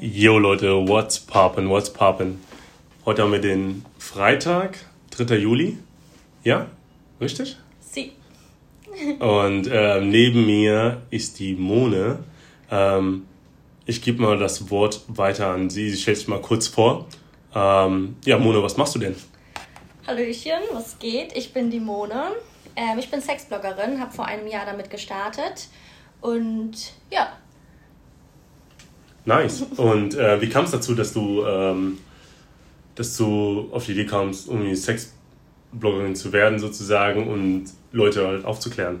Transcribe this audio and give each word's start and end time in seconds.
Yo 0.00 0.38
Leute, 0.38 0.86
what's 0.86 1.18
poppin', 1.18 1.68
what's 1.68 1.90
poppin'? 1.92 2.36
Heute 3.06 3.22
haben 3.22 3.32
wir 3.32 3.40
den 3.40 3.84
Freitag, 3.98 4.78
3. 5.10 5.36
Juli. 5.36 5.78
Ja? 6.44 6.66
Richtig? 7.20 7.56
Sie. 7.80 8.12
Und 9.18 9.68
ähm, 9.72 10.10
neben 10.10 10.46
mir 10.46 11.02
ist 11.10 11.38
die 11.40 11.54
Mone. 11.54 12.18
Ähm, 12.70 13.26
ich 13.86 14.02
gebe 14.02 14.22
mal 14.22 14.38
das 14.38 14.70
Wort 14.70 15.02
weiter 15.08 15.48
an 15.48 15.70
sie. 15.70 15.90
Sie 15.90 15.96
stellt 15.96 16.18
sich 16.18 16.28
mal 16.28 16.42
kurz 16.42 16.68
vor. 16.68 17.06
Ähm, 17.54 18.16
ja, 18.24 18.38
Mone, 18.38 18.62
was 18.62 18.76
machst 18.76 18.94
du 18.94 18.98
denn? 18.98 19.16
Hallöchen, 20.06 20.60
was 20.72 20.98
geht? 20.98 21.34
Ich 21.34 21.52
bin 21.52 21.70
die 21.70 21.80
Mone. 21.80 22.32
Ähm, 22.76 22.98
ich 22.98 23.10
bin 23.10 23.20
Sexbloggerin, 23.20 24.00
habe 24.00 24.12
vor 24.12 24.26
einem 24.26 24.46
Jahr 24.46 24.66
damit 24.66 24.90
gestartet. 24.90 25.68
Und 26.20 26.92
ja, 27.10 27.32
Nice. 29.28 29.62
Und 29.76 30.14
äh, 30.14 30.40
wie 30.40 30.48
kam 30.48 30.64
es 30.64 30.70
dazu, 30.70 30.94
dass 30.94 31.12
du, 31.12 31.44
ähm, 31.44 31.98
dass 32.94 33.16
du 33.16 33.68
auf 33.72 33.84
die 33.84 33.92
Idee 33.92 34.06
kamst, 34.06 34.48
irgendwie 34.48 34.74
Sexbloggerin 34.74 36.16
zu 36.16 36.32
werden 36.32 36.58
sozusagen 36.58 37.28
und 37.28 37.66
Leute 37.92 38.26
halt 38.26 38.44
aufzuklären? 38.44 39.00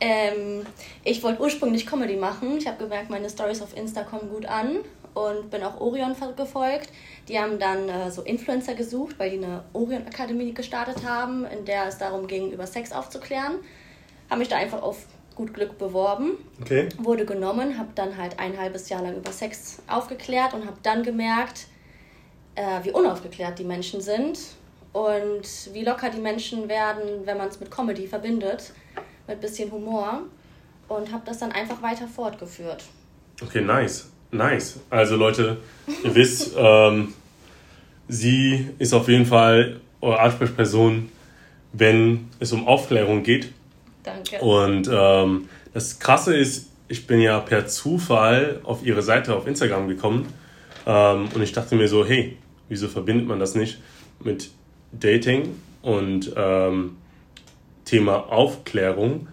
ähm, 0.00 0.66
ich 1.04 1.22
wollte 1.22 1.40
ursprünglich 1.40 1.86
Comedy 1.86 2.16
machen. 2.16 2.58
Ich 2.58 2.66
habe 2.66 2.78
gemerkt, 2.78 3.10
meine 3.10 3.30
Stories 3.30 3.62
auf 3.62 3.76
Insta 3.76 4.02
kommen 4.02 4.28
gut 4.28 4.46
an 4.46 4.78
und 5.14 5.50
bin 5.50 5.62
auch 5.62 5.80
Orion 5.80 6.14
gefolgt. 6.36 6.90
Die 7.28 7.38
haben 7.38 7.58
dann 7.58 7.88
äh, 7.88 8.10
so 8.10 8.22
Influencer 8.22 8.74
gesucht, 8.74 9.18
weil 9.18 9.30
die 9.30 9.38
eine 9.38 9.64
Orion 9.72 10.06
Akademie 10.06 10.52
gestartet 10.52 11.04
haben, 11.04 11.46
in 11.46 11.64
der 11.64 11.86
es 11.86 11.98
darum 11.98 12.26
ging, 12.26 12.52
über 12.52 12.66
Sex 12.66 12.92
aufzuklären. 12.92 13.54
Habe 14.28 14.40
mich 14.40 14.48
da 14.48 14.56
einfach 14.56 14.82
auf 14.82 15.06
gut 15.36 15.54
Glück 15.54 15.78
beworben. 15.78 16.32
Okay. 16.60 16.88
wurde 16.98 17.24
genommen, 17.24 17.78
habe 17.78 17.90
dann 17.94 18.16
halt 18.16 18.40
ein 18.40 18.58
halbes 18.58 18.88
Jahr 18.88 19.02
lang 19.02 19.16
über 19.16 19.30
Sex 19.30 19.80
aufgeklärt 19.86 20.54
und 20.54 20.66
habe 20.66 20.78
dann 20.82 21.04
gemerkt, 21.04 21.68
äh, 22.56 22.82
wie 22.82 22.90
unaufgeklärt 22.90 23.58
die 23.58 23.64
Menschen 23.64 24.00
sind 24.00 24.38
und 24.92 25.44
wie 25.72 25.84
locker 25.84 26.10
die 26.10 26.20
Menschen 26.20 26.68
werden, 26.68 27.24
wenn 27.24 27.36
man 27.36 27.48
es 27.48 27.60
mit 27.60 27.70
Comedy 27.70 28.08
verbindet, 28.08 28.72
mit 29.28 29.40
bisschen 29.40 29.70
Humor 29.70 30.22
und 30.88 31.12
habe 31.12 31.22
das 31.26 31.38
dann 31.38 31.52
einfach 31.52 31.82
weiter 31.82 32.08
fortgeführt. 32.08 32.84
Okay, 33.42 33.60
nice. 33.60 34.08
Nice. 34.32 34.80
Also 34.90 35.16
Leute, 35.16 35.58
ihr 36.02 36.14
wisst, 36.14 36.54
ähm, 36.56 37.14
sie 38.08 38.70
ist 38.78 38.92
auf 38.92 39.08
jeden 39.08 39.26
Fall 39.26 39.80
eure 40.00 40.18
Ansprechperson, 40.18 41.10
wenn 41.72 42.28
es 42.40 42.52
um 42.52 42.66
Aufklärung 42.66 43.22
geht. 43.22 43.52
Danke. 44.06 44.38
Und 44.38 44.88
ähm, 44.90 45.48
das 45.74 45.98
Krasse 45.98 46.36
ist, 46.36 46.70
ich 46.88 47.06
bin 47.06 47.20
ja 47.20 47.40
per 47.40 47.66
Zufall 47.66 48.60
auf 48.62 48.86
ihre 48.86 49.02
Seite 49.02 49.34
auf 49.34 49.46
Instagram 49.46 49.88
gekommen 49.88 50.32
ähm, 50.86 51.28
und 51.34 51.42
ich 51.42 51.52
dachte 51.52 51.74
mir 51.74 51.88
so, 51.88 52.06
hey, 52.06 52.38
wieso 52.68 52.88
verbindet 52.88 53.26
man 53.26 53.40
das 53.40 53.54
nicht 53.54 53.78
mit 54.20 54.50
Dating 54.92 55.56
und 55.82 56.32
ähm, 56.36 56.96
Thema 57.84 58.30
Aufklärung? 58.32 59.28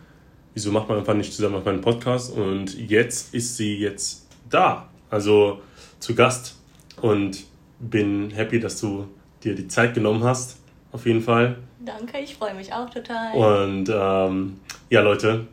Wieso 0.53 0.71
macht 0.71 0.89
man 0.89 0.99
einfach 0.99 1.15
nicht 1.15 1.33
zusammen 1.33 1.55
auf 1.55 1.65
meinen 1.65 1.81
Podcast? 1.81 2.35
Und 2.35 2.77
jetzt 2.77 3.33
ist 3.33 3.57
sie 3.57 3.77
jetzt 3.77 4.27
da, 4.49 4.89
also 5.09 5.61
zu 5.99 6.15
Gast 6.15 6.57
und 7.01 7.43
bin 7.79 8.31
happy, 8.31 8.59
dass 8.59 8.79
du 8.79 9.07
dir 9.43 9.55
die 9.55 9.67
Zeit 9.67 9.93
genommen 9.93 10.23
hast, 10.23 10.57
auf 10.91 11.05
jeden 11.05 11.21
Fall. 11.21 11.57
Danke, 11.79 12.19
ich 12.19 12.35
freue 12.35 12.53
mich 12.53 12.71
auch 12.71 12.89
total. 12.89 13.33
Und 13.33 13.89
ähm, 13.93 14.59
ja, 14.93 15.01
Leute, 15.01 15.47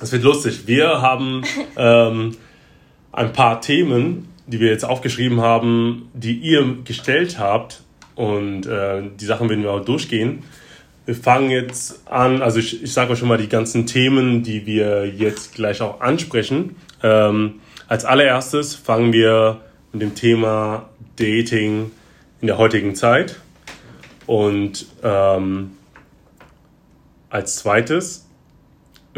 es 0.00 0.12
wird 0.12 0.22
lustig. 0.22 0.68
Wir 0.68 1.02
haben 1.02 1.42
ähm, 1.76 2.36
ein 3.10 3.32
paar 3.32 3.60
Themen, 3.60 4.28
die 4.46 4.60
wir 4.60 4.70
jetzt 4.70 4.84
aufgeschrieben 4.84 5.40
haben, 5.40 6.08
die 6.14 6.38
ihr 6.38 6.76
gestellt 6.84 7.40
habt. 7.40 7.82
Und 8.14 8.64
äh, 8.66 9.02
die 9.18 9.24
Sachen 9.24 9.48
werden 9.48 9.64
wir 9.64 9.72
auch 9.72 9.84
durchgehen. 9.84 10.44
Wir 11.04 11.16
fangen 11.16 11.50
jetzt 11.50 12.06
an, 12.06 12.40
also 12.40 12.60
ich, 12.60 12.80
ich 12.80 12.92
sage 12.92 13.10
euch 13.10 13.18
schon 13.18 13.26
mal 13.26 13.38
die 13.38 13.48
ganzen 13.48 13.86
Themen, 13.86 14.44
die 14.44 14.66
wir 14.66 15.08
jetzt 15.08 15.56
gleich 15.56 15.82
auch 15.82 16.00
ansprechen. 16.00 16.76
Ähm, 17.02 17.54
als 17.88 18.04
allererstes 18.04 18.76
fangen 18.76 19.12
wir 19.12 19.62
mit 19.92 20.00
dem 20.00 20.14
Thema 20.14 20.90
Dating 21.16 21.90
in 22.40 22.46
der 22.46 22.56
heutigen 22.56 22.94
Zeit. 22.94 23.40
Und 24.26 24.86
ähm, 25.02 25.72
als 27.30 27.56
zweites, 27.56 28.27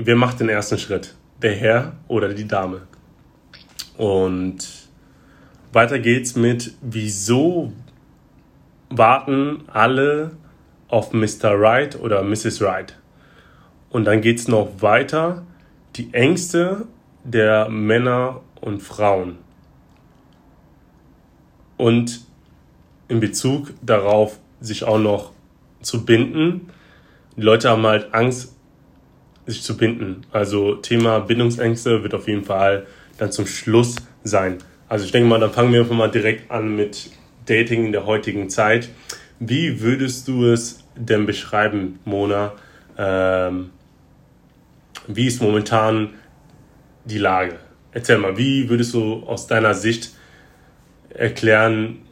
wer 0.07 0.17
macht 0.17 0.41
den 0.41 0.49
ersten 0.49 0.79
Schritt? 0.79 1.15
Der 1.43 1.55
Herr 1.55 1.93
oder 2.09 2.33
die 2.33 2.47
Dame? 2.47 2.83
Und 3.97 4.67
weiter 5.73 5.99
geht's 5.99 6.37
mit, 6.37 6.75
wieso 6.81 7.73
warten 8.89 9.65
alle 9.73 10.33
auf 10.89 11.13
Mr. 11.13 11.53
Right 11.53 12.01
oder 12.01 12.23
Mrs. 12.23 12.61
Right? 12.63 12.99
Und 13.91 14.05
dann 14.05 14.21
geht's 14.21 14.49
noch 14.49 14.81
weiter, 14.81 15.45
die 15.97 16.13
Ängste 16.13 16.87
der 17.25 17.69
Männer 17.69 18.41
und 18.61 18.83
Frauen. 18.83 19.39
Und 21.77 22.21
in 23.09 23.21
Bezug 23.21 23.73
darauf, 23.83 24.39
sich 24.61 24.85
auch 24.85 24.99
noch 24.99 25.33
zu 25.81 26.05
binden. 26.05 26.71
Die 27.37 27.43
Leute 27.43 27.71
haben 27.71 27.87
halt 27.87 28.13
Angst, 28.15 28.55
sich 29.51 29.63
zu 29.63 29.77
binden. 29.77 30.23
Also 30.33 30.77
Thema 30.77 31.21
Bindungsängste 31.21 32.03
wird 32.03 32.15
auf 32.15 32.29
jeden 32.29 32.45
Fall 32.45 32.87
dann 33.19 33.33
zum 33.33 33.47
Schluss 33.47 33.97
sein. 34.25 34.59
Also 34.89 35.05
ich 35.05 35.13
denke 35.13 35.29
mal, 35.29 35.41
dann 35.41 35.53
fangen 35.53 35.73
wir 35.73 35.81
einfach 35.81 35.95
mal 35.95 36.11
direkt 36.11 36.51
an 36.51 36.75
mit 36.75 37.11
Dating 37.47 37.87
in 37.87 37.93
der 37.93 38.07
heutigen 38.07 38.49
Zeit. 38.49 38.89
Wie 39.39 39.81
würdest 39.81 40.29
du 40.29 40.47
es 40.47 40.85
denn 40.97 41.27
beschreiben, 41.27 41.99
Mona? 42.05 42.53
Ähm, 42.99 43.71
wie 45.07 45.27
ist 45.27 45.41
momentan 45.41 46.11
die 47.05 47.19
Lage? 47.19 47.59
Erzähl 47.93 48.19
mal, 48.19 48.37
wie 48.37 48.69
würdest 48.69 48.95
du 48.95 49.25
aus 49.27 49.47
deiner 49.47 49.75
Sicht 49.75 50.11
erklären, 51.11 52.03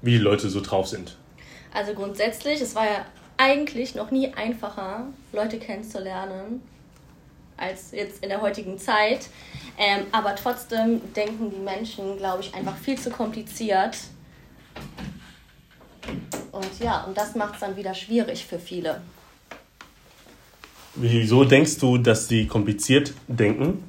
wie 0.00 0.12
die 0.12 0.18
Leute 0.18 0.48
so 0.48 0.60
drauf 0.60 0.88
sind? 0.88 1.16
Also 1.74 1.92
grundsätzlich, 1.92 2.60
es 2.60 2.74
war 2.74 2.84
ja 2.84 3.04
eigentlich 3.38 3.94
noch 3.94 4.10
nie 4.10 4.32
einfacher, 4.34 5.06
Leute 5.32 5.58
kennenzulernen, 5.58 6.60
als 7.56 7.92
jetzt 7.92 8.22
in 8.22 8.28
der 8.28 8.40
heutigen 8.40 8.78
Zeit. 8.78 9.28
Ähm, 9.78 10.06
aber 10.12 10.34
trotzdem 10.36 11.00
denken 11.14 11.50
die 11.50 11.60
Menschen, 11.60 12.18
glaube 12.18 12.42
ich, 12.42 12.54
einfach 12.54 12.76
viel 12.76 12.98
zu 12.98 13.10
kompliziert. 13.10 13.96
Und 16.52 16.80
ja, 16.80 17.04
und 17.04 17.16
das 17.16 17.34
macht 17.34 17.54
es 17.54 17.60
dann 17.60 17.76
wieder 17.76 17.94
schwierig 17.94 18.44
für 18.44 18.58
viele. 18.58 19.00
Wieso 20.94 21.44
denkst 21.44 21.78
du, 21.78 21.96
dass 21.98 22.26
sie 22.26 22.46
kompliziert 22.46 23.12
denken? 23.28 23.84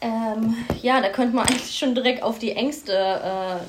Ähm, 0.00 0.56
ja, 0.80 1.00
da 1.00 1.10
könnte 1.10 1.36
man 1.36 1.46
eigentlich 1.48 1.76
schon 1.76 1.94
direkt 1.94 2.22
auf 2.22 2.38
die 2.38 2.52
Ängste 2.52 2.92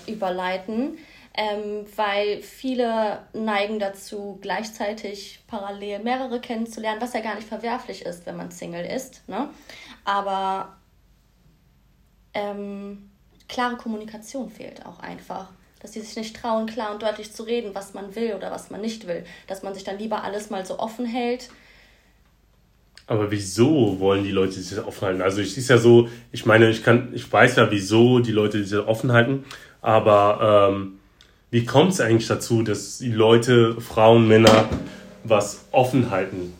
äh, 0.07 0.11
überleiten, 0.11 0.97
ähm, 1.35 1.85
weil 1.95 2.41
viele 2.41 3.23
neigen 3.33 3.79
dazu, 3.79 4.37
gleichzeitig 4.41 5.39
parallel 5.47 5.99
mehrere 5.99 6.39
kennenzulernen, 6.39 7.01
was 7.01 7.13
ja 7.13 7.21
gar 7.21 7.35
nicht 7.35 7.47
verwerflich 7.47 8.05
ist, 8.05 8.25
wenn 8.27 8.37
man 8.37 8.51
Single 8.51 8.85
ist. 8.85 9.27
Ne? 9.27 9.49
Aber 10.05 10.75
ähm, 12.35 13.09
klare 13.47 13.77
Kommunikation 13.77 14.49
fehlt 14.49 14.85
auch 14.85 14.99
einfach. 14.99 15.49
Dass 15.81 15.93
sie 15.93 16.01
sich 16.01 16.15
nicht 16.15 16.35
trauen, 16.35 16.67
klar 16.67 16.93
und 16.93 17.01
deutlich 17.01 17.33
zu 17.33 17.43
reden, 17.43 17.73
was 17.73 17.93
man 17.93 18.15
will 18.15 18.35
oder 18.35 18.51
was 18.51 18.69
man 18.69 18.79
nicht 18.79 19.07
will. 19.07 19.25
Dass 19.47 19.63
man 19.63 19.73
sich 19.73 19.83
dann 19.83 19.97
lieber 19.97 20.23
alles 20.23 20.49
mal 20.49 20.65
so 20.65 20.79
offen 20.79 21.05
hält. 21.05 21.49
Aber 23.07 23.31
wieso 23.31 23.99
wollen 23.99 24.23
die 24.23 24.31
Leute 24.31 24.53
sich 24.53 24.77
das 24.77 24.85
offen 24.85 25.07
halten? 25.07 25.21
Also 25.21 25.41
ich 25.41 25.57
ist 25.57 25.69
ja 25.69 25.77
so, 25.77 26.07
ich 26.31 26.45
meine, 26.45 26.69
ich 26.69 26.83
kann, 26.83 27.11
ich 27.13 27.29
weiß 27.29 27.57
ja, 27.57 27.69
wieso 27.69 28.19
die 28.19 28.31
Leute 28.31 28.63
sich 28.63 28.79
offen 28.79 29.11
halten, 29.11 29.43
aber 29.81 30.69
ähm, 30.71 30.99
wie 31.53 31.65
kommt 31.65 31.91
es 31.91 32.01
eigentlich 32.01 32.27
dazu, 32.27 32.63
dass 32.63 32.97
die 32.97 33.11
Leute, 33.11 33.79
Frauen, 33.79 34.27
Männer 34.27 34.67
was 35.23 35.65
offen 35.69 36.09
halten? 36.09 36.51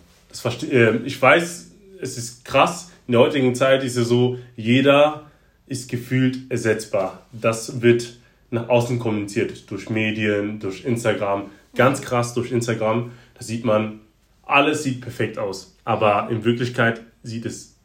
Äh, 0.70 0.98
ich 0.98 1.20
weiß, 1.20 1.72
es 2.00 2.18
ist 2.20 2.46
krass, 2.46 2.92
in 3.08 3.14
der 3.14 3.22
heutigen 3.22 3.56
Zeit 3.56 3.84
ist 3.84 3.98
es 3.98 4.08
so, 4.08 4.38
jeder 4.56 5.32
ist 5.66 5.90
gefühlt 5.90 6.52
ersetzbar. 6.52 7.26
Das 7.32 7.82
wird 7.82 8.20
nach 8.52 8.70
außen 8.70 9.00
kommuniziert, 9.00 9.72
durch 9.72 9.90
Medien, 9.90 10.60
durch 10.60 10.86
Instagram, 10.86 11.50
ganz 11.74 12.04
krass 12.04 12.36
durch 12.36 12.52
Instagram. 12.52 13.14
Da 13.34 13.44
sieht 13.44 13.66
man, 13.66 14.02
alles 14.44 14.84
sieht 14.84 15.02
perfekt 15.02 15.40
aus. 15.40 15.76
Aber 15.86 16.28
in 16.30 16.44
Wirklichkeit 16.44 17.02
sieht 17.24 17.48
es 17.48 17.78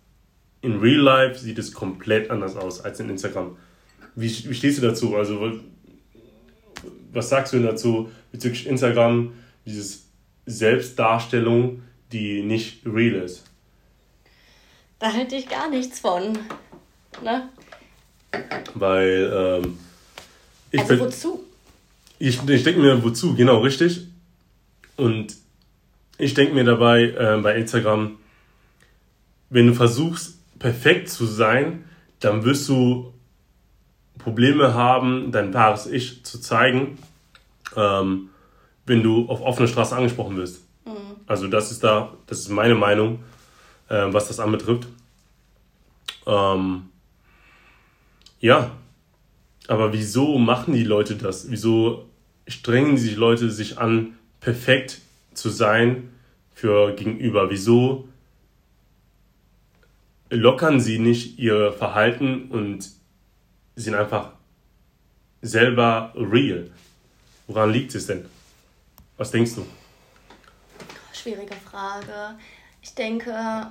in 0.60 0.78
Real 0.80 1.00
Life 1.00 1.38
sieht 1.38 1.58
es 1.58 1.72
komplett 1.72 2.30
anders 2.30 2.54
aus 2.54 2.84
als 2.84 3.00
in 3.00 3.08
Instagram. 3.08 3.56
Wie, 4.14 4.26
wie 4.26 4.54
stehst 4.54 4.76
du 4.76 4.82
dazu? 4.82 5.16
Also, 5.16 5.60
was 7.12 7.28
sagst 7.28 7.52
du 7.52 7.58
denn 7.58 7.66
dazu 7.66 8.10
bezüglich 8.32 8.66
Instagram, 8.66 9.32
dieses 9.64 10.06
Selbstdarstellung, 10.46 11.82
die 12.12 12.42
nicht 12.42 12.86
real 12.86 13.22
ist? 13.22 13.44
Da 14.98 15.12
halte 15.12 15.36
ich 15.36 15.48
gar 15.48 15.70
nichts 15.70 16.00
von. 16.00 16.38
Ne? 17.22 17.48
Weil 18.74 19.60
ähm, 19.64 19.78
ich 20.70 20.80
also 20.80 20.98
wozu? 21.00 21.44
Ich, 22.18 22.42
ich 22.48 22.64
denke 22.64 22.80
mir, 22.80 23.02
wozu, 23.02 23.34
genau, 23.34 23.58
richtig. 23.60 24.08
Und 24.96 25.36
ich 26.18 26.34
denke 26.34 26.54
mir 26.54 26.64
dabei 26.64 27.04
äh, 27.04 27.40
bei 27.40 27.56
Instagram, 27.56 28.18
wenn 29.50 29.68
du 29.68 29.74
versuchst, 29.74 30.38
perfekt 30.58 31.08
zu 31.08 31.26
sein, 31.26 31.84
dann 32.18 32.44
wirst 32.44 32.68
du 32.68 33.14
Probleme 34.18 34.74
haben, 34.74 35.32
dein 35.32 35.54
wahres 35.54 35.86
Ich 35.86 36.24
zu 36.24 36.40
zeigen, 36.40 36.98
ähm, 37.76 38.30
wenn 38.86 39.02
du 39.02 39.28
auf 39.28 39.40
offener 39.40 39.68
Straße 39.68 39.96
angesprochen 39.96 40.36
wirst. 40.36 40.62
Mhm. 40.84 40.92
Also 41.26 41.48
das 41.48 41.70
ist 41.70 41.84
da, 41.84 42.12
das 42.26 42.40
ist 42.40 42.48
meine 42.48 42.74
Meinung, 42.74 43.20
äh, 43.88 44.06
was 44.08 44.28
das 44.28 44.40
anbetrifft. 44.40 44.88
Ähm, 46.26 46.88
ja, 48.40 48.70
aber 49.66 49.92
wieso 49.92 50.38
machen 50.38 50.74
die 50.74 50.84
Leute 50.84 51.16
das? 51.16 51.50
Wieso 51.50 52.06
strengen 52.46 52.96
sich 52.96 53.16
Leute 53.16 53.50
sich 53.50 53.78
an, 53.78 54.14
perfekt 54.40 55.00
zu 55.34 55.50
sein 55.50 56.10
für 56.54 56.94
gegenüber? 56.94 57.50
Wieso 57.50 58.08
lockern 60.30 60.80
sie 60.80 60.98
nicht 60.98 61.38
ihr 61.38 61.72
Verhalten 61.72 62.50
und 62.50 62.97
sind 63.82 63.94
einfach 63.94 64.32
selber 65.42 66.12
real? 66.16 66.70
Woran 67.46 67.72
liegt 67.72 67.94
es 67.94 68.06
denn? 68.06 68.28
Was 69.16 69.30
denkst 69.30 69.54
du? 69.54 69.66
Schwierige 71.12 71.54
Frage. 71.54 72.38
Ich 72.82 72.94
denke, 72.94 73.70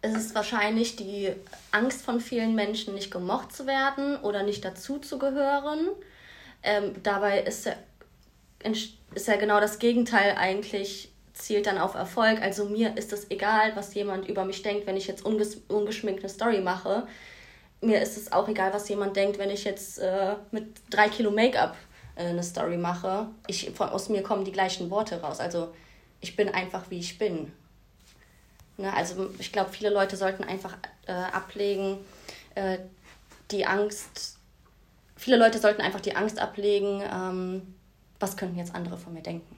es 0.00 0.14
ist 0.14 0.34
wahrscheinlich 0.34 0.96
die 0.96 1.32
Angst 1.72 2.02
von 2.02 2.20
vielen 2.20 2.54
Menschen, 2.54 2.94
nicht 2.94 3.10
gemocht 3.10 3.52
zu 3.52 3.66
werden 3.66 4.16
oder 4.16 4.42
nicht 4.42 4.64
dazu 4.64 4.98
zu 4.98 5.18
gehören. 5.18 5.88
Ähm, 6.62 6.94
dabei 7.02 7.40
ist 7.40 7.66
ja, 7.66 7.74
ist 9.14 9.28
ja 9.28 9.36
genau 9.36 9.60
das 9.60 9.78
Gegenteil 9.78 10.36
eigentlich, 10.36 11.12
zielt 11.34 11.66
dann 11.66 11.78
auf 11.78 11.94
Erfolg. 11.94 12.40
Also 12.42 12.68
mir 12.68 12.96
ist 12.96 13.12
es 13.12 13.30
egal, 13.30 13.76
was 13.76 13.94
jemand 13.94 14.28
über 14.28 14.44
mich 14.44 14.62
denkt, 14.62 14.86
wenn 14.86 14.96
ich 14.96 15.06
jetzt 15.06 15.24
unges 15.24 15.60
ungeschminkt 15.68 16.20
eine 16.20 16.28
Story 16.28 16.60
mache. 16.60 17.06
Mir 17.80 18.02
ist 18.02 18.16
es 18.16 18.32
auch 18.32 18.48
egal, 18.48 18.72
was 18.72 18.88
jemand 18.88 19.16
denkt, 19.16 19.38
wenn 19.38 19.50
ich 19.50 19.64
jetzt 19.64 19.98
äh, 19.98 20.34
mit 20.50 20.66
drei 20.90 21.08
Kilo 21.08 21.30
Make-up 21.30 21.76
äh, 22.16 22.24
eine 22.26 22.42
Story 22.42 22.76
mache. 22.76 23.28
Ich, 23.46 23.70
von, 23.70 23.88
aus 23.90 24.08
mir 24.08 24.22
kommen 24.22 24.44
die 24.44 24.52
gleichen 24.52 24.90
Worte 24.90 25.20
raus. 25.20 25.38
Also 25.38 25.72
ich 26.20 26.34
bin 26.34 26.48
einfach, 26.48 26.90
wie 26.90 26.98
ich 26.98 27.18
bin. 27.18 27.52
Ne? 28.76 28.92
Also 28.92 29.30
ich 29.38 29.52
glaube, 29.52 29.70
viele 29.70 29.90
Leute 29.90 30.16
sollten 30.16 30.44
einfach 30.44 30.76
äh, 31.06 31.12
ablegen, 31.12 31.98
äh, 32.54 32.78
die 33.50 33.66
Angst, 33.66 34.38
viele 35.16 35.36
Leute 35.36 35.58
sollten 35.58 35.80
einfach 35.80 36.00
die 36.00 36.16
Angst 36.16 36.38
ablegen, 36.38 37.02
ähm, 37.02 37.74
was 38.20 38.36
könnten 38.36 38.58
jetzt 38.58 38.74
andere 38.74 38.98
von 38.98 39.14
mir 39.14 39.22
denken. 39.22 39.56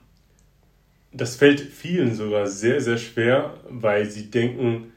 Das 1.13 1.35
fällt 1.35 1.59
vielen 1.59 2.15
sogar 2.15 2.47
sehr, 2.47 2.79
sehr 2.79 2.97
schwer, 2.97 3.55
weil 3.67 4.09
sie 4.09 4.31
denken, 4.31 4.93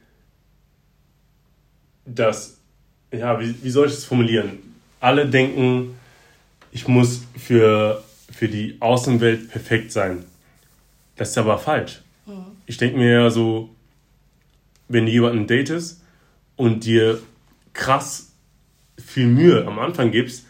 dass, 2.05 2.61
ja, 3.19 3.41
wie, 3.41 3.55
wie 3.63 3.71
soll 3.71 3.87
ich 3.87 3.95
es 3.95 4.05
formulieren? 4.05 4.59
Alle 5.01 5.27
denken, 5.27 5.99
ich 6.73 6.89
muss 6.89 7.23
für, 7.37 8.03
für 8.33 8.49
die 8.49 8.77
Außenwelt 8.81 9.51
perfekt 9.51 9.93
sein. 9.93 10.25
Das 11.17 11.31
ist 11.31 11.39
aber 11.39 11.59
falsch. 11.59 12.03
Mhm. 12.27 12.47
Ich 12.67 12.77
denke 12.77 12.99
mir 12.99 13.11
ja 13.11 13.31
so, 13.31 13.71
wenn 14.89 15.07
du 15.07 15.13
jemanden 15.13 15.47
datest 15.47 16.03
und 16.57 16.85
dir 16.85 17.21
krass 17.73 18.33
viel 19.05 19.27
Mühe 19.27 19.67
am 19.67 19.79
Anfang 19.79 20.11
gibst, 20.11 20.47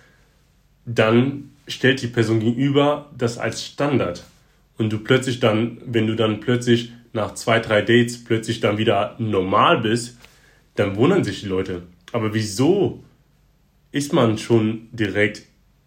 dann 0.85 1.51
stellt 1.67 2.03
die 2.03 2.09
Person 2.09 2.41
gegenüber 2.41 3.11
das 3.17 3.39
als 3.39 3.65
Standard. 3.65 4.25
Und 4.77 4.93
du 4.93 4.99
plötzlich 4.99 5.41
dann, 5.41 5.79
wenn 5.87 6.07
du 6.07 6.17
dann 6.17 6.41
plötzlich 6.41 6.93
nach 7.13 7.35
zwei, 7.35 7.61
drei 7.61 7.81
Dates 7.81 8.23
plötzlich 8.23 8.61
dann 8.61 8.77
wieder 8.77 9.15
normal 9.19 9.81
bist, 9.81 10.19
dann 10.75 10.97
wundern 10.97 11.25
sich 11.25 11.41
die 11.41 11.47
Leute. 11.47 11.83
Aber 12.15 12.33
wieso 12.33 13.03
ist 13.91 14.13
man 14.13 14.39
schon 14.39 14.89
direkt 14.93 15.43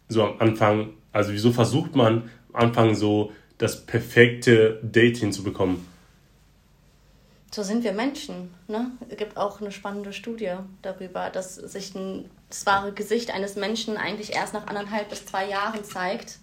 so 0.09 0.23
am 0.25 0.39
Anfang, 0.39 0.89
also 1.13 1.31
wieso 1.31 1.53
versucht 1.53 1.95
man 1.95 2.29
am 2.51 2.67
Anfang 2.67 2.95
so 2.95 3.31
das 3.57 3.85
perfekte 3.85 4.79
Date 4.83 5.17
hinzubekommen? 5.17 5.77
so 7.49 7.63
sind 7.63 7.83
wir 7.85 7.93
Menschen. 7.93 8.53
Ne? 8.67 8.91
Es 9.09 9.15
gibt 9.15 9.37
auch 9.37 9.61
eine 9.61 9.71
spannende 9.71 10.11
Studie 10.11 10.53
darüber, 10.81 11.29
dass 11.29 11.55
sich 11.55 11.95
ein, 11.95 12.25
das 12.49 12.65
wahre 12.65 12.91
Gesicht 12.91 13.33
eines 13.33 13.55
Menschen 13.55 13.95
eigentlich 13.95 14.33
erst 14.33 14.53
nach 14.53 14.67
anderthalb 14.67 15.09
bis 15.09 15.25
zwei 15.25 15.49
Jahren 15.49 15.83
zeigt. 15.83 16.39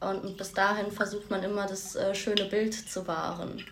Und 0.00 0.36
bis 0.38 0.52
dahin 0.52 0.90
versucht 0.90 1.30
man 1.30 1.42
immer, 1.42 1.66
das 1.66 1.96
äh, 1.96 2.14
schöne 2.14 2.46
Bild 2.46 2.74
zu 2.74 3.06
wahren. 3.06 3.62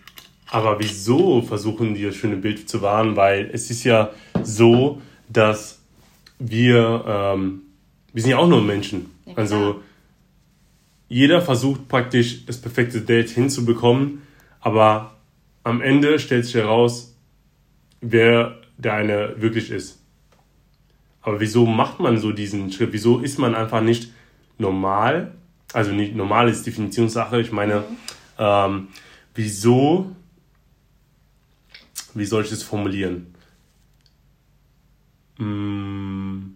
Aber 0.49 0.79
wieso 0.79 1.41
versuchen 1.41 1.95
die 1.95 2.03
das 2.03 2.15
schöne 2.15 2.37
Bild 2.37 2.69
zu 2.69 2.81
wahren? 2.81 3.15
Weil 3.15 3.49
es 3.51 3.69
ist 3.71 3.83
ja 3.83 4.11
so, 4.43 5.01
dass 5.35 5.81
wir, 6.39 7.03
ähm, 7.07 7.61
wir 8.13 8.21
sind 8.21 8.31
ja 8.31 8.37
auch 8.37 8.47
nur 8.47 8.61
Menschen. 8.61 9.11
Ja, 9.25 9.33
also 9.35 9.81
jeder 11.07 11.41
versucht 11.41 11.87
praktisch 11.87 12.45
das 12.45 12.59
perfekte 12.59 13.01
Date 13.01 13.29
hinzubekommen, 13.29 14.21
aber 14.59 15.15
am 15.63 15.81
Ende 15.81 16.19
stellt 16.19 16.45
sich 16.45 16.55
heraus, 16.55 17.15
wer 18.01 18.61
der 18.77 18.93
eine 18.93 19.41
wirklich 19.41 19.71
ist. 19.71 19.99
Aber 21.21 21.39
wieso 21.39 21.65
macht 21.65 21.99
man 21.99 22.19
so 22.19 22.31
diesen 22.31 22.71
Schritt? 22.71 22.93
Wieso 22.93 23.19
ist 23.19 23.39
man 23.39 23.55
einfach 23.55 23.81
nicht 23.81 24.11
normal? 24.57 25.33
Also 25.73 25.91
nicht 25.91 26.15
normal 26.15 26.49
ist 26.49 26.65
Definitionssache. 26.65 27.41
Ich 27.41 27.51
meine, 27.51 27.79
mhm. 27.79 27.85
ähm, 28.37 28.87
wieso, 29.33 30.11
wie 32.13 32.25
soll 32.25 32.43
ich 32.43 32.51
das 32.51 32.61
formulieren? 32.61 33.34
Hm, 35.37 36.55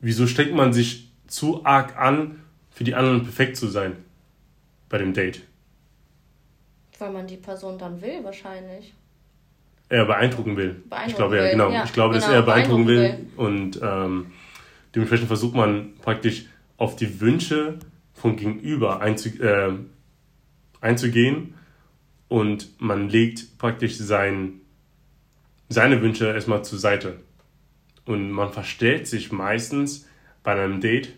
wieso 0.00 0.26
steckt 0.26 0.54
man 0.54 0.72
sich 0.72 1.12
zu 1.26 1.64
arg 1.64 1.96
an, 1.96 2.40
für 2.70 2.84
die 2.84 2.94
anderen 2.94 3.22
perfekt 3.22 3.56
zu 3.56 3.68
sein 3.68 3.96
bei 4.88 4.98
dem 4.98 5.14
Date? 5.14 5.42
Weil 6.98 7.12
man 7.12 7.26
die 7.26 7.36
Person 7.36 7.78
dann 7.78 8.00
will, 8.00 8.22
wahrscheinlich. 8.22 8.94
Er 9.88 10.06
beeindrucken 10.06 10.56
will. 10.56 10.82
Beeindrucken 10.88 11.10
ich 11.10 11.16
glaube, 11.16 11.36
ja, 11.36 11.50
genau. 11.50 11.70
Ja, 11.70 11.84
ich 11.84 11.92
glaube, 11.92 12.14
genau, 12.14 12.26
dass 12.26 12.34
er 12.34 12.42
beeindrucken, 12.42 12.86
beeindrucken 12.86 13.28
will. 13.36 13.46
will. 13.46 13.46
Und 13.46 13.80
ähm, 13.82 14.32
dementsprechend 14.94 15.28
versucht 15.28 15.54
man 15.54 15.94
praktisch 16.00 16.46
auf 16.78 16.96
die 16.96 17.20
Wünsche 17.20 17.78
vom 18.14 18.36
Gegenüber 18.36 19.00
einzu, 19.00 19.28
äh, 19.40 19.72
einzugehen 20.80 21.54
und 22.28 22.80
man 22.80 23.08
legt 23.08 23.58
praktisch 23.58 23.96
sein, 23.96 24.61
seine 25.72 26.02
Wünsche 26.02 26.26
erstmal 26.26 26.64
zur 26.64 26.78
Seite. 26.78 27.18
Und 28.04 28.30
man 28.30 28.52
verstellt 28.52 29.06
sich 29.06 29.32
meistens 29.32 30.06
bei 30.42 30.52
einem 30.52 30.80
Date 30.80 31.14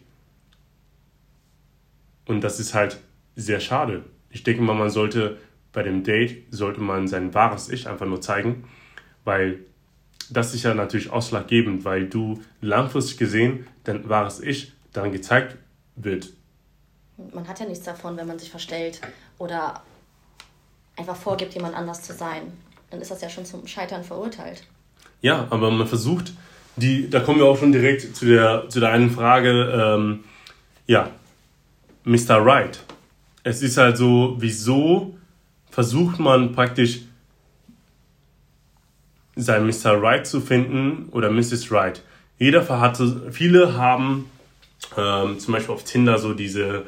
und 2.27 2.43
das 2.43 2.61
ist 2.61 2.75
halt 2.75 3.01
sehr 3.37 3.61
schade. 3.61 4.05
Ich 4.31 4.43
denke 4.43 4.63
mal, 4.63 4.75
man 4.75 4.91
sollte 4.91 5.39
bei 5.73 5.83
dem 5.83 6.05
Date 6.05 6.45
sollte 6.51 6.81
man 6.81 7.09
sein 7.09 7.35
wahres 7.35 7.69
Ich 7.69 7.89
einfach 7.89 8.07
nur 8.07 8.21
zeigen, 8.21 8.65
weil 9.25 9.61
das 10.31 10.55
ist 10.55 10.63
ja 10.63 10.75
natürlich 10.75 11.11
ausschlaggebend, 11.11 11.85
weil 11.85 12.07
du 12.09 12.43
langfristig 12.61 13.19
gesehen 13.19 13.67
dein 13.83 14.09
wahres 14.09 14.41
Ich 14.41 14.73
dann 14.93 15.13
gezeigt 15.13 15.57
wird. 15.97 16.33
Man 17.33 17.47
hat 17.47 17.61
ja 17.61 17.67
nichts 17.67 17.85
davon, 17.85 18.17
wenn 18.17 18.27
man 18.27 18.39
sich 18.39 18.51
verstellt 18.51 19.01
oder 19.39 19.83
einfach 20.97 21.17
vorgibt, 21.17 21.55
jemand 21.55 21.75
anders 21.75 22.03
zu 22.03 22.13
sein. 22.13 22.53
Dann 22.95 23.03
ist 23.03 23.11
das 23.11 23.23
ja 23.23 23.29
schon 23.29 23.45
zum 23.45 23.67
Scheitern 23.67 24.05
verurteilt. 24.05 24.63
Ja, 25.21 25.49
aber 25.51 25.73
man 25.73 25.89
versucht, 25.89 26.33
die, 26.77 27.11
da 27.11 27.19
kommen 27.19 27.41
wir 27.41 27.47
auch 27.47 27.59
schon 27.59 27.73
direkt 27.73 28.15
zu 28.15 28.25
der, 28.25 28.69
zu 28.69 28.79
der 28.79 28.91
einen 28.91 29.11
Frage, 29.11 29.97
ähm, 29.97 30.21
ja, 30.87 31.11
Mr. 32.05 32.37
Right. 32.37 32.79
Es 33.43 33.63
ist 33.63 33.79
halt 33.79 33.97
so, 33.97 34.37
wieso 34.39 35.19
versucht 35.73 36.21
man 36.21 36.53
praktisch 36.53 37.01
sein 39.35 39.67
Mr. 39.67 40.01
Right 40.01 40.25
zu 40.25 40.41
finden 40.41 41.09
oder 41.11 41.31
Mrs. 41.33 41.73
Right. 41.73 42.01
Jeder 42.39 42.69
hat 42.79 43.03
viele 43.33 43.77
haben 43.77 44.31
ähm, 44.97 45.41
zum 45.41 45.55
Beispiel 45.55 45.75
auf 45.75 45.83
Tinder 45.83 46.19
so 46.19 46.33
diese, 46.33 46.85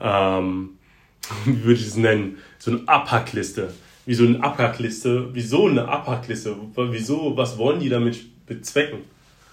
ähm, 0.00 0.76
wie 1.46 1.64
würde 1.64 1.80
ich 1.80 1.86
es 1.86 1.96
nennen, 1.96 2.36
so 2.58 2.72
eine 2.72 2.86
Abhackliste. 2.86 3.72
Wie 4.06 4.14
so 4.14 4.24
eine 4.24 4.42
Abhackliste. 4.42 5.34
Wieso 5.34 5.66
eine 5.66 5.88
Abhackliste? 5.88 6.56
Wieso, 6.74 7.36
was 7.36 7.58
wollen 7.58 7.80
die 7.80 7.88
damit 7.88 8.46
bezwecken? 8.46 9.00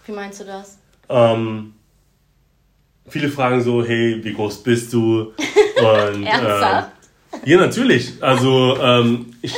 Wie 0.05 0.11
meinst 0.11 0.39
du 0.41 0.45
das? 0.45 0.77
Ähm, 1.09 1.73
viele 3.07 3.29
fragen 3.29 3.61
so, 3.61 3.83
hey, 3.83 4.23
wie 4.23 4.33
groß 4.33 4.63
bist 4.63 4.93
du? 4.93 5.33
Und, 5.33 6.23
Ernsthaft? 6.23 6.91
Ähm, 7.33 7.39
ja, 7.45 7.57
natürlich. 7.57 8.21
Also 8.21 8.77
ähm, 8.79 9.33
ich, 9.41 9.55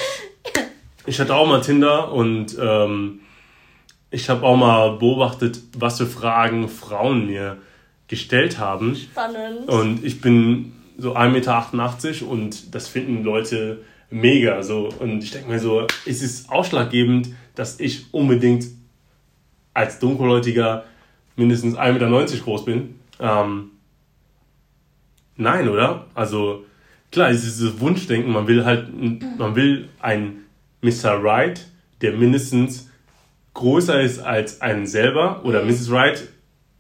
ich 1.06 1.20
hatte 1.20 1.36
auch 1.36 1.46
mal 1.46 1.60
Tinder 1.60 2.14
und 2.14 2.58
ähm, 2.58 3.20
ich 4.12 4.30
habe 4.30 4.46
auch 4.46 4.56
mal 4.56 4.98
beobachtet, 4.98 5.60
was 5.78 5.98
für 5.98 6.08
Fragen 6.08 6.70
Frauen 6.70 7.28
mir 7.28 7.58
gestellt 8.08 8.60
haben. 8.60 8.96
Spannend. 8.96 9.68
Und 9.68 10.06
ich 10.06 10.22
bin 10.22 10.72
so 10.98 11.18
1,88 11.18 12.08
Meter 12.08 12.28
und 12.32 12.74
das 12.74 12.88
finden 12.88 13.24
Leute 13.26 13.82
mega. 14.10 14.62
So. 14.64 14.90
Und 15.00 15.24
ich 15.24 15.32
denke 15.32 15.50
mir 15.50 15.60
so, 15.60 15.88
es 16.06 16.22
ist 16.22 16.50
ausschlaggebend, 16.50 17.30
dass 17.56 17.80
ich 17.80 18.14
unbedingt 18.14 18.66
als 19.74 20.00
Dunkelhäutiger 20.00 20.86
mindestens 21.36 21.76
1,90 21.76 22.10
Meter 22.10 22.38
groß 22.44 22.66
bin. 22.66 23.00
Ähm, 23.20 23.72
nein, 25.36 25.68
oder? 25.68 26.08
Also 26.14 26.66
klar, 27.12 27.30
es 27.30 27.46
ist 27.46 27.60
dieses 27.60 27.80
Wunschdenken, 27.80 28.32
man 28.32 28.48
will 28.48 28.66
halt, 28.66 28.90
man 29.38 29.56
will 29.56 29.90
ein 30.00 30.44
Mr. 30.82 31.24
Right, 31.24 31.66
der 32.02 32.14
mindestens 32.14 32.90
größer 33.54 34.02
ist 34.02 34.20
als 34.20 34.62
einen 34.62 34.86
selber 34.86 35.44
oder 35.44 35.64
Mrs. 35.64 35.92
Right, 35.92 36.28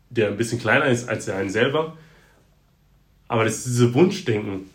der 0.09 0.27
ein 0.27 0.37
bisschen 0.37 0.59
kleiner 0.59 0.85
ist 0.85 1.09
als 1.09 1.27
einen 1.29 1.49
selber. 1.49 1.97
Aber 3.27 3.43
das 3.43 3.57
ist 3.57 3.65
dieses 3.65 3.93
Wunschdenken. 3.93 4.69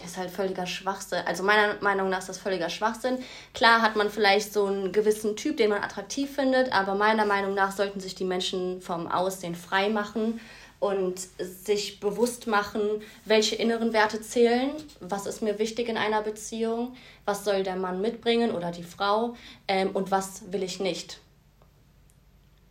Das 0.00 0.12
ist 0.12 0.16
halt 0.16 0.30
völliger 0.30 0.66
Schwachsinn. 0.66 1.22
Also 1.26 1.42
meiner 1.42 1.74
Meinung 1.80 2.08
nach 2.08 2.20
ist 2.20 2.28
das 2.28 2.38
völliger 2.38 2.70
Schwachsinn. 2.70 3.18
Klar 3.52 3.82
hat 3.82 3.96
man 3.96 4.10
vielleicht 4.10 4.52
so 4.52 4.66
einen 4.66 4.92
gewissen 4.92 5.36
Typ, 5.36 5.56
den 5.56 5.70
man 5.70 5.82
attraktiv 5.82 6.34
findet, 6.34 6.72
aber 6.72 6.94
meiner 6.94 7.26
Meinung 7.26 7.54
nach 7.54 7.72
sollten 7.72 8.00
sich 8.00 8.14
die 8.14 8.24
Menschen 8.24 8.80
vom 8.80 9.08
Aussehen 9.08 9.54
frei 9.54 9.88
machen 9.88 10.40
und 10.80 11.18
sich 11.38 11.98
bewusst 11.98 12.46
machen, 12.46 13.02
welche 13.24 13.56
inneren 13.56 13.92
Werte 13.92 14.20
zählen, 14.20 14.70
was 15.00 15.26
ist 15.26 15.42
mir 15.42 15.58
wichtig 15.58 15.88
in 15.88 15.96
einer 15.96 16.22
Beziehung, 16.22 16.96
was 17.24 17.44
soll 17.44 17.64
der 17.64 17.76
Mann 17.76 18.00
mitbringen 18.00 18.52
oder 18.52 18.70
die 18.70 18.84
Frau 18.84 19.34
ähm, 19.66 19.90
und 19.90 20.10
was 20.10 20.52
will 20.52 20.62
ich 20.62 20.78
nicht. 20.78 21.20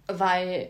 Weil 0.08 0.70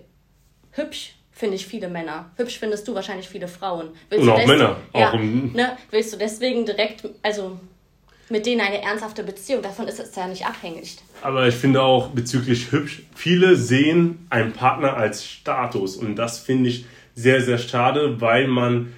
hübsch 0.71 1.16
finde 1.37 1.55
ich 1.55 1.67
viele 1.67 1.87
Männer. 1.87 2.31
Hübsch 2.35 2.59
findest 2.59 2.87
du 2.87 2.95
wahrscheinlich 2.95 3.29
viele 3.29 3.47
Frauen. 3.47 3.89
Willst 4.09 4.23
und 4.23 4.31
auch 4.31 4.45
Männer. 4.45 4.77
Ja, 4.93 5.11
auch 5.11 5.19
ne, 5.19 5.77
willst 5.91 6.13
du 6.13 6.17
deswegen 6.17 6.65
direkt, 6.65 7.07
also 7.21 7.59
mit 8.29 8.45
denen 8.45 8.61
eine 8.61 8.81
ernsthafte 8.81 9.23
Beziehung, 9.23 9.61
davon 9.61 9.87
ist 9.87 9.99
es 9.99 10.15
ja 10.15 10.27
nicht 10.27 10.45
abhängig. 10.45 10.97
Aber 11.21 11.47
ich 11.47 11.55
finde 11.55 11.81
auch 11.81 12.09
bezüglich 12.09 12.71
hübsch, 12.71 13.03
viele 13.15 13.55
sehen 13.55 14.27
einen 14.29 14.51
Partner 14.51 14.97
als 14.97 15.25
Status 15.25 15.95
und 15.95 16.15
das 16.15 16.39
finde 16.39 16.69
ich 16.69 16.85
sehr, 17.15 17.41
sehr 17.41 17.57
schade, 17.57 18.19
weil 18.19 18.47
man 18.47 18.93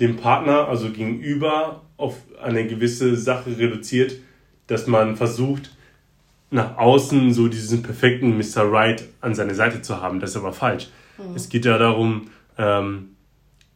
dem 0.00 0.16
Partner, 0.16 0.68
also 0.68 0.90
gegenüber, 0.90 1.82
auf 1.96 2.16
eine 2.42 2.66
gewisse 2.66 3.16
Sache 3.16 3.56
reduziert, 3.56 4.16
dass 4.66 4.86
man 4.86 5.16
versucht, 5.16 5.70
nach 6.50 6.76
außen 6.76 7.32
so 7.32 7.48
diesen 7.48 7.82
perfekten 7.82 8.36
Mr. 8.36 8.70
Right 8.70 9.04
an 9.20 9.34
seiner 9.34 9.54
Seite 9.54 9.82
zu 9.82 10.00
haben. 10.00 10.20
Das 10.20 10.30
ist 10.30 10.36
aber 10.36 10.52
falsch. 10.52 10.88
Mhm. 11.18 11.34
Es 11.34 11.48
geht 11.48 11.64
ja 11.64 11.78
darum, 11.78 12.28
ähm, 12.58 13.10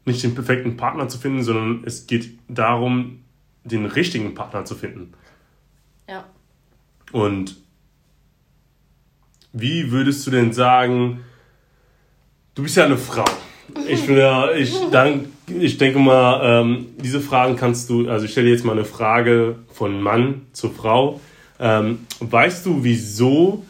nicht 0.04 0.22
den 0.22 0.34
perfekten 0.34 0.76
Partner 0.76 1.08
zu 1.08 1.18
finden, 1.18 1.42
sondern 1.42 1.82
es 1.84 2.06
geht 2.06 2.38
darum, 2.48 3.20
den 3.64 3.86
richtigen 3.86 4.34
Partner 4.34 4.64
zu 4.64 4.74
finden. 4.74 5.12
Ja. 6.08 6.24
Und 7.12 7.56
wie 9.52 9.90
würdest 9.90 10.26
du 10.26 10.30
denn 10.30 10.52
sagen, 10.52 11.20
du 12.54 12.62
bist 12.62 12.76
ja 12.76 12.84
eine 12.84 12.98
Frau. 12.98 13.24
Ich, 13.86 14.00
finde, 14.00 14.54
ich, 14.56 14.74
dank, 14.90 15.26
ich 15.46 15.78
denke 15.78 15.98
mal, 15.98 16.62
ähm, 16.62 16.86
diese 16.96 17.20
Fragen 17.20 17.56
kannst 17.56 17.90
du, 17.90 18.08
also 18.08 18.24
ich 18.24 18.32
stelle 18.32 18.48
jetzt 18.48 18.64
mal 18.64 18.72
eine 18.72 18.84
Frage 18.84 19.56
von 19.72 20.00
Mann 20.00 20.46
zu 20.52 20.70
Frau. 20.70 21.20
Ähm, 21.60 22.06
weißt 22.20 22.64
du, 22.66 22.82
wieso, 22.84 23.64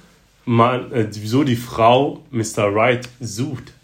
man, 0.48 0.90
äh, 0.92 1.06
wieso 1.10 1.44
die 1.44 1.56
Frau 1.56 2.22
Mr. 2.30 2.74
Right 2.74 3.06
sucht? 3.20 3.74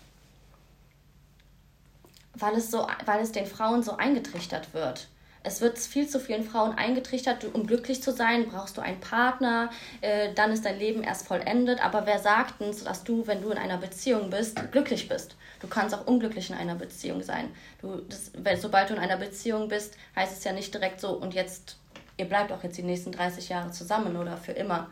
Weil 2.32 2.54
es, 2.54 2.70
so, 2.70 2.86
weil 3.04 3.20
es 3.20 3.32
den 3.32 3.44
Frauen 3.44 3.82
so 3.82 3.98
eingetrichtert 3.98 4.72
wird. 4.72 5.08
Es 5.42 5.60
wird 5.60 5.78
viel 5.78 6.08
zu 6.08 6.18
vielen 6.18 6.42
Frauen 6.42 6.72
eingetrichtert, 6.72 7.44
um 7.52 7.66
glücklich 7.66 8.02
zu 8.02 8.12
sein, 8.12 8.46
brauchst 8.48 8.78
du 8.78 8.80
einen 8.80 8.98
Partner, 8.98 9.68
äh, 10.00 10.32
dann 10.34 10.52
ist 10.52 10.64
dein 10.64 10.78
Leben 10.78 11.02
erst 11.02 11.26
vollendet. 11.26 11.84
Aber 11.84 12.06
wer 12.06 12.18
sagt 12.18 12.62
denn, 12.62 12.74
dass 12.84 13.04
du, 13.04 13.26
wenn 13.26 13.42
du 13.42 13.50
in 13.50 13.58
einer 13.58 13.76
Beziehung 13.76 14.30
bist, 14.30 14.58
glücklich 14.72 15.06
bist? 15.06 15.36
Du 15.60 15.68
kannst 15.68 15.94
auch 15.94 16.06
unglücklich 16.06 16.48
in 16.48 16.56
einer 16.56 16.76
Beziehung 16.76 17.22
sein. 17.22 17.50
Du, 17.82 18.00
das, 18.08 18.32
sobald 18.62 18.88
du 18.88 18.94
in 18.94 19.00
einer 19.00 19.18
Beziehung 19.18 19.68
bist, 19.68 19.98
heißt 20.16 20.38
es 20.38 20.44
ja 20.44 20.52
nicht 20.52 20.72
direkt 20.72 20.98
so, 20.98 21.10
und 21.10 21.34
jetzt 21.34 21.76
ihr 22.16 22.24
bleibt 22.26 22.52
auch 22.52 22.62
jetzt 22.62 22.78
die 22.78 22.82
nächsten 22.82 23.12
30 23.12 23.48
Jahre 23.50 23.70
zusammen 23.70 24.16
oder 24.16 24.36
für 24.36 24.52
immer. 24.52 24.88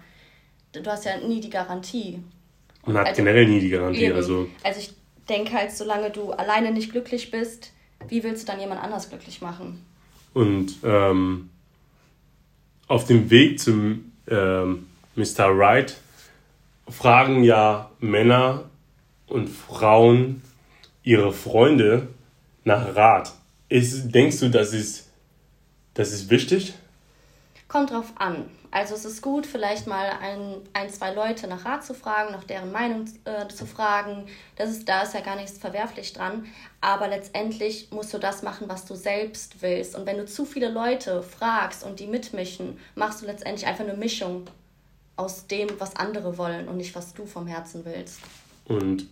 Du 0.72 0.90
hast 0.90 1.04
ja 1.04 1.18
nie 1.18 1.40
die 1.40 1.50
Garantie. 1.50 2.22
Man 2.86 2.96
hat 2.96 3.08
also, 3.08 3.22
generell 3.22 3.46
nie 3.46 3.60
die 3.60 3.68
Garantie. 3.68 4.10
Also. 4.12 4.48
also 4.62 4.80
ich 4.80 4.92
denke 5.28 5.52
halt, 5.52 5.72
solange 5.72 6.10
du 6.10 6.32
alleine 6.32 6.72
nicht 6.72 6.90
glücklich 6.90 7.30
bist, 7.30 7.72
wie 8.08 8.24
willst 8.24 8.42
du 8.42 8.52
dann 8.52 8.60
jemand 8.60 8.82
anders 8.82 9.08
glücklich 9.08 9.40
machen? 9.40 9.84
Und 10.34 10.76
ähm, 10.82 11.50
auf 12.88 13.06
dem 13.06 13.30
Weg 13.30 13.60
zum 13.60 14.12
ähm, 14.28 14.86
Mr. 15.14 15.46
Right 15.46 15.96
fragen 16.88 17.44
ja 17.44 17.90
Männer 18.00 18.64
und 19.26 19.48
Frauen 19.48 20.42
ihre 21.02 21.32
Freunde 21.32 22.08
nach 22.64 22.96
Rat. 22.96 23.32
Ist, 23.68 24.10
denkst 24.10 24.40
du, 24.40 24.50
das 24.50 24.72
ist, 24.72 25.08
das 25.94 26.12
ist 26.12 26.30
wichtig? 26.30 26.74
Kommt 27.68 27.90
drauf 27.90 28.12
an. 28.16 28.44
Also 28.72 28.94
es 28.94 29.04
ist 29.04 29.20
gut, 29.20 29.44
vielleicht 29.44 29.86
mal 29.86 30.10
ein, 30.22 30.56
ein 30.72 30.88
zwei 30.88 31.12
Leute 31.12 31.46
nach 31.46 31.66
Rat 31.66 31.84
zu 31.84 31.92
fragen, 31.92 32.32
nach 32.32 32.44
deren 32.44 32.72
Meinung 32.72 33.04
äh, 33.26 33.46
zu 33.48 33.66
fragen. 33.66 34.24
Das 34.56 34.70
ist, 34.70 34.88
da 34.88 35.02
ist 35.02 35.12
ja 35.12 35.20
gar 35.20 35.36
nichts 35.36 35.58
verwerflich 35.58 36.14
dran. 36.14 36.46
Aber 36.80 37.06
letztendlich 37.06 37.90
musst 37.90 38.14
du 38.14 38.18
das 38.18 38.42
machen, 38.42 38.70
was 38.70 38.86
du 38.86 38.94
selbst 38.94 39.60
willst. 39.60 39.94
Und 39.94 40.06
wenn 40.06 40.16
du 40.16 40.24
zu 40.24 40.46
viele 40.46 40.70
Leute 40.70 41.22
fragst 41.22 41.84
und 41.84 42.00
die 42.00 42.06
mitmischen, 42.06 42.78
machst 42.94 43.20
du 43.20 43.26
letztendlich 43.26 43.66
einfach 43.66 43.84
eine 43.84 43.94
Mischung 43.94 44.46
aus 45.16 45.46
dem, 45.46 45.68
was 45.78 45.94
andere 45.96 46.38
wollen 46.38 46.66
und 46.66 46.78
nicht, 46.78 46.94
was 46.94 47.12
du 47.12 47.26
vom 47.26 47.46
Herzen 47.46 47.84
willst. 47.84 48.20
Und 48.64 49.06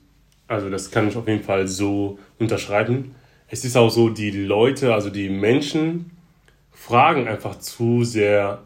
also 0.48 0.70
das 0.70 0.90
kann 0.90 1.06
ich 1.06 1.16
auf 1.18 1.28
jeden 1.28 1.44
Fall 1.44 1.68
so 1.68 2.18
unterschreiben. 2.38 3.14
Es 3.46 3.66
ist 3.66 3.76
auch 3.76 3.90
so, 3.90 4.08
die 4.08 4.30
Leute, 4.30 4.94
also 4.94 5.10
die 5.10 5.28
Menschen, 5.28 6.12
fragen 6.72 7.28
einfach 7.28 7.58
zu 7.58 8.04
sehr 8.04 8.62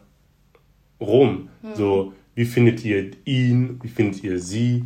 rum. 0.99 1.49
Mhm. 1.61 1.75
So, 1.75 2.13
wie 2.35 2.45
findet 2.45 2.83
ihr 2.83 3.11
ihn? 3.25 3.79
Wie 3.81 3.87
findet 3.87 4.23
ihr 4.23 4.39
sie? 4.39 4.85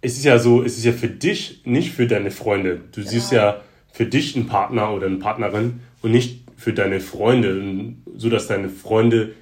Es 0.00 0.16
ist 0.16 0.24
ja 0.24 0.38
so, 0.38 0.62
es 0.62 0.78
ist 0.78 0.84
ja 0.84 0.92
für 0.92 1.08
dich, 1.08 1.62
nicht 1.64 1.92
für 1.92 2.06
deine 2.06 2.30
Freunde. 2.30 2.80
Du 2.92 3.00
genau. 3.00 3.10
siehst 3.10 3.32
ja 3.32 3.62
für 3.92 4.06
dich 4.06 4.36
einen 4.36 4.46
Partner 4.46 4.92
oder 4.92 5.06
eine 5.06 5.16
Partnerin 5.16 5.80
und 6.02 6.12
nicht 6.12 6.44
für 6.56 6.72
deine 6.72 7.00
Freunde, 7.00 7.94
so 8.14 8.28
dass 8.28 8.46
deine 8.46 8.68
Freunde 8.68 9.34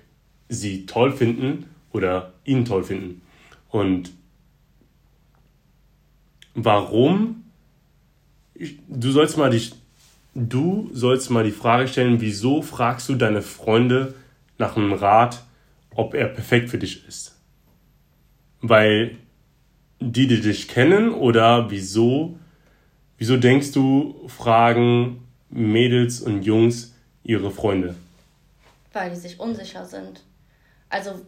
sie 0.48 0.86
toll 0.86 1.12
finden 1.12 1.66
oder 1.92 2.32
ihn 2.44 2.64
toll 2.64 2.84
finden. 2.84 3.22
Und 3.70 4.12
warum? 6.54 7.44
Du 8.88 9.10
sollst 9.10 9.36
mal 9.36 9.50
dich 9.50 9.72
du 10.36 10.90
sollst 10.92 11.30
mal 11.30 11.44
die 11.44 11.50
Frage 11.50 11.88
stellen, 11.88 12.20
wieso 12.20 12.62
fragst 12.62 13.08
du 13.08 13.14
deine 13.14 13.42
Freunde 13.42 14.14
nach 14.58 14.76
einem 14.76 14.92
Rat, 14.92 15.42
ob 15.94 16.14
er 16.14 16.28
perfekt 16.28 16.70
für 16.70 16.78
dich 16.78 17.06
ist? 17.06 17.36
Weil 18.60 19.16
die, 20.00 20.26
die 20.26 20.40
dich 20.40 20.68
kennen 20.68 21.12
oder 21.12 21.70
wieso, 21.70 22.38
wieso 23.18 23.36
denkst 23.36 23.72
du, 23.72 24.28
fragen 24.28 25.26
Mädels 25.50 26.20
und 26.20 26.42
Jungs 26.42 26.94
ihre 27.22 27.50
Freunde? 27.50 27.94
Weil 28.92 29.10
die 29.10 29.16
sich 29.16 29.40
unsicher 29.40 29.84
sind. 29.84 30.22
Also 30.88 31.20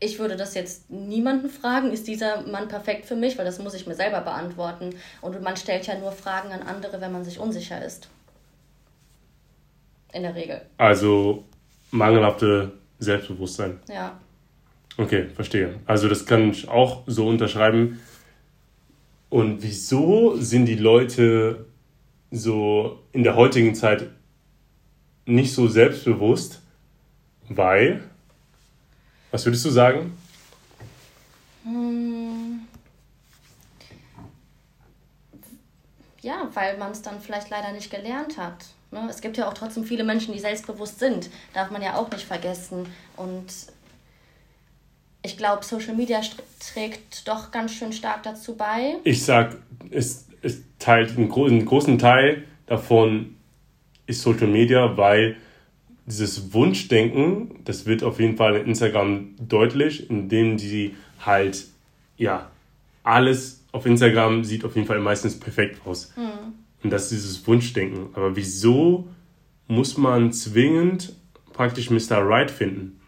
ich 0.00 0.18
würde 0.18 0.36
das 0.36 0.54
jetzt 0.54 0.90
niemanden 0.90 1.50
fragen, 1.50 1.92
ist 1.92 2.06
dieser 2.06 2.46
Mann 2.46 2.68
perfekt 2.68 3.04
für 3.04 3.16
mich, 3.16 3.36
weil 3.36 3.44
das 3.44 3.58
muss 3.58 3.74
ich 3.74 3.86
mir 3.86 3.94
selber 3.94 4.22
beantworten. 4.22 4.94
Und 5.20 5.40
man 5.42 5.56
stellt 5.56 5.86
ja 5.86 5.98
nur 5.98 6.12
Fragen 6.12 6.52
an 6.52 6.62
andere, 6.62 7.00
wenn 7.00 7.12
man 7.12 7.24
sich 7.24 7.38
unsicher 7.38 7.84
ist. 7.84 8.08
In 10.12 10.22
der 10.22 10.34
Regel. 10.34 10.62
Also 10.78 11.44
mangelhafte 11.90 12.72
Selbstbewusstsein. 12.98 13.80
Ja. 13.88 14.18
Okay, 14.96 15.28
verstehe. 15.34 15.80
Also 15.86 16.08
das 16.08 16.26
kann 16.26 16.50
ich 16.50 16.68
auch 16.68 17.02
so 17.06 17.26
unterschreiben. 17.28 18.00
Und 19.30 19.62
wieso 19.62 20.36
sind 20.36 20.66
die 20.66 20.74
Leute 20.74 21.66
so 22.30 23.00
in 23.12 23.22
der 23.22 23.36
heutigen 23.36 23.74
Zeit 23.74 24.10
nicht 25.24 25.54
so 25.54 25.68
selbstbewusst? 25.68 26.60
Weil, 27.48 28.02
was 29.30 29.44
würdest 29.46 29.64
du 29.64 29.70
sagen? 29.70 30.16
Hm. 31.64 32.60
Ja, 36.22 36.48
weil 36.52 36.76
man 36.76 36.92
es 36.92 37.02
dann 37.02 37.20
vielleicht 37.20 37.48
leider 37.50 37.72
nicht 37.72 37.90
gelernt 37.90 38.36
hat. 38.36 38.66
Ne? 38.90 39.06
Es 39.08 39.20
gibt 39.20 39.36
ja 39.36 39.48
auch 39.48 39.54
trotzdem 39.54 39.84
viele 39.84 40.04
Menschen, 40.04 40.32
die 40.32 40.40
selbstbewusst 40.40 40.98
sind. 40.98 41.30
Darf 41.54 41.70
man 41.70 41.82
ja 41.82 41.96
auch 41.96 42.10
nicht 42.10 42.24
vergessen. 42.24 42.86
Und 43.16 43.46
ich, 45.22 45.36
glaube, 45.36 45.64
Social 45.64 45.94
Media 45.94 46.20
trägt 46.72 47.28
doch 47.28 47.50
ganz 47.50 47.72
schön 47.72 47.92
stark 47.92 48.22
dazu 48.22 48.56
bei. 48.56 48.96
Ich 49.04 49.24
sag, 49.24 49.56
es, 49.90 50.26
es 50.42 50.62
teilt 50.78 51.16
einen, 51.16 51.28
gro 51.28 51.46
einen 51.46 51.64
großen 51.64 51.98
Teil 51.98 52.44
davon 52.66 53.36
ist 54.06 54.22
Social 54.22 54.46
Media, 54.46 54.96
weil 54.96 55.36
dieses 56.06 56.52
Wunschdenken, 56.52 57.62
das 57.64 57.86
wird 57.86 58.02
auf 58.02 58.18
jeden 58.18 58.36
Fall 58.36 58.56
in 58.56 58.66
Instagram 58.68 59.34
deutlich, 59.38 60.10
indem 60.10 60.58
sie 60.58 60.96
halt, 61.20 61.66
ja, 62.16 62.50
alles 63.04 63.64
auf 63.72 63.86
Instagram 63.86 64.44
sieht 64.44 64.64
auf 64.64 64.74
jeden 64.74 64.86
Fall 64.86 64.98
meistens 64.98 65.38
perfekt 65.38 65.80
aus. 65.86 66.12
Mhm. 66.16 66.54
Und 66.82 66.90
das 66.90 67.04
ist 67.04 67.10
dieses 67.12 67.46
Wunschdenken. 67.46 68.08
Aber 68.14 68.36
wieso 68.36 69.08
muss 69.68 69.96
man 69.96 70.32
zwingend 70.32 71.14
praktisch 71.52 71.90
Mr. 71.90 72.18
Right 72.18 72.50
finden? 72.50 73.00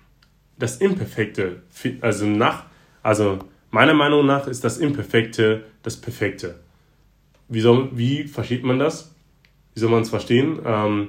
Das 0.59 0.77
Imperfekte, 0.77 1.63
also 2.01 2.27
nach, 2.27 2.67
also 3.03 3.39
meiner 3.71 3.95
Meinung 3.95 4.27
nach 4.27 4.47
ist 4.47 4.63
das 4.63 4.79
Imperfekte 4.79 5.65
das 5.83 5.97
Perfekte. 5.97 6.61
Wie, 7.49 7.61
soll, 7.61 7.91
wie 7.93 8.25
versteht 8.25 8.63
man 8.63 8.79
das? 8.79 9.15
Wie 9.75 9.81
soll 9.81 9.91
man 9.91 10.03
es 10.03 10.11
verstehen? 10.11 10.61
Ähm, 10.65 11.09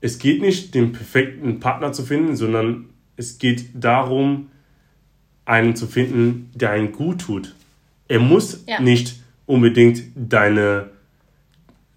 es 0.00 0.18
geht 0.18 0.40
nicht, 0.40 0.74
den 0.74 0.92
perfekten 0.92 1.60
Partner 1.60 1.92
zu 1.92 2.02
finden, 2.02 2.36
sondern 2.36 2.90
es 3.16 3.38
geht 3.38 3.66
darum, 3.74 4.50
einen 5.44 5.76
zu 5.76 5.86
finden, 5.86 6.50
der 6.54 6.70
einen 6.70 6.92
gut 6.92 7.22
tut. 7.22 7.54
Er 8.08 8.20
muss 8.20 8.64
ja. 8.66 8.80
nicht 8.80 9.21
unbedingt 9.46 10.02
deine, 10.14 10.90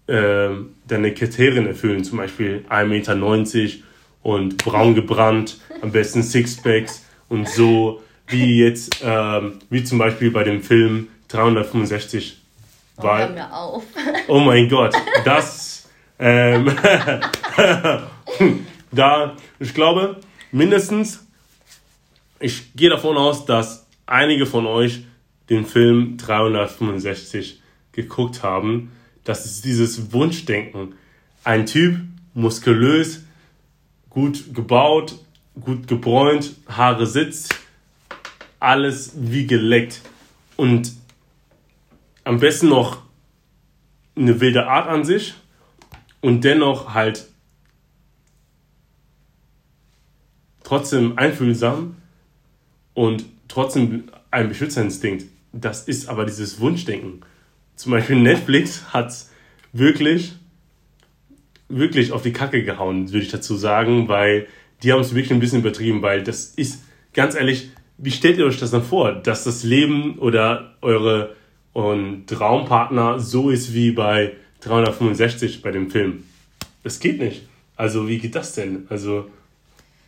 äh, 0.06 0.48
deine 0.86 1.14
Kriterien 1.14 1.66
erfüllen, 1.66 2.04
zum 2.04 2.18
Beispiel 2.18 2.64
1,90 2.68 2.84
Meter 2.86 3.84
und 4.22 4.56
braun 4.58 4.94
gebrannt, 4.94 5.60
am 5.82 5.92
besten 5.92 6.22
Sixpacks 6.22 7.04
und 7.28 7.48
so, 7.48 8.02
wie 8.28 8.62
jetzt, 8.62 9.02
äh, 9.02 9.40
wie 9.70 9.84
zum 9.84 9.98
Beispiel 9.98 10.30
bei 10.30 10.44
dem 10.44 10.62
Film 10.62 11.08
365 11.28 12.38
war. 12.96 13.28
Oh, 13.28 13.32
mir 13.32 13.52
auf. 13.52 13.84
oh 14.28 14.40
mein 14.40 14.68
Gott, 14.68 14.94
das, 15.24 15.88
ähm, 16.18 16.70
da, 18.90 19.36
ich 19.58 19.74
glaube, 19.74 20.20
mindestens, 20.50 21.26
ich 22.40 22.74
gehe 22.74 22.90
davon 22.90 23.16
aus, 23.16 23.44
dass 23.46 23.86
einige 24.06 24.46
von 24.46 24.66
euch 24.66 25.05
den 25.48 25.64
Film 25.64 26.16
365 26.16 27.62
geguckt 27.92 28.42
haben, 28.42 28.92
das 29.24 29.44
ist 29.44 29.64
dieses 29.64 30.12
Wunschdenken. 30.12 30.94
Ein 31.44 31.66
Typ, 31.66 32.00
muskulös, 32.34 33.24
gut 34.08 34.54
gebaut, 34.54 35.18
gut 35.60 35.88
gebräunt, 35.88 36.54
Haare 36.68 37.06
sitzt, 37.06 37.54
alles 38.60 39.12
wie 39.16 39.46
geleckt. 39.46 40.00
Und 40.56 40.92
am 42.24 42.38
besten 42.38 42.68
noch 42.68 43.02
eine 44.16 44.40
wilde 44.40 44.66
Art 44.66 44.88
an 44.88 45.04
sich 45.04 45.34
und 46.20 46.42
dennoch 46.44 46.94
halt 46.94 47.26
trotzdem 50.64 51.18
einfühlsam 51.18 51.96
und 52.94 53.24
trotzdem 53.48 54.10
ein 54.30 54.48
Beschützerinstinkt 54.48 55.35
das 55.60 55.84
ist 55.84 56.08
aber 56.08 56.24
dieses 56.24 56.60
Wunschdenken. 56.60 57.20
Zum 57.74 57.92
Beispiel 57.92 58.16
Netflix 58.16 58.92
hat 58.92 59.08
es 59.08 59.30
wirklich, 59.72 60.32
wirklich 61.68 62.12
auf 62.12 62.22
die 62.22 62.32
Kacke 62.32 62.62
gehauen, 62.62 63.12
würde 63.12 63.24
ich 63.24 63.30
dazu 63.30 63.56
sagen, 63.56 64.08
weil 64.08 64.46
die 64.82 64.92
haben 64.92 65.00
es 65.00 65.14
wirklich 65.14 65.32
ein 65.32 65.40
bisschen 65.40 65.60
übertrieben, 65.60 66.02
weil 66.02 66.22
das 66.22 66.46
ist, 66.46 66.84
ganz 67.12 67.34
ehrlich, 67.34 67.70
wie 67.98 68.10
stellt 68.10 68.38
ihr 68.38 68.46
euch 68.46 68.58
das 68.58 68.70
dann 68.70 68.82
vor, 68.82 69.12
dass 69.12 69.44
das 69.44 69.64
Leben 69.64 70.18
oder 70.18 70.74
eure 70.82 71.34
und 71.72 72.26
Traumpartner 72.26 73.18
so 73.18 73.50
ist 73.50 73.74
wie 73.74 73.90
bei 73.90 74.32
365 74.60 75.62
bei 75.62 75.70
dem 75.70 75.90
Film? 75.90 76.24
Das 76.82 77.00
geht 77.00 77.18
nicht. 77.18 77.42
Also, 77.76 78.08
wie 78.08 78.18
geht 78.18 78.34
das 78.34 78.54
denn? 78.54 78.86
Also, 78.88 79.30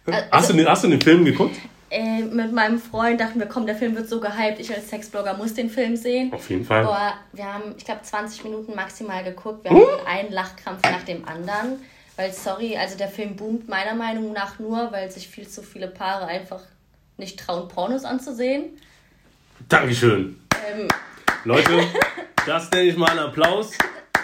also 0.06 0.18
hast, 0.30 0.50
du, 0.50 0.54
den, 0.54 0.66
hast 0.66 0.84
du 0.84 0.88
den 0.88 1.00
Film 1.00 1.24
geguckt? 1.24 1.56
Äh, 1.90 2.22
mit 2.22 2.52
meinem 2.52 2.78
Freund 2.78 3.20
dachten 3.20 3.38
wir, 3.38 3.46
komm, 3.46 3.66
der 3.66 3.74
Film 3.74 3.94
wird 3.96 4.08
so 4.08 4.20
gehypt, 4.20 4.58
ich 4.58 4.74
als 4.74 4.88
Sexblogger 4.88 5.34
muss 5.34 5.54
den 5.54 5.70
Film 5.70 5.96
sehen. 5.96 6.32
Auf 6.32 6.48
jeden 6.50 6.64
Fall. 6.64 6.84
Boah, 6.84 7.14
wir 7.32 7.52
haben, 7.52 7.74
ich 7.76 7.84
glaube, 7.84 8.02
20 8.02 8.44
Minuten 8.44 8.74
maximal 8.74 9.24
geguckt. 9.24 9.64
Wir 9.64 9.70
haben 9.70 10.06
einen 10.06 10.32
Lachkrampf 10.32 10.82
nach 10.82 11.02
dem 11.04 11.26
anderen. 11.26 11.80
Weil, 12.16 12.32
sorry, 12.32 12.76
also 12.76 12.98
der 12.98 13.08
Film 13.08 13.36
boomt 13.36 13.68
meiner 13.68 13.94
Meinung 13.94 14.32
nach 14.32 14.58
nur, 14.58 14.90
weil 14.90 15.10
sich 15.10 15.28
viel 15.28 15.46
zu 15.46 15.62
viele 15.62 15.86
Paare 15.86 16.26
einfach 16.26 16.62
nicht 17.16 17.38
trauen, 17.38 17.68
Pornos 17.68 18.04
anzusehen. 18.04 18.80
Dankeschön. 19.68 20.40
Ähm. 20.68 20.88
Leute, 21.44 21.80
das 22.46 22.70
nenne 22.72 22.84
ich 22.88 22.96
mal 22.96 23.10
einen 23.10 23.20
Applaus. 23.20 23.70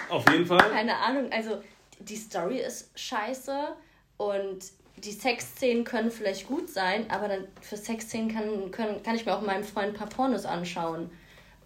Auf 0.09 0.29
jeden 0.29 0.45
Fall. 0.45 0.69
Keine 0.71 0.95
Ahnung, 0.97 1.31
also 1.31 1.61
die 1.99 2.15
Story 2.15 2.59
ist 2.59 2.89
scheiße 2.95 3.75
und 4.17 4.59
die 4.97 5.11
Sexszenen 5.11 5.83
können 5.83 6.11
vielleicht 6.11 6.47
gut 6.47 6.69
sein, 6.69 7.05
aber 7.09 7.27
dann 7.27 7.47
für 7.61 7.77
Sexszenen 7.77 8.33
kann, 8.33 8.71
können, 8.71 9.03
kann 9.03 9.15
ich 9.15 9.25
mir 9.25 9.35
auch 9.35 9.41
meinem 9.41 9.63
Freund 9.63 9.89
ein 9.89 9.93
paar 9.93 10.09
Pornos 10.09 10.45
anschauen. 10.45 11.09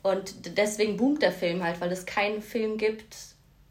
Und 0.02 0.58
deswegen 0.58 0.98
boomt 0.98 1.22
der 1.22 1.32
Film 1.32 1.64
halt, 1.64 1.82
weil 1.82 1.92
es 1.92 2.06
keinen 2.06 2.42
Film 2.42 2.78
gibt 2.78 3.16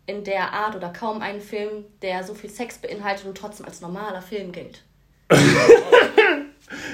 in 0.07 0.25
der 0.25 0.53
Art 0.53 0.75
oder 0.75 0.91
kaum 0.91 1.21
einen 1.21 1.41
Film, 1.41 1.85
der 2.03 2.25
so 2.25 2.35
viel 2.35 2.51
Sex 2.51 2.79
beinhaltet 2.79 3.27
und 3.27 3.37
trotzdem 3.37 3.67
als 3.67 3.81
normaler 3.81 4.23
Film 4.23 4.53
gilt. 4.53 4.83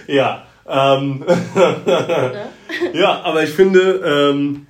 ja, 0.06 0.46
ähm, 0.66 1.24
ja, 2.92 3.22
aber 3.22 3.42
ich 3.44 3.50
finde, 3.50 4.32
ähm, 4.32 4.66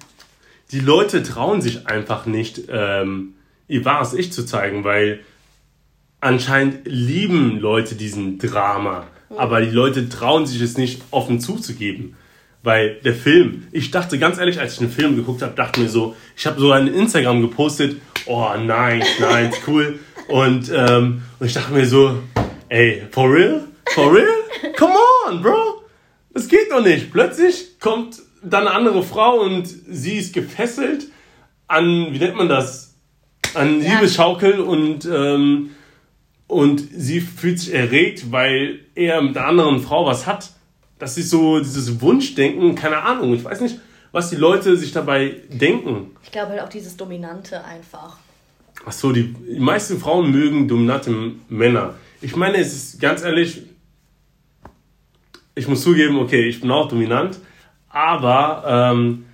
die 0.73 0.81
Leute 0.81 1.23
trauen 1.23 1.63
sich 1.63 1.87
einfach 1.87 2.27
nicht, 2.27 2.63
ähm, 2.69 3.35
ihr 3.69 3.85
wahres 3.85 4.13
Ich 4.13 4.33
zu 4.33 4.45
zeigen, 4.45 4.85
weil 4.85 5.21
anscheinend 6.25 6.81
lieben 6.85 7.61
Leute 7.61 7.95
diesen 7.97 8.39
Drama, 8.39 9.07
aber 9.37 9.61
die 9.61 9.71
Leute 9.71 10.09
trauen 10.09 10.47
sich 10.47 10.61
es 10.63 10.79
nicht 10.79 11.03
offen 11.11 11.39
zuzugeben. 11.39 12.17
Weil 12.63 12.95
der 13.05 13.15
Film, 13.15 13.65
ich 13.73 13.91
dachte 13.91 14.19
ganz 14.19 14.39
ehrlich, 14.39 14.59
als 14.59 14.73
ich 14.73 14.79
den 14.79 14.91
Film 14.91 15.17
geguckt 15.17 15.43
habe, 15.43 15.55
dachte 15.55 15.81
mir 15.81 15.91
so, 15.91 16.17
ich 16.35 16.47
habe 16.47 16.59
so 16.59 16.73
ein 16.73 16.89
Instagram 16.89 17.43
gepostet, 17.43 18.01
oh 18.25 18.49
nice, 18.57 19.21
nice, 19.21 19.55
cool. 19.67 19.99
Und, 20.29 20.73
ähm, 20.75 21.21
und 21.39 21.47
ich 21.47 21.53
dachte 21.53 21.75
mir 21.75 21.87
so, 21.87 22.19
ey, 22.71 23.03
for 23.11 23.31
real? 23.31 23.65
For 23.95 24.11
real? 24.11 24.73
Come 24.79 24.95
on, 25.29 25.43
bro! 25.43 25.83
Das 26.33 26.49
geht 26.49 26.71
doch 26.71 26.83
nicht. 26.83 27.13
Plötzlich 27.13 27.79
kommt 27.81 28.23
dann 28.43 28.67
eine 28.67 28.75
andere 28.75 29.03
Frau 29.03 29.41
und 29.41 29.67
sie 29.67 30.17
ist 30.17 30.33
gefesselt 30.33 31.09
an, 31.69 32.09
wie 32.13 32.19
nennt 32.19 32.37
man 32.37 32.49
das? 32.49 32.95
An 33.53 33.83
ja. 33.83 33.93
Liebesschaukel 33.93 34.61
und 34.61 35.05
ähm, 35.05 35.71
und 36.47 36.83
sie 36.93 37.21
fühlt 37.21 37.59
sich 37.59 37.75
erregt, 37.75 38.31
weil 38.31 38.81
er 38.95 39.23
mit 39.23 39.37
einer 39.37 39.47
anderen 39.47 39.81
Frau 39.81 40.07
was 40.07 40.27
hat. 40.27 40.51
Das 40.99 41.19
ist 41.19 41.31
so 41.31 41.59
dieses 41.59 42.01
Wunschdenken, 42.01 42.75
keine 42.75 42.99
Ahnung. 43.03 43.35
Ich 43.35 43.45
weiß 43.45 43.61
nicht, 43.61 43.81
was 44.13 44.31
die 44.31 44.37
Leute 44.37 44.77
sich 44.77 44.93
dabei 44.93 45.37
denken. 45.49 46.13
Ich 46.23 46.31
glaube 46.31 46.53
halt 46.53 46.63
auch 46.63 46.69
dieses 46.69 46.97
Dominante 46.97 47.65
einfach. 47.65 48.19
Ach 48.87 48.93
so, 48.93 49.13
die, 49.13 49.33
die 49.33 49.61
meisten 49.61 49.99
Frauen 49.99 50.31
mögen 50.31 50.69
dominante 50.69 51.33
Männer. 51.49 51.95
Ich 52.21 52.37
meine, 52.37 52.59
es 52.59 52.73
ist 52.73 53.01
ganz 53.01 53.23
ehrlich, 53.23 53.63
ich 55.55 55.69
muss 55.69 55.83
zugeben, 55.83 56.19
okay, 56.19 56.47
ich 56.49 56.61
bin 56.61 56.71
auch 56.71 56.89
dominant, 56.89 57.39
aber 57.89 58.65
ähm, 58.67 59.27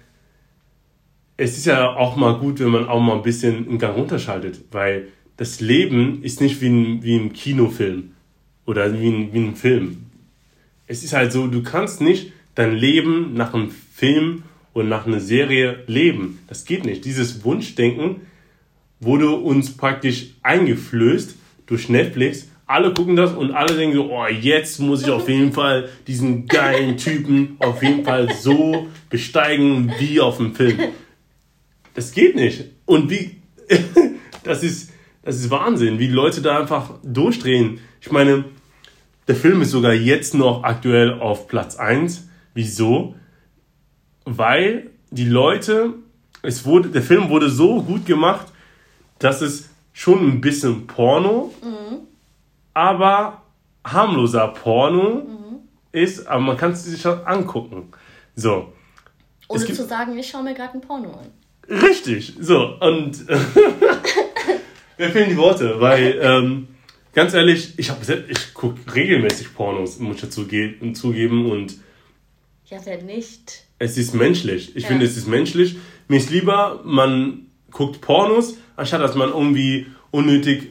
es 1.37 1.57
ist 1.57 1.67
ja 1.67 1.97
auch 1.97 2.17
mal 2.17 2.39
gut, 2.39 2.61
wenn 2.61 2.69
man 2.69 2.89
auch 2.89 3.01
mal 3.01 3.17
ein 3.17 3.23
bisschen 3.23 3.67
einen 3.67 3.79
Gang 3.79 3.97
runterschaltet, 3.97 4.61
weil 4.73 5.09
das 5.41 5.61
Leben 5.61 6.23
ist 6.23 6.43
nicht 6.43 6.61
wie 6.61 6.69
ein, 6.69 7.03
wie 7.03 7.17
ein 7.17 7.33
Kinofilm 7.33 8.11
oder 8.67 8.93
wie 8.93 9.09
ein, 9.09 9.33
wie 9.33 9.39
ein 9.39 9.57
Film. 9.57 10.05
Es 10.87 11.03
ist 11.03 11.15
halt 11.15 11.33
so, 11.33 11.47
du 11.47 11.63
kannst 11.63 12.03
nicht 12.03 12.33
dein 12.55 12.77
Leben 12.77 13.33
nach 13.33 13.55
einem 13.55 13.71
Film 13.71 14.43
oder 14.75 14.85
nach 14.85 15.07
einer 15.07 15.21
Serie 15.21 15.83
leben. 15.87 16.41
Das 16.47 16.67
geht 16.67 16.85
nicht. 16.85 17.07
Dieses 17.07 17.43
Wunschdenken 17.43 18.17
wurde 19.01 19.31
uns 19.31 19.75
praktisch 19.75 20.35
eingeflößt 20.43 21.37
durch 21.65 21.89
Netflix. 21.89 22.51
Alle 22.67 22.93
gucken 22.93 23.17
das 23.17 23.33
und 23.33 23.53
alle 23.53 23.75
denken 23.75 23.97
so, 23.97 24.13
oh, 24.13 24.27
jetzt 24.27 24.79
muss 24.79 25.01
ich 25.05 25.09
auf 25.09 25.27
jeden 25.27 25.53
Fall 25.55 25.89
diesen 26.07 26.49
geilen 26.49 26.99
Typen 26.99 27.57
auf 27.61 27.83
jeden 27.83 28.05
Fall 28.05 28.31
so 28.35 28.89
besteigen 29.09 29.91
wie 29.99 30.21
auf 30.21 30.37
dem 30.37 30.55
Film. 30.55 30.79
Das 31.95 32.13
geht 32.13 32.37
nicht. 32.37 32.67
Und 32.85 33.09
wie, 33.09 33.37
das 34.45 34.63
ist, 34.63 34.90
das 35.23 35.37
ist 35.37 35.51
Wahnsinn, 35.51 35.99
wie 35.99 36.09
die 36.09 36.15
Leute 36.15 36.41
da 36.41 36.59
einfach 36.59 36.95
durchdrehen. 37.03 37.81
Ich 38.01 38.11
meine, 38.11 38.45
der 39.29 39.37
Film 39.37 39.63
ist 39.63 39.71
sogar 39.71 39.93
jetzt 39.93 40.35
noch 40.35 40.65
aktuell 40.65 41.21
auf 41.21 41.47
Platz 41.47 41.77
1. 41.77 42.29
Wieso? 42.55 43.15
Weil 44.25 44.91
die 45.11 45.27
Leute, 45.27 45.95
es 46.43 46.65
wurde, 46.65 46.89
der 46.89 47.03
Film 47.03 47.29
wurde 47.29 47.51
so 47.51 47.83
gut 47.83 48.07
gemacht, 48.07 48.47
dass 49.19 49.43
es 49.43 49.71
schon 49.93 50.27
ein 50.27 50.41
bisschen 50.41 50.87
Porno, 50.87 51.53
mhm. 51.63 51.99
aber 52.73 53.43
harmloser 53.85 54.49
Porno 54.49 55.23
mhm. 55.23 55.59
ist, 55.93 56.27
aber 56.27 56.41
man 56.41 56.57
kann 56.57 56.73
es 56.73 56.85
sich 56.85 57.01
schon 57.01 57.21
angucken. 57.27 57.93
So. 58.35 58.73
Ohne 59.49 59.65
zu 59.65 59.85
sagen, 59.85 60.17
ich 60.17 60.29
schaue 60.29 60.45
mir 60.45 60.55
gerade 60.55 60.75
ein 60.75 60.81
Porno 60.81 61.13
an. 61.13 61.27
Richtig, 61.69 62.35
so. 62.41 62.77
Und 62.81 63.27
mir 65.01 65.11
fehlen 65.11 65.31
die 65.31 65.37
Worte, 65.37 65.81
weil, 65.81 66.19
ähm, 66.23 66.69
ganz 67.15 67.33
ehrlich, 67.33 67.73
ich, 67.79 67.91
ich 68.29 68.55
gucke 68.55 68.95
regelmäßig 68.95 69.55
Pornos, 69.55 69.99
muss 69.99 70.17
ich 70.17 70.23
dazu 70.23 70.47
zugeben. 70.93 71.51
Und 71.51 71.79
ja, 72.67 72.79
wer 72.85 73.03
nicht? 73.03 73.65
Es 73.79 73.97
ist 73.97 74.15
menschlich. 74.15 74.77
Ich 74.77 74.83
ja. 74.85 74.89
finde, 74.91 75.07
es 75.07 75.17
ist 75.17 75.27
menschlich. 75.27 75.77
Mir 76.07 76.19
ist 76.19 76.31
lieber, 76.31 76.83
man 76.85 77.47
guckt 77.71 78.01
Pornos, 78.03 78.59
anstatt 78.77 79.01
dass 79.01 79.15
man 79.15 79.31
irgendwie 79.31 79.87
unnötig 80.11 80.69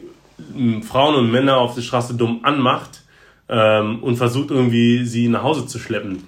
hm, 0.53 0.83
Frauen 0.83 1.15
und 1.15 1.31
Männer 1.31 1.57
auf 1.57 1.73
der 1.73 1.81
Straße 1.81 2.13
dumm 2.13 2.41
anmacht 2.43 3.01
ähm, 3.49 4.03
und 4.03 4.17
versucht 4.17 4.51
irgendwie 4.51 5.05
sie 5.05 5.27
nach 5.27 5.43
Hause 5.43 5.65
zu 5.65 5.79
schleppen. 5.79 6.27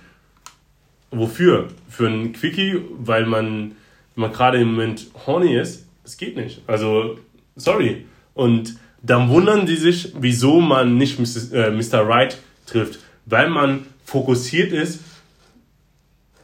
Wofür? 1.11 1.67
Für 1.87 2.07
ein 2.07 2.33
Quickie, 2.33 2.81
weil 2.97 3.27
man, 3.27 3.73
man 4.15 4.31
gerade 4.31 4.59
im 4.59 4.71
Moment 4.71 5.07
horny 5.27 5.55
ist? 5.55 5.85
Das 6.03 6.17
geht 6.17 6.35
nicht. 6.35 6.61
Also, 6.65 7.19
sorry. 7.55 8.05
Und 8.33 8.75
dann 9.01 9.29
wundern 9.29 9.65
die 9.65 9.75
sich, 9.75 10.13
wieso 10.19 10.61
man 10.61 10.97
nicht 10.97 11.19
Mr. 11.19 11.67
Äh, 11.67 11.71
Mr. 11.71 12.07
Right 12.07 12.37
trifft. 12.65 12.99
Weil 13.25 13.49
man 13.49 13.85
fokussiert 14.05 14.71
ist, 14.71 15.01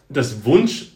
das 0.10 0.46
Wunsch, 0.46 0.88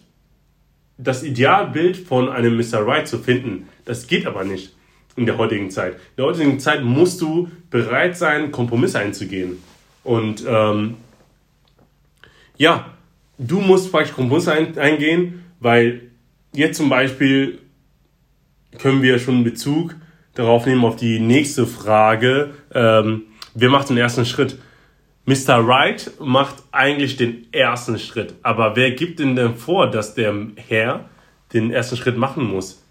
das 0.97 1.23
Idealbild 1.23 1.97
von 1.97 2.29
einem 2.29 2.57
Mr. 2.57 2.85
Right 2.85 3.07
zu 3.07 3.19
finden. 3.19 3.67
Das 3.85 4.07
geht 4.07 4.25
aber 4.25 4.43
nicht 4.43 4.73
in 5.15 5.25
der 5.25 5.37
heutigen 5.37 5.69
Zeit. 5.69 5.93
In 5.93 6.17
der 6.17 6.25
heutigen 6.25 6.59
Zeit 6.59 6.83
musst 6.83 7.21
du 7.21 7.49
bereit 7.69 8.17
sein, 8.17 8.51
Kompromisse 8.51 8.99
einzugehen. 8.99 9.57
Und 10.03 10.43
ähm, 10.47 10.95
ja, 12.57 12.93
du 13.37 13.59
musst 13.59 13.91
praktisch 13.91 14.15
Kompromisse 14.15 14.53
ein, 14.53 14.77
eingehen, 14.77 15.43
weil 15.59 16.11
jetzt 16.53 16.77
zum 16.77 16.89
Beispiel 16.89 17.59
können 18.77 19.01
wir 19.01 19.19
schon 19.19 19.43
Bezug 19.43 19.95
darauf 20.33 20.65
nehmen 20.65 20.85
auf 20.85 20.95
die 20.95 21.19
nächste 21.19 21.65
Frage. 21.67 22.53
Ähm, 22.73 23.23
wer 23.53 23.69
macht 23.69 23.89
den 23.89 23.97
ersten 23.97 24.25
Schritt? 24.25 24.57
Mr. 25.25 25.65
Right 25.65 26.11
macht 26.19 26.63
eigentlich 26.71 27.15
den 27.15 27.51
ersten 27.53 27.99
Schritt. 27.99 28.33
Aber 28.41 28.75
wer 28.75 28.91
gibt 28.91 29.19
denn 29.19 29.35
denn 29.35 29.55
vor, 29.55 29.89
dass 29.89 30.15
der 30.15 30.33
Herr 30.55 31.09
den 31.53 31.71
ersten 31.71 31.97
Schritt 31.97 32.17
machen 32.17 32.43
muss? 32.43 32.83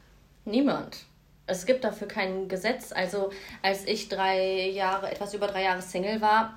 Niemand. 0.45 1.05
Es 1.47 1.67
gibt 1.67 1.83
dafür 1.83 2.07
kein 2.07 2.49
Gesetz. 2.49 2.93
Also 2.93 3.31
als 3.63 3.87
ich 3.87 4.09
drei 4.09 4.71
Jahre, 4.71 5.11
etwas 5.11 5.35
über 5.35 5.49
drei 5.49 5.65
Jahre 5.65 5.83
Single 5.83 6.21
war, 6.21 6.57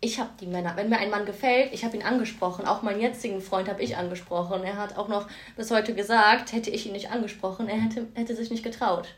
ich 0.00 0.18
habe 0.18 0.30
die 0.40 0.46
Männer, 0.46 0.74
wenn 0.76 0.88
mir 0.88 0.98
ein 0.98 1.10
Mann 1.10 1.26
gefällt, 1.26 1.72
ich 1.72 1.84
habe 1.84 1.96
ihn 1.96 2.02
angesprochen. 2.02 2.66
Auch 2.66 2.82
meinen 2.82 3.00
jetzigen 3.00 3.40
Freund 3.40 3.68
habe 3.68 3.82
ich 3.82 3.96
angesprochen. 3.96 4.64
Er 4.64 4.76
hat 4.76 4.96
auch 4.98 5.08
noch 5.08 5.28
bis 5.56 5.70
heute 5.70 5.94
gesagt, 5.94 6.52
hätte 6.52 6.70
ich 6.70 6.86
ihn 6.86 6.92
nicht 6.92 7.10
angesprochen, 7.10 7.68
er 7.68 7.80
hätte, 7.80 8.08
hätte 8.14 8.34
sich 8.34 8.50
nicht 8.50 8.64
getraut. 8.64 9.08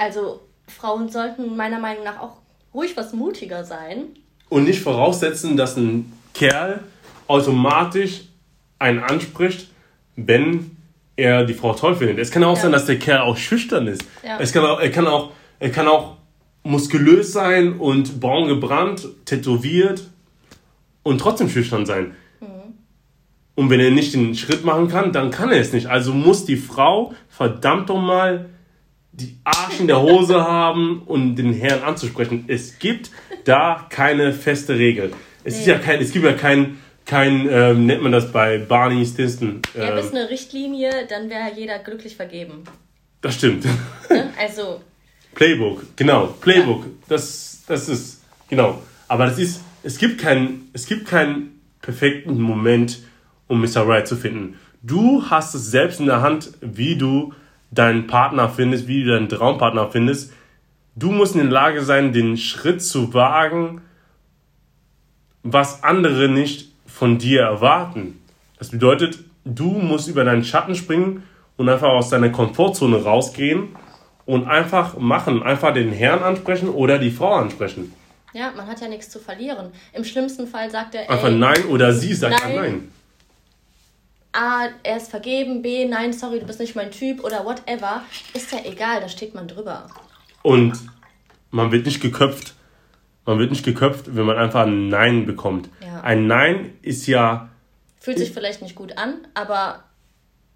Also 0.00 0.40
Frauen 0.66 1.10
sollten 1.10 1.56
meiner 1.56 1.78
Meinung 1.78 2.04
nach 2.04 2.20
auch 2.20 2.38
ruhig 2.72 2.96
was 2.96 3.12
mutiger 3.12 3.64
sein. 3.64 4.04
Und 4.48 4.64
nicht 4.64 4.80
voraussetzen, 4.80 5.58
dass 5.58 5.76
ein 5.76 6.10
Kerl 6.32 6.80
automatisch 7.26 8.22
einen 8.78 9.00
anspricht, 9.00 9.68
wenn 10.16 10.74
er 11.16 11.44
die 11.44 11.52
Frau 11.52 11.74
toll 11.74 11.96
findet. 11.96 12.18
Es 12.18 12.30
kann 12.30 12.42
auch 12.44 12.56
ja. 12.56 12.62
sein, 12.62 12.72
dass 12.72 12.86
der 12.86 12.98
Kerl 12.98 13.20
auch 13.20 13.36
schüchtern 13.36 13.88
ist. 13.88 14.02
Ja. 14.24 14.38
Es 14.40 14.54
kann 14.54 14.64
auch, 14.64 14.80
er 14.80 14.90
kann 14.90 15.06
auch, 15.06 15.32
er 15.58 15.70
kann 15.70 15.86
auch 15.86 16.16
muskulös 16.62 17.34
sein 17.34 17.78
und 17.78 18.20
braun 18.20 18.48
gebrannt, 18.48 19.06
tätowiert 19.26 20.04
und 21.02 21.18
trotzdem 21.18 21.50
schüchtern 21.50 21.84
sein. 21.84 22.14
Mhm. 22.40 22.46
Und 23.54 23.68
wenn 23.68 23.80
er 23.80 23.90
nicht 23.90 24.14
den 24.14 24.34
Schritt 24.34 24.64
machen 24.64 24.88
kann, 24.88 25.12
dann 25.12 25.30
kann 25.30 25.52
er 25.52 25.60
es 25.60 25.74
nicht. 25.74 25.88
Also 25.88 26.14
muss 26.14 26.46
die 26.46 26.56
Frau 26.56 27.12
verdammt 27.28 27.90
doch 27.90 28.00
mal 28.00 28.48
die 29.12 29.36
Arsch 29.44 29.80
in 29.80 29.86
der 29.86 30.00
Hose 30.00 30.40
haben 30.40 31.02
und 31.02 31.36
den 31.36 31.52
Herrn 31.52 31.82
anzusprechen. 31.82 32.44
Es 32.48 32.78
gibt 32.78 33.10
da 33.44 33.86
keine 33.90 34.32
feste 34.32 34.76
Regel. 34.76 35.12
Es, 35.44 35.54
nee. 35.54 35.60
ist 35.60 35.66
ja 35.66 35.78
kein, 35.78 36.00
es 36.00 36.12
gibt 36.12 36.24
ja 36.24 36.32
kein, 36.32 36.78
kein 37.04 37.48
ähm, 37.50 37.86
nennt 37.86 38.02
man 38.02 38.12
das 38.12 38.30
bei 38.30 38.58
Barney 38.58 39.04
Stinson. 39.04 39.62
Ähm, 39.74 39.82
ja, 39.82 39.94
bis 39.94 40.10
eine 40.12 40.30
Richtlinie, 40.30 41.06
dann 41.08 41.28
wäre 41.28 41.52
jeder 41.56 41.78
glücklich 41.78 42.16
vergeben. 42.16 42.64
Das 43.20 43.34
stimmt. 43.34 43.64
Ne? 43.64 44.32
Also 44.38 44.80
Playbook, 45.34 45.96
genau, 45.96 46.26
Playbook. 46.40 46.84
Ja. 46.84 46.90
Das, 47.08 47.62
das 47.66 47.88
ist, 47.88 48.22
genau. 48.48 48.82
Aber 49.08 49.26
das 49.26 49.38
ist, 49.38 49.60
es 49.82 49.98
gibt 49.98 50.20
keinen, 50.20 50.70
es 50.72 50.86
gibt 50.86 51.06
keinen 51.06 51.60
perfekten 51.82 52.40
Moment, 52.40 53.00
um 53.48 53.60
Mr. 53.60 53.86
Right 53.86 54.06
zu 54.06 54.16
finden. 54.16 54.58
Du 54.82 55.24
hast 55.28 55.54
es 55.54 55.70
selbst 55.70 56.00
in 56.00 56.06
der 56.06 56.22
Hand, 56.22 56.52
wie 56.60 56.96
du 56.96 57.34
deinen 57.70 58.06
Partner 58.06 58.48
findest, 58.48 58.88
wie 58.88 59.04
du 59.04 59.12
deinen 59.12 59.28
Traumpartner 59.28 59.90
findest. 59.90 60.32
Du 60.96 61.12
musst 61.12 61.34
in 61.34 61.42
der 61.42 61.50
Lage 61.50 61.82
sein, 61.82 62.12
den 62.12 62.36
Schritt 62.36 62.82
zu 62.82 63.14
wagen, 63.14 63.82
was 65.42 65.82
andere 65.82 66.28
nicht 66.28 66.72
von 66.86 67.18
dir 67.18 67.42
erwarten. 67.42 68.20
Das 68.58 68.70
bedeutet, 68.70 69.20
du 69.44 69.70
musst 69.70 70.08
über 70.08 70.24
deinen 70.24 70.44
Schatten 70.44 70.74
springen 70.74 71.22
und 71.56 71.68
einfach 71.68 71.88
aus 71.88 72.10
deiner 72.10 72.30
Komfortzone 72.30 73.02
rausgehen 73.02 73.68
und 74.26 74.46
einfach 74.46 74.98
machen. 74.98 75.42
Einfach 75.42 75.72
den 75.72 75.92
Herrn 75.92 76.22
ansprechen 76.22 76.68
oder 76.68 76.98
die 76.98 77.10
Frau 77.10 77.34
ansprechen. 77.34 77.94
Ja, 78.32 78.52
man 78.56 78.66
hat 78.66 78.80
ja 78.80 78.88
nichts 78.88 79.08
zu 79.08 79.18
verlieren. 79.18 79.72
Im 79.92 80.04
schlimmsten 80.04 80.46
Fall 80.46 80.70
sagt 80.70 80.94
er. 80.94 81.10
Einfach 81.10 81.30
nein 81.30 81.64
oder 81.66 81.92
sie 81.92 82.14
sagt 82.14 82.44
nein. 82.44 82.56
nein. 82.56 82.88
A, 84.32 84.68
er 84.82 84.96
ist 84.96 85.10
vergeben, 85.10 85.60
B, 85.62 85.86
nein, 85.86 86.12
sorry, 86.12 86.38
du 86.38 86.46
bist 86.46 86.60
nicht 86.60 86.76
mein 86.76 86.90
Typ 86.90 87.24
oder 87.24 87.44
whatever. 87.44 88.02
Ist 88.32 88.52
ja 88.52 88.58
egal, 88.64 89.00
da 89.00 89.08
steht 89.08 89.34
man 89.34 89.48
drüber. 89.48 89.88
Und 90.42 90.74
man 91.50 91.72
wird 91.72 91.86
nicht 91.86 92.00
geköpft. 92.00 92.54
Man 93.26 93.38
wird 93.38 93.50
nicht 93.50 93.64
geköpft, 93.64 94.14
wenn 94.14 94.24
man 94.24 94.38
einfach 94.38 94.66
ein 94.66 94.88
Nein 94.88 95.26
bekommt. 95.26 95.68
Ja. 95.84 96.00
Ein 96.02 96.26
Nein 96.26 96.72
ist 96.82 97.06
ja. 97.06 97.48
Fühlt 97.98 98.18
sich 98.18 98.30
vielleicht 98.30 98.62
nicht 98.62 98.74
gut 98.74 98.96
an, 98.96 99.26
aber. 99.34 99.84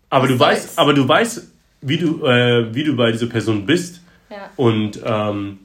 Aber 0.09 0.29
du 0.29 0.39
weißt, 0.39 0.79
aber 0.79 0.95
du 0.95 1.07
weißt, 1.07 1.51
wie 1.81 1.99
du, 1.99 2.25
äh, 2.25 2.75
wie 2.75 2.85
du 2.85 2.97
bei 2.97 3.11
dieser 3.13 3.27
Person 3.27 3.67
bist. 3.67 4.01
Ja. 4.31 4.51
Und 4.57 5.01
ähm, 5.05 5.59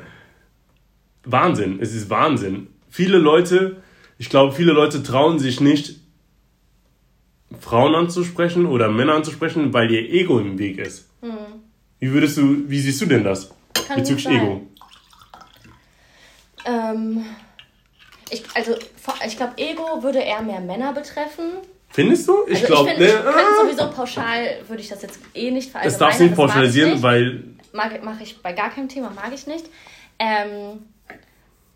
Wahnsinn, 1.24 1.78
es 1.80 1.94
ist 1.94 2.08
Wahnsinn. 2.08 2.68
Viele 2.88 3.18
Leute, 3.18 3.82
ich 4.20 4.28
glaube, 4.28 4.52
viele 4.52 4.72
Leute 4.72 5.02
trauen 5.02 5.38
sich 5.38 5.62
nicht, 5.62 5.94
Frauen 7.58 7.94
anzusprechen 7.94 8.66
oder 8.66 8.90
Männer 8.90 9.14
anzusprechen, 9.14 9.72
weil 9.72 9.90
ihr 9.90 10.10
Ego 10.10 10.38
im 10.38 10.58
Weg 10.58 10.76
ist. 10.76 11.08
Mhm. 11.22 11.62
Wie 12.00 12.12
würdest 12.12 12.36
du, 12.36 12.68
wie 12.68 12.80
siehst 12.80 13.00
du 13.00 13.06
denn 13.06 13.24
das 13.24 13.50
Kann 13.72 13.96
bezüglich 13.96 14.28
Ego? 14.28 14.66
Ähm, 16.66 17.24
ich, 18.28 18.44
also, 18.52 18.76
ich 19.26 19.36
glaube, 19.38 19.54
Ego 19.56 20.02
würde 20.02 20.18
eher 20.18 20.42
mehr 20.42 20.60
Männer 20.60 20.92
betreffen. 20.92 21.52
Findest 21.88 22.28
du? 22.28 22.44
Ich 22.46 22.56
also 22.56 22.66
glaube, 22.66 22.98
ne, 22.98 23.24
ah. 23.26 23.64
sowieso 23.64 23.90
pauschal 23.90 24.58
würde 24.68 24.82
ich 24.82 24.88
das 24.90 25.00
jetzt 25.00 25.18
eh 25.32 25.50
nicht 25.50 25.70
verallgemeinern. 25.70 25.82
Das 25.82 25.98
darfst 25.98 26.20
du 26.20 26.24
nicht 26.24 26.36
pauschalisieren, 26.36 27.02
weil. 27.02 27.44
Mache 27.72 28.22
ich 28.22 28.36
bei 28.42 28.52
gar 28.52 28.68
keinem 28.68 28.90
Thema, 28.90 29.10
mag 29.16 29.32
ich 29.32 29.46
nicht. 29.46 29.64
Ähm, 30.18 30.80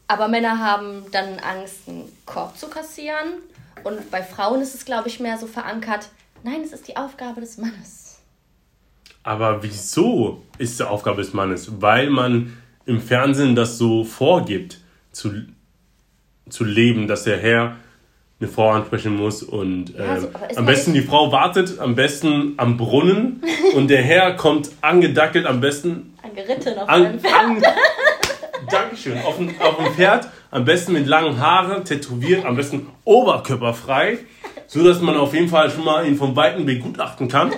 aber 0.08 0.28
Männer 0.28 0.58
haben 0.58 1.04
dann 1.12 1.38
Angst, 1.38 1.88
einen 1.88 2.04
Korb 2.26 2.56
zu 2.58 2.68
kassieren. 2.68 3.34
Und 3.82 4.10
bei 4.10 4.22
Frauen 4.22 4.60
ist 4.60 4.74
es, 4.74 4.84
glaube 4.84 5.08
ich, 5.08 5.20
mehr 5.20 5.38
so 5.38 5.46
verankert, 5.46 6.08
nein, 6.42 6.60
es 6.62 6.72
ist 6.72 6.88
die 6.88 6.96
Aufgabe 6.96 7.40
des 7.40 7.58
Mannes. 7.58 8.18
Aber 9.22 9.62
wieso 9.62 10.42
ist 10.58 10.72
es 10.72 10.76
die 10.78 10.82
Aufgabe 10.84 11.22
des 11.22 11.32
Mannes? 11.32 11.80
Weil 11.80 12.10
man 12.10 12.56
im 12.86 13.00
Fernsehen 13.00 13.54
das 13.54 13.78
so 13.78 14.04
vorgibt, 14.04 14.80
zu, 15.12 15.32
zu 16.48 16.64
leben, 16.64 17.08
dass 17.08 17.24
der 17.24 17.38
Herr 17.38 17.76
eine 18.40 18.48
Frau 18.48 18.70
ansprechen 18.70 19.16
muss 19.16 19.42
und 19.42 19.94
äh, 19.94 20.04
ja, 20.04 20.20
so, 20.20 20.28
am 20.56 20.66
besten 20.66 20.92
die 20.92 21.02
Frau 21.02 21.30
wartet 21.30 21.78
am 21.78 21.94
besten 21.94 22.54
am 22.56 22.76
Brunnen 22.76 23.42
und 23.74 23.88
der 23.88 24.02
Herr 24.02 24.34
kommt 24.34 24.70
angedackelt 24.80 25.46
am 25.46 25.60
besten 25.60 26.14
angeritten 26.22 26.78
auf 26.78 26.88
an. 26.88 27.06
An, 27.06 27.62
Dankeschön 28.70 29.20
auf 29.22 29.36
dem, 29.36 29.54
auf 29.60 29.76
dem 29.76 29.94
Pferd 29.94 30.28
am 30.50 30.64
besten 30.64 30.92
mit 30.92 31.06
langen 31.06 31.40
Haaren 31.40 31.84
tätowiert 31.84 32.44
am 32.44 32.56
besten 32.56 32.86
oberkörperfrei 33.04 34.18
so 34.66 34.82
dass 34.82 35.00
man 35.00 35.16
auf 35.16 35.34
jeden 35.34 35.48
Fall 35.48 35.70
schon 35.70 35.84
mal 35.84 36.06
ihn 36.06 36.16
vom 36.16 36.34
Weiten 36.36 36.64
begutachten 36.64 37.28
kann 37.28 37.52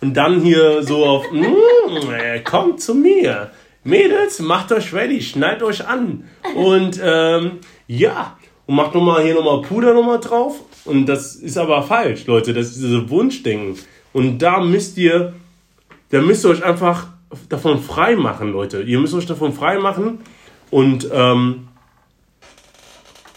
und 0.00 0.16
dann 0.16 0.40
hier 0.40 0.82
so 0.82 1.04
auf 1.04 1.30
mm, 1.30 2.44
kommt 2.44 2.80
zu 2.80 2.94
mir 2.94 3.50
Mädels 3.84 4.40
macht 4.40 4.72
euch 4.72 4.92
ready 4.92 5.22
schneidet 5.22 5.62
euch 5.62 5.86
an 5.86 6.24
und 6.54 7.00
ähm, 7.02 7.60
ja 7.86 8.36
und 8.70 8.76
macht 8.76 8.94
nochmal 8.94 9.24
hier 9.24 9.34
nochmal 9.34 9.62
Puder 9.62 9.94
nochmal 9.94 10.20
drauf. 10.20 10.60
Und 10.84 11.06
das 11.06 11.34
ist 11.34 11.58
aber 11.58 11.82
falsch, 11.82 12.26
Leute. 12.26 12.54
Das 12.54 12.68
ist 12.68 12.76
diese 12.76 13.10
Wunschdenken. 13.10 13.76
Und 14.12 14.38
da 14.38 14.60
müsst 14.60 14.96
ihr, 14.96 15.32
da 16.10 16.20
müsst 16.20 16.44
ihr 16.44 16.50
euch 16.50 16.62
einfach 16.62 17.08
davon 17.48 17.82
frei 17.82 18.14
machen, 18.14 18.52
Leute. 18.52 18.82
Ihr 18.82 19.00
müsst 19.00 19.14
euch 19.14 19.26
davon 19.26 19.52
frei 19.52 19.80
machen 19.80 20.20
und 20.70 21.08
ähm, 21.12 21.68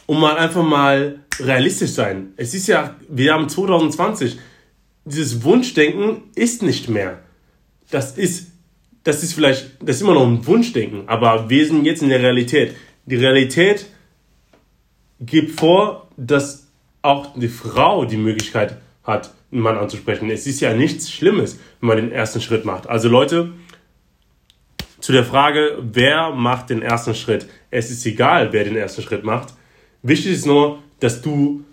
und 0.05 0.19
mal 0.19 0.37
einfach 0.37 0.63
mal 0.63 1.19
realistisch 1.39 1.91
sein. 1.91 2.33
Es 2.37 2.53
ist 2.53 2.67
ja, 2.67 2.95
wir 3.09 3.33
haben 3.33 3.49
2020, 3.49 4.37
dieses 5.05 5.43
Wunschdenken 5.43 6.23
ist 6.35 6.61
nicht 6.61 6.89
mehr. 6.89 7.19
Das 7.89 8.17
ist, 8.17 8.51
das 9.03 9.23
ist 9.23 9.33
vielleicht, 9.33 9.71
das 9.81 9.97
ist 9.97 10.01
immer 10.01 10.13
noch 10.13 10.27
ein 10.27 10.45
Wunschdenken, 10.45 11.07
aber 11.07 11.49
wir 11.49 11.65
sind 11.65 11.85
jetzt 11.85 12.01
in 12.01 12.09
der 12.09 12.21
Realität. 12.21 12.75
Die 13.05 13.15
Realität 13.15 13.87
gibt 15.19 15.59
vor, 15.59 16.09
dass 16.17 16.67
auch 17.01 17.37
die 17.37 17.49
Frau 17.49 18.05
die 18.05 18.17
Möglichkeit 18.17 18.77
hat, 19.03 19.33
einen 19.51 19.61
Mann 19.61 19.77
anzusprechen. 19.77 20.29
Es 20.29 20.47
ist 20.47 20.61
ja 20.61 20.73
nichts 20.73 21.11
Schlimmes, 21.11 21.59
wenn 21.79 21.87
man 21.87 21.97
den 21.97 22.11
ersten 22.11 22.41
Schritt 22.41 22.65
macht. 22.65 22.87
Also 22.87 23.09
Leute, 23.09 23.51
zu 25.03 25.11
der 25.11 25.25
Frage, 25.25 25.79
wer 25.81 26.31
macht 26.31 26.69
den 26.69 26.81
ersten 26.81 27.13
Schritt? 27.13 27.45
Es 27.69 27.91
ist 27.91 28.05
egal, 28.05 28.53
wer 28.53 28.63
den 28.63 28.77
ersten 28.77 29.01
Schritt 29.01 29.25
macht. 29.25 29.53
Wichtig 30.01 30.31
ist 30.31 30.45
nur, 30.45 30.79
dass 31.01 31.21
du, 31.21 31.65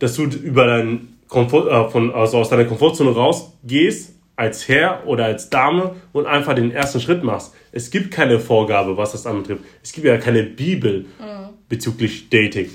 dass 0.00 0.16
du 0.16 0.24
über 0.24 0.66
deinen 0.66 1.20
Komfort, 1.28 1.68
äh, 1.68 1.88
von, 1.88 2.12
also 2.12 2.38
aus 2.38 2.48
deiner 2.48 2.64
Komfortzone 2.64 3.10
rausgehst, 3.10 4.12
als 4.34 4.66
Herr 4.66 5.06
oder 5.06 5.26
als 5.26 5.50
Dame 5.50 5.94
und 6.12 6.26
einfach 6.26 6.56
den 6.56 6.72
ersten 6.72 7.00
Schritt 7.00 7.22
machst. 7.22 7.54
Es 7.70 7.92
gibt 7.92 8.10
keine 8.10 8.40
Vorgabe, 8.40 8.96
was 8.96 9.12
das 9.12 9.24
anbetrifft. 9.24 9.62
Es 9.84 9.92
gibt 9.92 10.08
ja 10.08 10.18
keine 10.18 10.42
Bibel 10.42 11.02
mhm. 11.20 11.50
bezüglich 11.68 12.28
Dating. 12.28 12.70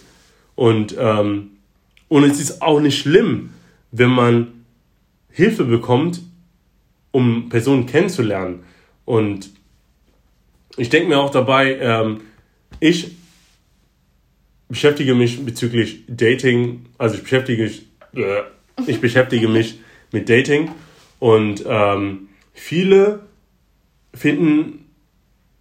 Und, 0.55 0.95
ähm, 0.97 1.57
und 2.07 2.23
es 2.23 2.39
ist 2.39 2.61
auch 2.61 2.79
nicht 2.79 2.97
schlimm, 2.97 3.49
wenn 3.91 4.11
man 4.11 4.65
Hilfe 5.29 5.65
bekommt, 5.65 6.21
um 7.11 7.49
Personen 7.49 7.85
kennenzulernen. 7.85 8.63
Und 9.03 9.49
ich 10.77 10.89
denke 10.89 11.09
mir 11.09 11.19
auch 11.19 11.29
dabei, 11.29 11.77
ähm, 11.79 12.21
ich 12.79 13.11
beschäftige 14.67 15.13
mich 15.15 15.45
bezüglich 15.45 16.03
Dating, 16.07 16.85
also 16.97 17.15
ich 17.15 17.21
beschäftige 17.21 17.63
mich, 17.63 17.87
äh, 18.13 18.41
ich 18.87 18.99
beschäftige 18.99 19.47
mich 19.47 19.79
mit 20.11 20.29
Dating 20.29 20.71
und 21.19 21.63
ähm, 21.67 22.29
viele 22.53 23.27
finden 24.13 24.85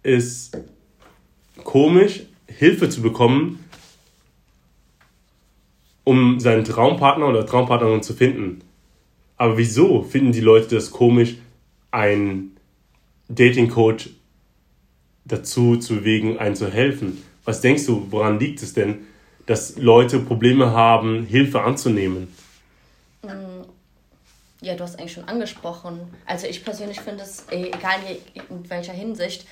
es 0.01 0.51
komisch, 1.63 2.23
Hilfe 2.47 2.89
zu 2.89 3.01
bekommen, 3.01 3.63
um 6.03 6.39
seinen 6.39 6.65
Traumpartner 6.65 7.27
oder 7.27 7.45
Traumpartnerin 7.45 8.03
zu 8.03 8.13
finden. 8.13 8.61
Aber 9.37 9.57
wieso 9.57 10.03
finden 10.03 10.31
die 10.31 10.41
Leute 10.41 10.75
das 10.75 10.91
komisch, 10.91 11.35
einen 11.91 12.57
Dating-Coach 13.29 14.09
dazu 15.25 15.77
zu 15.77 15.95
bewegen, 15.95 16.37
einen 16.39 16.55
zu 16.55 16.71
helfen? 16.71 17.23
Was 17.45 17.61
denkst 17.61 17.85
du, 17.85 18.07
woran 18.11 18.39
liegt 18.39 18.61
es 18.61 18.73
denn, 18.73 19.07
dass 19.45 19.77
Leute 19.77 20.19
Probleme 20.19 20.71
haben, 20.71 21.25
Hilfe 21.25 21.61
anzunehmen? 21.61 22.33
Mm, 23.23 23.63
ja, 24.61 24.75
du 24.75 24.83
hast 24.83 24.97
eigentlich 24.97 25.13
schon 25.13 25.27
angesprochen. 25.27 25.99
Also 26.25 26.47
ich 26.47 26.63
persönlich 26.63 27.01
finde 27.01 27.23
es, 27.23 27.45
eh, 27.51 27.67
egal 27.67 27.99
in 28.33 28.69
welcher 28.69 28.93
Hinsicht, 28.93 29.45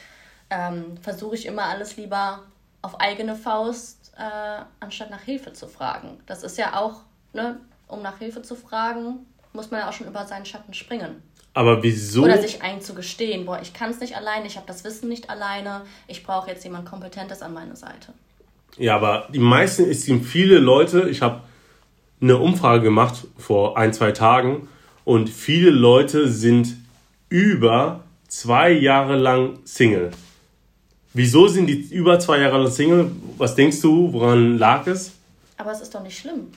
ähm, 0.49 0.97
versuche 1.01 1.35
ich 1.35 1.45
immer 1.45 1.63
alles 1.63 1.97
lieber 1.97 2.43
auf 2.81 2.99
eigene 2.99 3.35
Faust, 3.35 4.13
äh, 4.17 4.63
anstatt 4.79 5.09
nach 5.09 5.21
Hilfe 5.21 5.53
zu 5.53 5.67
fragen. 5.67 6.19
Das 6.25 6.43
ist 6.43 6.57
ja 6.57 6.79
auch, 6.79 7.01
ne, 7.33 7.59
um 7.87 8.01
nach 8.01 8.19
Hilfe 8.19 8.41
zu 8.41 8.55
fragen, 8.55 9.25
muss 9.53 9.71
man 9.71 9.81
ja 9.81 9.89
auch 9.89 9.93
schon 9.93 10.07
über 10.07 10.25
seinen 10.25 10.45
Schatten 10.45 10.73
springen. 10.73 11.21
Aber 11.53 11.83
wieso? 11.83 12.23
Oder 12.23 12.41
sich 12.41 12.61
einzugestehen, 12.61 13.45
boah, 13.45 13.59
ich 13.61 13.73
kann 13.73 13.91
es 13.91 13.99
nicht 13.99 14.15
alleine, 14.15 14.47
ich 14.47 14.55
habe 14.55 14.67
das 14.67 14.83
Wissen 14.83 15.09
nicht 15.09 15.29
alleine, 15.29 15.81
ich 16.07 16.23
brauche 16.23 16.49
jetzt 16.49 16.63
jemand 16.63 16.85
Kompetentes 16.85 17.41
an 17.41 17.53
meiner 17.53 17.75
Seite. 17.75 18.13
Ja, 18.77 18.95
aber 18.95 19.27
die 19.33 19.39
meisten, 19.39 19.89
es 19.89 20.03
sind 20.03 20.23
viele 20.23 20.59
Leute, 20.59 21.09
ich 21.09 21.21
habe 21.21 21.41
eine 22.21 22.37
Umfrage 22.37 22.83
gemacht 22.83 23.27
vor 23.37 23.77
ein, 23.77 23.93
zwei 23.93 24.11
Tagen 24.11 24.69
und 25.03 25.29
viele 25.29 25.71
Leute 25.71 26.29
sind 26.29 26.77
über 27.27 28.03
zwei 28.27 28.71
Jahre 28.71 29.17
lang 29.17 29.59
Single. 29.65 30.11
Wieso 31.13 31.47
sind 31.49 31.67
die 31.67 31.93
über 31.93 32.19
zwei 32.19 32.39
Jahre 32.39 32.59
lang 32.59 32.71
Single? 32.71 33.11
Was 33.37 33.55
denkst 33.55 33.81
du, 33.81 34.13
woran 34.13 34.57
lag 34.57 34.87
es? 34.87 35.11
Aber 35.57 35.71
es 35.71 35.81
ist 35.81 35.93
doch 35.93 36.01
nicht 36.01 36.17
schlimm. 36.17 36.47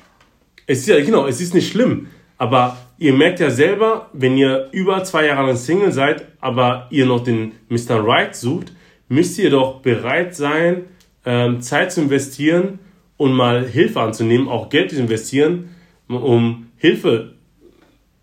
Es 0.67 0.79
ist 0.79 0.87
ja, 0.87 1.03
genau, 1.05 1.27
es 1.27 1.41
ist 1.41 1.53
nicht 1.53 1.71
schlimm. 1.71 2.09
Aber 2.39 2.77
ihr 3.05 3.12
merkt 3.12 3.38
ja 3.38 3.51
selber, 3.51 4.09
wenn 4.14 4.38
ihr 4.38 4.71
über 4.73 5.05
zwei 5.05 5.27
Jahre 5.27 5.49
lang 5.49 5.57
Single 5.57 5.93
seid, 5.93 6.25
aber 6.40 6.87
ihr 6.88 7.05
noch 7.05 7.23
den 7.23 7.53
Mr. 7.69 8.03
Right 8.03 8.35
sucht, 8.35 8.73
müsst 9.09 9.38
ihr 9.38 9.51
doch 9.51 9.83
bereit 9.83 10.35
sein, 10.35 10.87
ähm, 11.27 11.61
Zeit 11.61 11.93
zu 11.93 12.01
investieren 12.01 12.79
und 13.19 13.35
mal 13.35 13.67
Hilfe 13.67 14.01
anzunehmen, 14.01 14.49
auch 14.49 14.71
Geld 14.71 14.90
zu 14.90 14.97
investieren, 14.97 15.75
um 16.09 16.71
Hilfe 16.79 17.35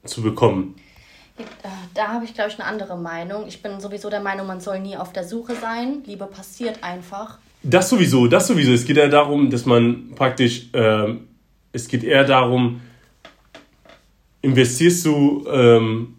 zu 0.04 0.24
bekommen. 0.24 0.74
Da 1.94 2.08
habe 2.08 2.26
ich, 2.26 2.34
glaube 2.34 2.50
ich, 2.50 2.60
eine 2.60 2.67
andere 2.67 2.98
Meinung. 2.98 3.46
Ich 3.48 3.62
bin 3.62 3.80
sowieso 3.80 4.10
der 4.10 4.20
Meinung, 4.20 4.48
man 4.48 4.62
soll 4.62 4.80
nie 4.80 4.98
auf 4.98 5.13
der 5.13 5.26
Suche 5.26 5.54
sein. 5.54 6.02
Liebe 6.08 6.26
passiert 6.26 6.84
einfach. 6.84 7.38
Das 7.62 7.88
sowieso, 7.88 8.26
das 8.26 8.48
sowieso. 8.48 8.74
Es 8.74 8.86
geht 8.86 8.98
ja 8.98 9.08
darum, 9.08 9.52
dass 9.52 9.67
man 9.67 10.10
praktisch, 10.15 10.70
ähm, 10.74 11.28
es 11.72 11.88
geht 11.88 12.04
eher 12.04 12.24
darum, 12.24 12.82
investierst 14.41 15.06
du 15.06 15.45
ähm, 15.51 16.15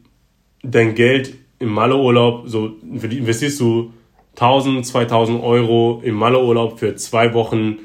dein 0.62 0.94
Geld 0.94 1.34
im 1.58 1.70
Malleurlaub, 1.70 2.48
so 2.48 2.76
investierst 2.82 3.60
du 3.60 3.92
1000, 4.36 4.86
2000 4.86 5.42
Euro 5.42 6.00
im 6.04 6.14
Malleurlaub 6.14 6.78
für 6.78 6.96
zwei 6.96 7.34
Wochen 7.34 7.78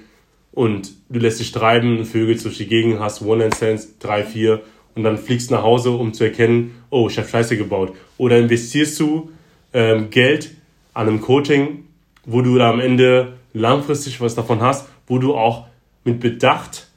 und 0.51 0.91
du 1.09 1.19
lässt 1.19 1.39
dich 1.39 1.51
treiben, 1.51 2.05
Vögel 2.05 2.37
durch 2.37 2.57
die 2.57 2.67
Gegend, 2.67 2.99
hast 2.99 3.21
One-Night-Stands, 3.21 3.99
drei, 3.99 4.23
vier 4.23 4.61
und 4.95 5.03
dann 5.03 5.17
fliegst 5.17 5.51
nach 5.51 5.61
Hause, 5.61 5.91
um 5.91 6.13
zu 6.13 6.23
erkennen, 6.23 6.75
oh, 6.89 7.07
ich 7.09 7.17
habe 7.17 7.27
Scheiße 7.27 7.57
gebaut. 7.57 7.93
Oder 8.17 8.39
investierst 8.39 8.99
du 8.99 9.29
ähm, 9.73 10.09
Geld 10.09 10.55
an 10.93 11.07
einem 11.07 11.21
Coaching, 11.21 11.85
wo 12.25 12.41
du 12.41 12.57
da 12.57 12.71
am 12.71 12.79
Ende 12.79 13.33
langfristig 13.53 14.19
was 14.21 14.33
davon 14.33 14.61
hast, 14.61 14.87
wo 15.05 15.19
du 15.19 15.35
auch 15.35 15.67
mit 16.03 16.19
Bedacht 16.19 16.87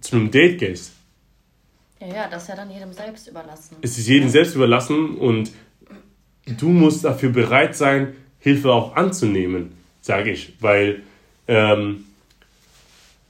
zu 0.00 0.16
einem 0.16 0.30
Date 0.30 0.58
gehst. 0.58 0.97
Ja, 2.00 2.06
ja, 2.06 2.28
das 2.28 2.42
ist 2.42 2.48
ja 2.48 2.56
dann 2.56 2.70
jedem 2.70 2.92
selbst 2.92 3.28
überlassen. 3.28 3.76
Es 3.82 3.98
ist 3.98 4.08
jedem 4.08 4.28
selbst 4.28 4.54
überlassen 4.54 5.16
und 5.16 5.50
du 6.46 6.68
musst 6.68 7.04
dafür 7.04 7.30
bereit 7.30 7.76
sein, 7.76 8.14
Hilfe 8.38 8.72
auch 8.72 8.94
anzunehmen, 8.94 9.72
sage 10.00 10.30
ich. 10.30 10.54
Weil 10.60 11.02
ähm, 11.48 12.04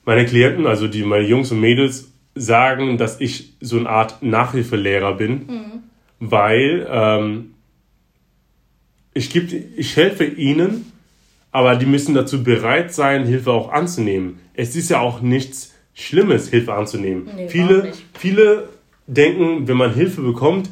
meine 0.04 0.26
Klienten, 0.26 0.66
also 0.66 0.86
die, 0.86 1.02
meine 1.02 1.26
Jungs 1.26 1.50
und 1.50 1.60
Mädels, 1.60 2.12
sagen, 2.34 2.98
dass 2.98 3.20
ich 3.20 3.54
so 3.60 3.78
eine 3.78 3.88
Art 3.88 4.22
Nachhilfelehrer 4.22 5.14
bin, 5.14 5.32
mhm. 5.46 5.82
weil 6.20 6.86
ähm, 6.88 7.54
ich, 9.12 9.30
geb, 9.30 9.52
ich 9.76 9.96
helfe 9.96 10.24
ihnen, 10.24 10.92
aber 11.50 11.76
die 11.76 11.86
müssen 11.86 12.14
dazu 12.14 12.44
bereit 12.44 12.94
sein, 12.94 13.26
Hilfe 13.26 13.50
auch 13.50 13.72
anzunehmen. 13.72 14.38
Es 14.54 14.76
ist 14.76 14.90
ja 14.90 15.00
auch 15.00 15.20
nichts 15.20 15.74
Schlimmes, 15.98 16.48
Hilfe 16.48 16.74
anzunehmen. 16.74 17.28
Nee, 17.34 17.48
viele, 17.48 17.92
viele 18.16 18.68
denken, 19.08 19.66
wenn 19.66 19.76
man 19.76 19.92
Hilfe 19.92 20.22
bekommt, 20.22 20.70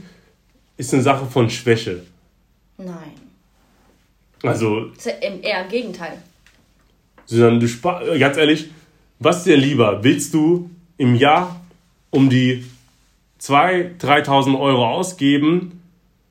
ist 0.76 0.94
eine 0.94 1.02
Sache 1.02 1.26
von 1.26 1.50
Schwäche. 1.50 2.04
Nein. 2.78 3.12
Also. 4.42 4.92
Eher 5.42 5.64
im 5.64 5.68
Gegenteil. 5.68 6.22
Sondern 7.24 7.58
du 7.58 7.66
ganz 8.20 8.36
ehrlich, 8.36 8.70
was 9.18 9.42
dir 9.42 9.56
lieber? 9.56 10.04
Willst 10.04 10.32
du 10.32 10.70
im 10.96 11.16
Jahr 11.16 11.60
um 12.10 12.30
die 12.30 12.64
2.000, 13.40 13.98
3.000 14.00 14.60
Euro 14.60 14.86
ausgeben, 14.86 15.82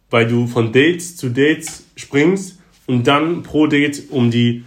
weil 0.10 0.26
du 0.28 0.48
von 0.48 0.72
Dates 0.72 1.18
zu 1.18 1.30
Dates 1.30 1.84
springst 1.98 2.60
und 2.88 3.06
dann 3.06 3.44
pro 3.44 3.68
Date 3.68 4.04
um 4.10 4.32
die 4.32 4.64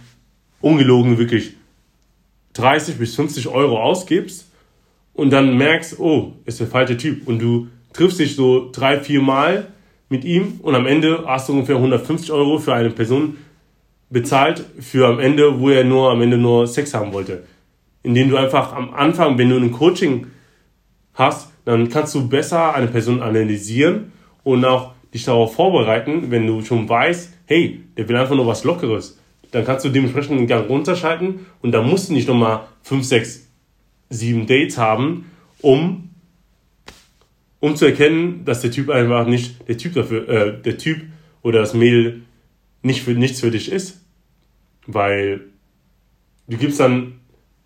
ungelogen 0.61 1.17
wirklich 1.17 1.53
30 2.53 2.97
bis 2.97 3.15
50 3.15 3.47
Euro 3.47 3.81
ausgibst 3.81 4.51
und 5.13 5.31
dann 5.31 5.57
merkst, 5.57 5.99
oh, 5.99 6.33
ist 6.45 6.59
der 6.59 6.67
falsche 6.67 6.97
Typ 6.97 7.27
und 7.27 7.39
du 7.39 7.67
triffst 7.93 8.19
dich 8.19 8.35
so 8.35 8.69
drei, 8.71 8.99
vier 8.99 9.21
Mal 9.21 9.67
mit 10.09 10.23
ihm 10.23 10.59
und 10.61 10.75
am 10.75 10.85
Ende 10.85 11.25
hast 11.27 11.49
du 11.49 11.53
ungefähr 11.53 11.75
150 11.75 12.31
Euro 12.31 12.57
für 12.57 12.73
eine 12.73 12.89
Person 12.89 13.37
bezahlt 14.09 14.65
für 14.79 15.07
am 15.07 15.19
Ende, 15.19 15.59
wo 15.59 15.69
er 15.69 15.83
nur 15.83 16.11
am 16.11 16.21
Ende 16.21 16.37
nur 16.37 16.67
Sex 16.67 16.93
haben 16.93 17.13
wollte. 17.13 17.43
Indem 18.01 18.29
du 18.29 18.37
einfach 18.37 18.73
am 18.73 18.93
Anfang, 18.93 19.37
wenn 19.37 19.49
du 19.49 19.57
ein 19.57 19.71
Coaching 19.71 20.27
hast, 21.13 21.51
dann 21.65 21.89
kannst 21.89 22.15
du 22.15 22.27
besser 22.27 22.73
eine 22.73 22.87
Person 22.87 23.21
analysieren 23.21 24.11
und 24.43 24.65
auch 24.65 24.93
dich 25.13 25.25
darauf 25.25 25.53
vorbereiten, 25.53 26.31
wenn 26.31 26.47
du 26.47 26.63
schon 26.63 26.87
weißt, 26.87 27.33
hey, 27.45 27.83
der 27.97 28.07
will 28.07 28.15
einfach 28.15 28.35
nur 28.35 28.47
was 28.47 28.63
Lockeres 28.63 29.18
dann 29.51 29.65
kannst 29.65 29.85
du 29.85 29.89
dementsprechend 29.89 30.39
den 30.39 30.47
Gang 30.47 30.69
runterschalten 30.69 31.45
und 31.61 31.71
dann 31.71 31.89
musst 31.89 32.09
du 32.09 32.13
nicht 32.13 32.27
nochmal 32.27 32.67
5, 32.83 33.03
6, 33.03 33.47
7 34.09 34.47
Dates 34.47 34.77
haben, 34.77 35.31
um, 35.61 36.09
um 37.59 37.75
zu 37.75 37.85
erkennen, 37.85 38.45
dass 38.45 38.61
der 38.61 38.71
Typ 38.71 38.89
einfach 38.89 39.27
nicht 39.27 39.67
der 39.67 39.77
Typ 39.77 39.93
dafür, 39.93 40.29
äh, 40.29 40.61
der 40.61 40.77
Typ 40.77 41.01
oder 41.41 41.59
das 41.59 41.73
Mädel 41.73 42.21
nicht 42.81 43.01
für 43.01 43.11
nichts 43.11 43.39
für 43.39 43.51
dich 43.51 43.71
ist. 43.71 44.01
Weil 44.87 45.41
du 46.47 46.57
gibst 46.57 46.79
dann 46.79 47.19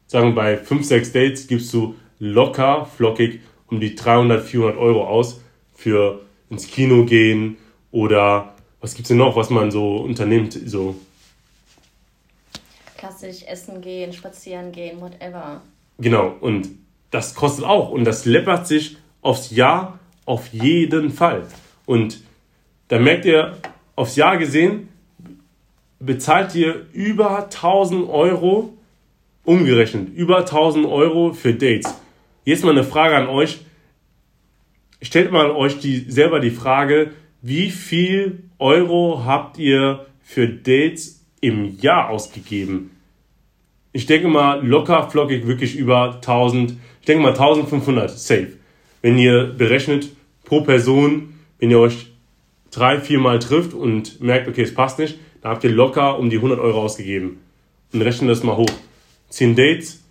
sagen 0.08 0.36
bei 0.36 0.58
5, 0.58 0.86
6 0.86 1.12
Dates 1.12 1.48
gibst 1.48 1.74
du 1.74 1.96
locker, 2.20 2.86
flockig 2.86 3.42
um 3.68 3.80
die 3.80 3.96
300, 3.96 4.44
400 4.44 4.78
Euro 4.78 5.08
aus 5.08 5.42
für 5.74 6.22
ins 6.50 6.68
Kino 6.68 7.06
gehen 7.06 7.58
oder 7.92 8.56
was 8.80 8.96
gibt 8.96 9.06
es 9.06 9.08
denn 9.10 9.18
noch, 9.18 9.36
was 9.36 9.50
man 9.50 9.72
so 9.72 9.98
unternimmt, 9.98 10.58
so 10.66 10.96
klassisch 13.04 13.44
essen 13.48 13.82
gehen, 13.82 14.14
spazieren 14.14 14.72
gehen, 14.72 15.02
whatever. 15.02 15.62
Genau, 16.00 16.38
und 16.40 16.70
das 17.12 17.36
kostet 17.36 17.66
auch 17.66 17.90
und 17.90 18.06
das 18.06 18.24
läppert 18.24 18.66
sich 18.66 18.96
aufs 19.22 19.52
Jahr 19.52 20.00
auf 20.26 20.54
jeden 20.54 21.12
Fall. 21.12 21.46
Und 21.86 22.22
da 22.88 23.00
merkt 23.00 23.26
ihr, 23.26 23.58
aufs 23.98 24.16
Jahr 24.16 24.38
gesehen, 24.38 24.88
bezahlt 26.00 26.56
ihr 26.56 26.88
über 26.94 27.44
1000 27.44 28.10
Euro, 28.10 28.74
umgerechnet, 29.44 30.08
über 30.16 30.38
1000 30.38 30.86
Euro 30.86 31.34
für 31.34 31.54
Dates. 31.54 31.94
Jetzt 32.46 32.64
mal 32.64 32.72
eine 32.72 32.86
Frage 32.86 33.18
an 33.18 33.28
euch. 33.28 33.66
Stellt 35.02 35.30
mal 35.34 35.52
euch 35.52 35.78
die, 35.80 36.10
selber 36.10 36.40
die 36.40 36.52
Frage, 36.52 37.12
wie 37.42 37.70
viel 37.70 38.44
Euro 38.60 39.26
habt 39.26 39.58
ihr 39.58 40.06
für 40.22 40.48
Dates 40.48 41.26
im 41.42 41.78
Jahr 41.80 42.10
ausgegeben? 42.10 42.92
Ich 43.94 44.08
denke 44.08 44.28
mal 44.28 44.66
locker 44.66 45.10
flockig 45.10 45.46
wirklich 45.46 45.76
über 45.76 46.16
1000, 46.16 46.72
ich 47.00 47.06
denke 47.06 47.22
mal 47.22 47.30
1500 47.30 48.10
safe. 48.10 48.54
Wenn 49.04 49.20
ihr 49.20 49.54
berechnet 49.56 50.10
pro 50.44 50.62
Person, 50.62 51.36
wenn 51.60 51.70
ihr 51.70 51.80
euch 51.80 52.08
drei, 52.72 53.00
vier 53.00 53.20
Mal 53.20 53.38
trifft 53.38 53.74
und 53.74 54.20
merkt, 54.20 54.48
okay, 54.48 54.64
es 54.64 54.74
passt 54.74 54.98
nicht, 54.98 55.20
dann 55.42 55.52
habt 55.52 55.64
ihr 55.64 55.70
locker 55.70 56.18
um 56.18 56.32
die 56.32 56.38
100 56.38 56.60
Euro 56.60 56.82
ausgegeben. 56.82 57.40
Und 57.94 58.02
rechnet 58.02 58.32
das 58.32 58.42
mal 58.42 58.58
hoch. 58.58 58.72
10 59.30 59.56
Dates 59.56 60.02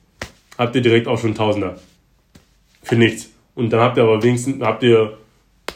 habt 0.57 0.77
ihr 0.77 0.83
direkt 0.83 1.09
auch 1.09 1.18
schon 1.18 1.35
Tausender. 1.35 1.81
Für 2.85 2.95
nichts. 2.95 3.31
Und 3.57 3.73
dann 3.73 3.81
habt 3.81 3.97
ihr 3.97 4.05
aber 4.05 4.23
wenigstens, 4.23 4.62
habt 4.62 4.85
ihr, 4.85 5.18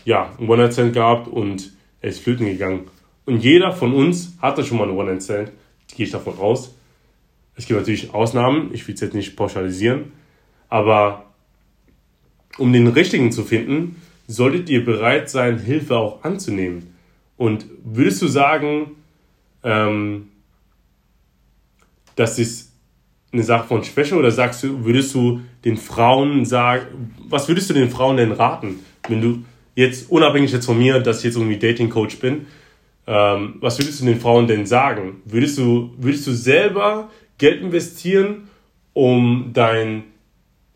ja, 0.04 0.32
einen 0.38 0.48
One-Night-Stand 0.48 0.92
gehabt 0.92 1.26
und 1.26 1.72
er 2.00 2.10
ist 2.10 2.20
flöten 2.20 2.46
gegangen. 2.46 2.86
Und 3.24 3.42
jeder 3.42 3.72
von 3.72 3.92
uns 3.92 4.36
hatte 4.40 4.62
schon 4.62 4.78
mal 4.78 4.84
einen 4.84 4.96
One-Night-Stand. 4.96 5.50
Gehe 5.96 6.06
ich 6.06 6.12
davon 6.12 6.38
aus. 6.38 6.75
Es 7.56 7.66
gibt 7.66 7.80
natürlich 7.80 8.12
Ausnahmen, 8.12 8.70
ich 8.72 8.86
will 8.86 8.94
es 8.94 9.00
jetzt 9.00 9.14
nicht 9.14 9.36
pauschalisieren, 9.36 10.12
aber 10.68 11.24
um 12.58 12.72
den 12.72 12.86
richtigen 12.86 13.32
zu 13.32 13.44
finden, 13.44 14.00
solltet 14.26 14.68
ihr 14.68 14.84
bereit 14.84 15.30
sein, 15.30 15.58
Hilfe 15.58 15.96
auch 15.96 16.24
anzunehmen. 16.24 16.94
Und 17.36 17.66
würdest 17.84 18.20
du 18.22 18.28
sagen, 18.28 18.92
ähm, 19.62 20.28
das 22.14 22.38
ist 22.38 22.72
eine 23.32 23.42
Sache 23.42 23.68
von 23.68 23.84
Schwäche 23.84 24.16
oder 24.16 24.30
sagst 24.30 24.62
du, 24.62 24.84
würdest 24.84 25.14
du 25.14 25.40
den 25.64 25.76
Frauen 25.76 26.44
sagen, 26.44 27.12
was 27.28 27.48
würdest 27.48 27.68
du 27.70 27.74
den 27.74 27.90
Frauen 27.90 28.16
denn 28.16 28.32
raten, 28.32 28.80
wenn 29.08 29.20
du 29.20 29.44
jetzt 29.74 30.10
unabhängig 30.10 30.52
jetzt 30.52 30.66
von 30.66 30.78
mir, 30.78 31.00
dass 31.00 31.18
ich 31.18 31.24
jetzt 31.24 31.36
irgendwie 31.36 31.58
Dating 31.58 31.90
Coach 31.90 32.18
bin, 32.18 32.46
ähm, 33.06 33.56
was 33.60 33.78
würdest 33.78 34.00
du 34.00 34.06
den 34.06 34.20
Frauen 34.20 34.46
denn 34.46 34.66
sagen? 34.66 35.22
Würdest 35.24 35.58
du, 35.58 35.94
würdest 35.98 36.26
du 36.26 36.32
selber 36.32 37.10
Geld 37.38 37.60
investieren, 37.60 38.48
um 38.92 39.50
deinen 39.52 40.04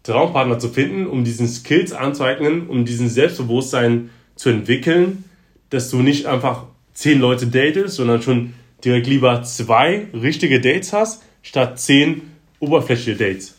Traumpartner 0.02 0.58
zu 0.58 0.68
finden, 0.68 1.06
um 1.06 1.24
diesen 1.24 1.48
Skills 1.48 1.92
anzueignen, 1.92 2.68
um 2.68 2.84
diesen 2.84 3.08
Selbstbewusstsein 3.08 4.10
zu 4.34 4.48
entwickeln, 4.48 5.24
dass 5.70 5.90
du 5.90 5.98
nicht 5.98 6.26
einfach 6.26 6.66
zehn 6.94 7.20
Leute 7.20 7.46
datest, 7.46 7.96
sondern 7.96 8.22
schon 8.22 8.54
direkt 8.84 9.06
lieber 9.06 9.42
zwei 9.42 10.08
richtige 10.14 10.60
Dates 10.60 10.92
hast, 10.92 11.22
statt 11.42 11.78
zehn 11.78 12.30
oberflächliche 12.60 13.16
Dates? 13.16 13.54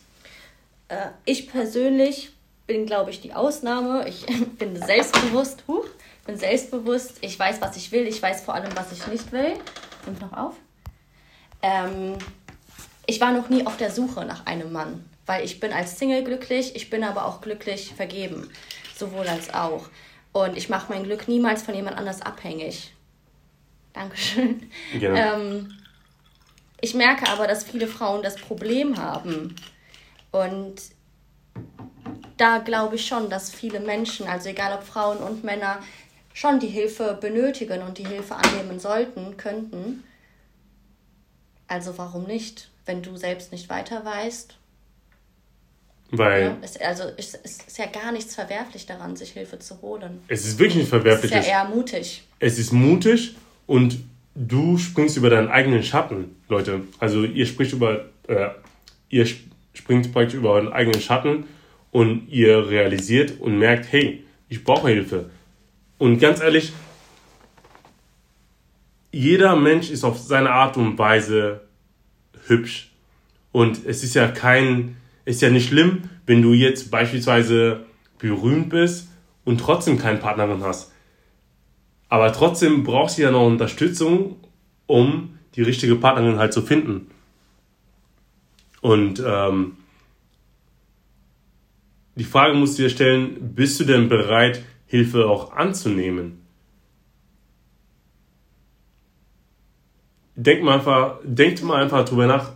Äh, 0.88 1.08
ich 1.24 1.48
persönlich 1.48 2.30
bin, 2.66 2.86
glaube 2.86 3.10
ich, 3.10 3.20
die 3.20 3.32
Ausnahme. 3.32 4.08
Ich 4.08 4.26
bin 4.58 4.76
selbstbewusst, 4.76 5.64
huch, 5.68 5.86
bin 6.26 6.36
selbstbewusst. 6.36 7.18
Ich 7.20 7.38
weiß, 7.38 7.60
was 7.60 7.76
ich 7.76 7.92
will. 7.92 8.06
Ich 8.06 8.22
weiß 8.22 8.42
vor 8.42 8.54
allem, 8.54 8.70
was 8.74 8.92
ich 8.92 9.06
nicht 9.06 9.32
will. 9.32 9.54
Nimmt 10.06 10.20
noch 10.20 10.32
auf. 10.32 10.54
Ähm, 11.62 12.14
ich 13.06 13.20
war 13.20 13.32
noch 13.32 13.48
nie 13.48 13.66
auf 13.66 13.76
der 13.76 13.90
Suche 13.90 14.24
nach 14.24 14.46
einem 14.46 14.72
Mann, 14.72 15.04
weil 15.26 15.44
ich 15.44 15.60
bin 15.60 15.72
als 15.72 15.98
Single 15.98 16.24
glücklich, 16.24 16.76
ich 16.76 16.90
bin 16.90 17.04
aber 17.04 17.26
auch 17.26 17.40
glücklich 17.40 17.92
vergeben, 17.94 18.50
sowohl 18.96 19.26
als 19.28 19.52
auch. 19.52 19.88
Und 20.32 20.56
ich 20.56 20.68
mache 20.68 20.92
mein 20.92 21.04
Glück 21.04 21.28
niemals 21.28 21.62
von 21.62 21.74
jemand 21.74 21.98
anders 21.98 22.22
abhängig. 22.22 22.92
Dankeschön. 23.92 24.70
Genau. 24.98 25.14
Ähm, 25.14 25.78
ich 26.80 26.94
merke 26.94 27.28
aber, 27.28 27.46
dass 27.46 27.64
viele 27.64 27.86
Frauen 27.86 28.22
das 28.22 28.36
Problem 28.36 28.96
haben. 28.96 29.54
Und 30.30 30.80
da 32.38 32.58
glaube 32.58 32.96
ich 32.96 33.06
schon, 33.06 33.30
dass 33.30 33.52
viele 33.52 33.80
Menschen, 33.80 34.26
also 34.26 34.48
egal 34.48 34.76
ob 34.76 34.82
Frauen 34.82 35.18
und 35.18 35.44
Männer, 35.44 35.78
schon 36.32 36.58
die 36.58 36.68
Hilfe 36.68 37.16
benötigen 37.20 37.82
und 37.82 37.98
die 37.98 38.06
Hilfe 38.06 38.34
annehmen 38.34 38.80
sollten, 38.80 39.36
könnten. 39.36 40.02
Also 41.68 41.98
warum 41.98 42.24
nicht? 42.24 42.71
Wenn 42.86 43.02
du 43.02 43.16
selbst 43.16 43.52
nicht 43.52 43.68
weiter 43.68 44.04
weißt. 44.04 44.56
Weil. 46.10 46.42
Ja, 46.42 46.56
es, 46.60 46.76
also 46.78 47.04
es, 47.16 47.34
es 47.34 47.58
ist 47.66 47.78
ja 47.78 47.86
gar 47.86 48.12
nichts 48.12 48.34
verwerflich 48.34 48.86
daran, 48.86 49.16
sich 49.16 49.30
Hilfe 49.30 49.58
zu 49.58 49.80
holen. 49.80 50.20
Es 50.28 50.44
ist 50.44 50.58
wirklich 50.58 50.76
nicht 50.76 50.90
verwerflich. 50.90 51.32
Es 51.32 51.40
ist 51.40 51.46
ja 51.46 51.62
eher 51.62 51.68
mutig. 51.68 52.22
Es 52.38 52.58
ist 52.58 52.72
mutig 52.72 53.34
und 53.66 53.98
du 54.34 54.76
springst 54.76 55.16
über 55.16 55.30
deinen 55.30 55.48
eigenen 55.48 55.82
Schatten, 55.82 56.36
Leute. 56.48 56.82
Also 56.98 57.24
ihr 57.24 57.46
spricht 57.46 57.72
über, 57.72 58.06
äh, 58.28 58.50
ihr 59.08 59.26
springt 59.72 60.12
praktisch 60.12 60.34
über 60.34 60.50
euren 60.50 60.72
eigenen 60.72 61.00
Schatten 61.00 61.44
und 61.90 62.28
ihr 62.28 62.68
realisiert 62.68 63.40
und 63.40 63.58
merkt, 63.58 63.90
hey, 63.90 64.24
ich 64.48 64.64
brauche 64.64 64.88
Hilfe. 64.88 65.30
Und 65.98 66.18
ganz 66.18 66.40
ehrlich, 66.40 66.72
jeder 69.12 69.56
Mensch 69.56 69.90
ist 69.90 70.04
auf 70.04 70.18
seine 70.18 70.50
Art 70.50 70.76
und 70.76 70.98
Weise 70.98 71.62
hübsch. 72.46 72.92
Und 73.52 73.84
es 73.86 74.02
ist 74.02 74.14
ja 74.14 74.28
kein, 74.28 74.96
ist 75.24 75.42
ja 75.42 75.50
nicht 75.50 75.68
schlimm, 75.68 76.04
wenn 76.26 76.42
du 76.42 76.52
jetzt 76.52 76.90
beispielsweise 76.90 77.84
berühmt 78.18 78.70
bist 78.70 79.08
und 79.44 79.60
trotzdem 79.60 79.98
keine 79.98 80.18
Partnerin 80.18 80.62
hast. 80.62 80.92
Aber 82.08 82.32
trotzdem 82.32 82.84
brauchst 82.84 83.18
du 83.18 83.22
ja 83.22 83.30
noch 83.30 83.46
Unterstützung, 83.46 84.36
um 84.86 85.38
die 85.54 85.62
richtige 85.62 85.96
Partnerin 85.96 86.38
halt 86.38 86.52
zu 86.52 86.62
finden. 86.62 87.10
Und 88.80 89.22
ähm, 89.24 89.76
die 92.14 92.24
Frage 92.24 92.54
musst 92.54 92.78
du 92.78 92.82
dir 92.82 92.90
stellen, 92.90 93.54
bist 93.54 93.80
du 93.80 93.84
denn 93.84 94.08
bereit, 94.08 94.62
Hilfe 94.86 95.26
auch 95.26 95.52
anzunehmen? 95.52 96.41
Denkt 100.34 100.64
mal 100.64 100.74
einfach, 100.74 101.18
denkt 101.24 101.62
mal 101.62 101.82
einfach 101.82 102.04
drüber 102.04 102.26
nach. 102.26 102.52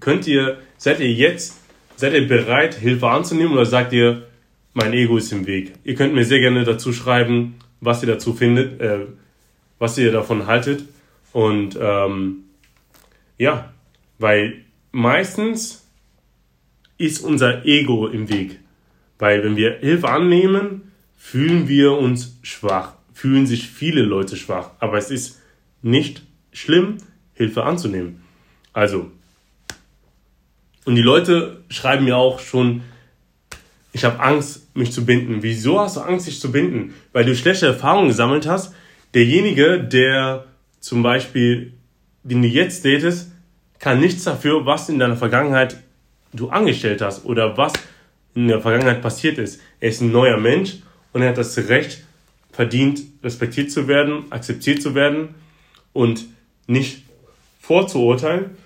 Könnt 0.00 0.26
ihr, 0.26 0.58
seid 0.76 1.00
ihr 1.00 1.12
jetzt, 1.12 1.60
seid 1.96 2.12
ihr 2.12 2.26
bereit, 2.26 2.74
Hilfe 2.74 3.08
anzunehmen 3.08 3.52
oder 3.52 3.66
sagt 3.66 3.92
ihr, 3.92 4.26
mein 4.74 4.92
Ego 4.92 5.16
ist 5.16 5.32
im 5.32 5.46
Weg? 5.46 5.74
Ihr 5.84 5.94
könnt 5.94 6.14
mir 6.14 6.24
sehr 6.24 6.40
gerne 6.40 6.64
dazu 6.64 6.92
schreiben, 6.92 7.56
was 7.80 8.02
ihr 8.02 8.08
dazu 8.08 8.34
findet, 8.34 8.80
äh, 8.80 9.06
was 9.78 9.96
ihr 9.98 10.12
davon 10.12 10.46
haltet. 10.46 10.84
Und 11.32 11.78
ähm, 11.80 12.44
ja, 13.38 13.72
weil 14.18 14.64
meistens 14.92 15.86
ist 16.98 17.22
unser 17.22 17.64
Ego 17.64 18.06
im 18.06 18.28
Weg. 18.28 18.58
Weil 19.18 19.42
wenn 19.44 19.56
wir 19.56 19.78
Hilfe 19.80 20.08
annehmen, 20.08 20.92
fühlen 21.16 21.68
wir 21.68 21.92
uns 21.92 22.38
schwach, 22.42 22.94
fühlen 23.12 23.46
sich 23.46 23.68
viele 23.68 24.02
Leute 24.02 24.36
schwach. 24.36 24.70
Aber 24.78 24.98
es 24.98 25.10
ist 25.10 25.40
nicht 25.82 26.22
schlimm, 26.52 26.98
Hilfe 27.36 27.62
anzunehmen. 27.62 28.22
Also, 28.72 29.10
und 30.84 30.94
die 30.94 31.02
Leute 31.02 31.62
schreiben 31.68 32.04
mir 32.04 32.16
auch 32.16 32.40
schon, 32.40 32.82
ich 33.92 34.04
habe 34.04 34.20
Angst, 34.20 34.74
mich 34.76 34.92
zu 34.92 35.06
binden. 35.06 35.42
Wieso 35.42 35.80
hast 35.80 35.96
du 35.96 36.00
Angst, 36.00 36.26
dich 36.26 36.40
zu 36.40 36.52
binden? 36.52 36.94
Weil 37.12 37.24
du 37.24 37.34
schlechte 37.34 37.66
Erfahrungen 37.66 38.08
gesammelt 38.08 38.46
hast. 38.46 38.74
Derjenige, 39.14 39.82
der 39.82 40.44
zum 40.80 41.02
Beispiel, 41.02 41.72
den 42.22 42.42
du 42.42 42.48
jetzt 42.48 42.84
datest, 42.84 43.32
kann 43.78 44.00
nichts 44.00 44.24
dafür, 44.24 44.66
was 44.66 44.88
in 44.88 44.98
deiner 44.98 45.16
Vergangenheit 45.16 45.78
du 46.32 46.50
angestellt 46.50 47.00
hast 47.00 47.24
oder 47.24 47.56
was 47.56 47.72
in 48.34 48.48
der 48.48 48.60
Vergangenheit 48.60 49.02
passiert 49.02 49.38
ist. 49.38 49.60
Er 49.80 49.88
ist 49.88 50.02
ein 50.02 50.12
neuer 50.12 50.36
Mensch 50.36 50.74
und 51.12 51.22
er 51.22 51.30
hat 51.30 51.38
das 51.38 51.56
Recht 51.68 52.04
verdient, 52.52 53.00
respektiert 53.24 53.70
zu 53.70 53.88
werden, 53.88 54.30
akzeptiert 54.30 54.82
zu 54.82 54.94
werden 54.94 55.34
und 55.92 56.26
nicht 56.66 57.05
vorzuurteilen. 57.66 58.56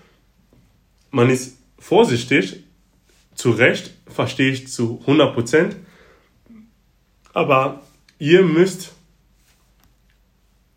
Man 1.10 1.30
ist 1.30 1.58
vorsichtig, 1.78 2.64
zu 3.34 3.52
Recht, 3.52 3.94
verstehe 4.06 4.52
ich 4.52 4.68
zu 4.68 4.98
100 5.00 5.34
Prozent. 5.34 5.76
Aber 7.32 7.82
ihr 8.18 8.42
müsst, 8.42 8.92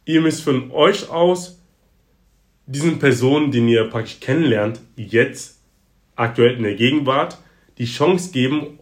ihr 0.06 0.22
müsst 0.22 0.44
von 0.44 0.72
euch 0.72 1.10
aus 1.10 1.60
diesen 2.66 3.00
Personen, 3.00 3.52
den 3.52 3.68
ihr 3.68 3.90
praktisch 3.90 4.22
kennenlernt, 4.22 4.80
jetzt 4.96 5.60
aktuell 6.16 6.56
in 6.56 6.64
der 6.64 6.76
Gegenwart, 6.76 7.38
die 7.78 7.86
Chance 7.86 8.32
geben, 8.32 8.80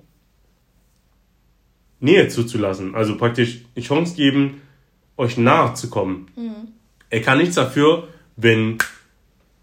Nähe 2.00 2.28
zuzulassen. 2.28 2.94
Also 2.94 3.18
praktisch 3.18 3.62
die 3.76 3.82
Chance 3.82 4.16
geben, 4.16 4.62
euch 5.18 5.38
nahe 5.38 5.74
zu 5.74 5.90
kommen. 5.90 6.28
Mhm. 6.36 6.74
Er 7.10 7.22
kann 7.22 7.40
nichts 7.40 7.56
dafür, 7.56 8.08
wenn, 8.36 8.78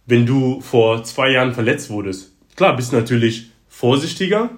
wenn 0.08 0.24
du 0.24 0.60
vor 0.62 1.04
zwei 1.04 1.30
Jahren 1.30 1.52
verletzt 1.52 1.90
wurdest. 1.90 2.32
Klar, 2.56 2.74
bist 2.74 2.92
natürlich 2.92 3.52
vorsichtiger, 3.68 4.50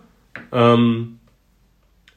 ähm, 0.53 1.18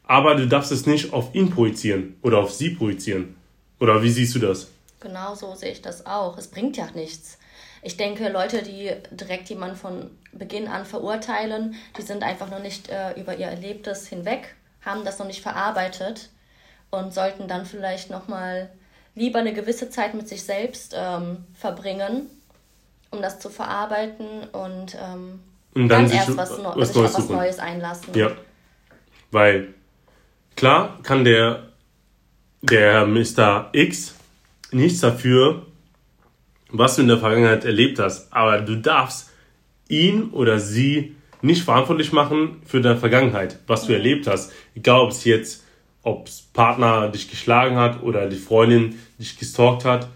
aber 0.04 0.36
du 0.36 0.48
darfst 0.48 0.72
es 0.72 0.86
nicht 0.86 1.12
auf 1.12 1.34
ihn 1.34 1.50
projizieren 1.50 2.16
oder 2.22 2.38
auf 2.38 2.54
sie 2.54 2.70
projizieren. 2.70 3.36
Oder 3.80 4.02
wie 4.04 4.12
siehst 4.12 4.36
du 4.36 4.40
das? 4.40 4.70
Genau 5.00 5.34
so 5.34 5.56
sehe 5.56 5.72
ich 5.72 5.82
das 5.82 6.06
auch. 6.06 6.38
Es 6.38 6.48
bringt 6.48 6.78
ja 6.78 6.88
nichts. 6.94 7.40
Ich 7.82 7.98
denke, 7.98 8.30
Leute, 8.30 8.62
die 8.62 8.92
direkt 9.12 9.50
jemanden 9.50 9.76
von 9.76 10.12
Beginn 10.32 10.68
an 10.68 10.86
verurteilen, 10.86 11.76
die 11.98 12.04
sind 12.04 12.24
einfach 12.24 12.50
noch 12.52 12.62
nicht 12.62 12.90
äh, 12.90 13.20
über 13.20 13.36
ihr 13.36 13.48
Erlebtes 13.48 14.08
hinweg, 14.08 14.56
haben 14.86 15.04
das 15.04 15.18
noch 15.18 15.28
nicht 15.28 15.42
verarbeitet 15.42 16.30
und 16.92 17.14
sollten 17.14 17.48
dann 17.48 17.66
vielleicht 17.66 18.12
nochmal 18.12 18.70
lieber 19.16 19.40
eine 19.40 19.54
gewisse 19.54 19.90
Zeit 19.90 20.14
mit 20.14 20.30
sich 20.30 20.44
selbst 20.44 20.94
ähm, 20.96 21.46
verbringen, 21.56 22.30
um 23.14 23.22
das 23.22 23.40
zu 23.40 23.50
verarbeiten 23.50 24.50
und, 24.52 24.96
ähm, 24.96 25.40
und 25.74 25.88
dann, 25.88 26.08
dann 26.08 26.12
erst 26.12 26.38
was, 26.38 26.58
no 26.58 26.74
was, 26.76 26.94
Neues, 26.94 27.14
was 27.14 27.30
Neues 27.30 27.60
einlassen. 27.60 28.14
Ja. 28.16 28.32
Weil 29.32 29.74
klar 30.56 31.00
kann 31.04 31.24
der, 31.24 31.70
der 32.62 33.06
Mr. 33.06 33.70
X 33.72 34.16
nichts 34.72 35.02
dafür, 35.02 35.66
was 36.70 36.96
du 36.96 37.04
in 37.04 37.08
der 37.08 37.20
Vergangenheit 37.20 37.66
erlebt 37.66 38.00
hast, 38.00 38.34
aber 38.34 38.62
du 38.62 38.76
darfst 38.76 39.30
ihn 39.88 40.32
oder 40.32 40.60
sie 40.60 41.16
nicht 41.42 41.64
verantwortlich 41.64 42.14
machen 42.14 42.62
für 42.66 42.82
deine 42.82 42.98
Vergangenheit, 42.98 43.60
was 43.68 43.86
du 43.86 43.94
erlebt 43.94 44.28
hast. 44.28 44.52
Egal, 44.76 45.02
ob 45.02 45.12
es 45.12 45.24
jetzt, 45.26 45.64
ob 46.02 46.30
Partner 46.54 47.10
dich 47.10 47.30
geschlagen 47.30 47.76
hat 47.76 48.02
oder 48.02 48.28
die 48.28 48.38
Freundin 48.38 48.98
dich 49.20 49.38
gestalkt 49.38 49.86
hat. 49.86 50.08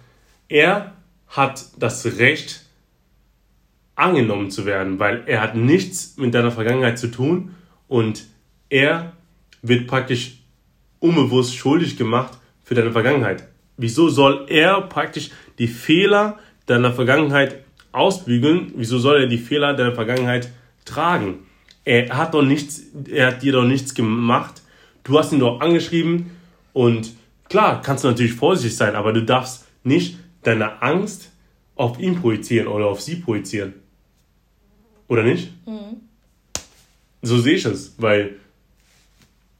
Er 0.48 0.94
hat 1.28 1.66
das 1.78 2.06
Recht, 2.18 2.62
angenommen 3.98 4.52
zu 4.52 4.66
werden, 4.66 5.00
weil 5.00 5.24
er 5.26 5.42
hat 5.42 5.56
nichts 5.56 6.16
mit 6.18 6.34
deiner 6.34 6.52
Vergangenheit 6.52 6.98
zu 7.00 7.08
tun 7.08 7.56
und 7.88 8.26
er 8.70 9.14
wird 9.62 9.88
praktisch 9.88 10.38
unbewusst 11.00 11.56
schuldig 11.56 11.98
gemacht 11.98 12.38
für 12.64 12.76
deine 12.76 12.92
Vergangenheit. 12.92 13.48
Wieso 13.76 14.10
soll 14.10 14.46
er 14.50 14.82
praktisch 14.82 15.32
die 15.58 15.68
Fehler 15.68 16.38
deiner 16.68 16.94
Vergangenheit 16.94 17.64
ausbügeln? 17.92 18.72
Wieso 18.76 19.00
soll 19.00 19.22
er 19.22 19.28
die 19.28 19.38
Fehler 19.38 19.74
deiner 19.74 19.96
Vergangenheit 19.96 20.52
tragen? 20.86 21.40
Er 21.84 22.16
hat 22.16 22.34
doch 22.34 22.44
nichts, 22.44 22.84
er 23.10 23.28
hat 23.28 23.42
dir 23.42 23.54
doch 23.54 23.66
nichts 23.66 23.96
gemacht. 23.96 24.62
Du 25.04 25.18
hast 25.18 25.32
ihn 25.32 25.40
doch 25.40 25.60
angeschrieben 25.60 26.32
und 26.74 27.16
klar, 27.50 27.82
kannst 27.82 28.04
du 28.04 28.10
natürlich 28.10 28.34
vorsichtig 28.34 28.76
sein, 28.76 28.96
aber 28.96 29.14
du 29.14 29.24
darfst 29.24 29.66
nicht 29.84 30.18
deine 30.44 30.82
Angst 30.82 31.32
auf 31.76 32.00
ihn 32.00 32.20
projizieren 32.20 32.68
oder 32.68 32.88
auf 32.88 33.02
sie 33.02 33.16
projizieren. 33.16 33.87
Oder 35.08 35.24
nicht? 35.24 35.50
Mhm. 35.66 36.02
So 37.22 37.40
sehe 37.40 37.56
ich 37.56 37.66
es, 37.66 37.96
weil 37.98 38.36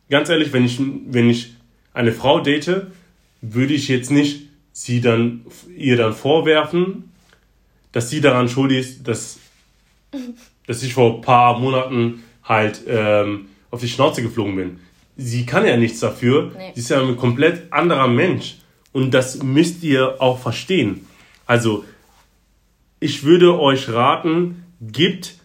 ganz 0.10 0.30
ehrlich, 0.30 0.54
wenn 0.54 0.66
ich, 0.66 0.80
wenn 0.80 1.30
ich 1.30 1.56
eine 1.94 2.12
Frau 2.12 2.40
date, 2.40 2.88
würde 3.42 3.74
ich 3.74 3.88
jetzt 3.88 4.12
nicht 4.12 4.48
sie 4.72 5.02
dann, 5.02 5.46
ihr 5.76 5.98
dann 5.98 6.14
vorwerfen, 6.14 7.12
dass 7.92 8.10
sie 8.10 8.22
daran 8.22 8.48
schuldig 8.48 8.80
ist, 8.80 9.08
dass, 9.08 9.40
dass 10.68 10.84
ich 10.84 10.94
vor 10.94 11.16
ein 11.16 11.22
paar 11.22 11.60
Monaten 11.60 12.24
halt 12.44 12.82
ähm, 12.88 13.48
auf 13.72 13.82
die 13.82 13.90
Schnauze 13.90 14.22
geflogen 14.22 14.56
bin. 14.56 14.80
Sie 15.16 15.46
kann 15.46 15.66
ja 15.66 15.78
nichts 15.78 16.00
dafür. 16.00 16.52
Nee. 16.56 16.72
Sie 16.76 16.82
ist 16.82 16.90
ja 16.90 17.02
ein 17.02 17.18
komplett 17.18 17.74
anderer 17.74 18.08
Mensch. 18.08 18.58
Und 18.94 19.12
das 19.12 19.42
müsst 19.42 19.84
ihr 19.84 20.22
auch 20.22 20.40
verstehen. 20.40 21.08
Also, 21.46 21.86
ich 23.00 23.24
würde 23.24 23.60
euch 23.60 23.90
raten, 23.90 24.64
gebt 24.82 25.36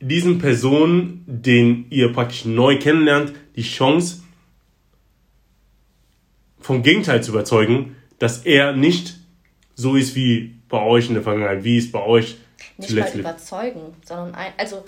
diesen 0.00 0.38
Personen, 0.38 1.24
den 1.26 1.86
ihr 1.90 2.12
praktisch 2.12 2.44
neu 2.44 2.78
kennenlernt, 2.78 3.32
die 3.56 3.62
Chance, 3.62 4.22
vom 6.60 6.82
Gegenteil 6.82 7.22
zu 7.22 7.30
überzeugen, 7.30 7.96
dass 8.18 8.44
er 8.44 8.72
nicht 8.72 9.16
so 9.74 9.96
ist 9.96 10.14
wie 10.14 10.54
bei 10.68 10.82
euch 10.82 11.08
in 11.08 11.14
der 11.14 11.22
Vergangenheit, 11.22 11.64
wie 11.64 11.76
es 11.76 11.92
bei 11.92 12.02
euch 12.02 12.36
nicht 12.78 12.88
zuletzt 12.88 13.14
mal 13.14 13.20
überzeugen, 13.20 13.80
sondern 14.04 14.34
ein, 14.34 14.52
also 14.56 14.84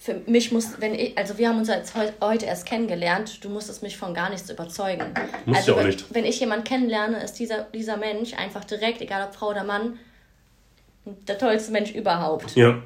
für 0.00 0.14
mich 0.26 0.52
muss, 0.52 0.80
wenn 0.80 0.94
ich, 0.94 1.18
also 1.18 1.36
wir 1.36 1.48
haben 1.48 1.58
uns 1.58 1.68
jetzt 1.68 1.94
heute 2.20 2.46
erst 2.46 2.64
kennengelernt, 2.64 3.44
du 3.44 3.48
musstest 3.48 3.82
mich 3.82 3.96
von 3.96 4.14
gar 4.14 4.30
nichts 4.30 4.48
überzeugen. 4.48 5.04
Muss 5.46 5.58
also 5.58 5.72
ja 5.72 5.76
auch 5.76 5.80
wenn, 5.80 5.86
nicht. 5.88 6.14
Wenn 6.14 6.24
ich 6.24 6.38
jemanden 6.38 6.64
kennenlerne, 6.64 7.22
ist 7.22 7.34
dieser, 7.34 7.64
dieser 7.74 7.96
Mensch 7.96 8.32
einfach 8.34 8.64
direkt, 8.64 9.00
egal 9.00 9.26
ob 9.26 9.34
Frau 9.34 9.48
oder 9.48 9.64
Mann, 9.64 9.98
der 11.26 11.38
tollste 11.38 11.72
Mensch 11.72 11.92
überhaupt. 11.92 12.54
Ja 12.56 12.82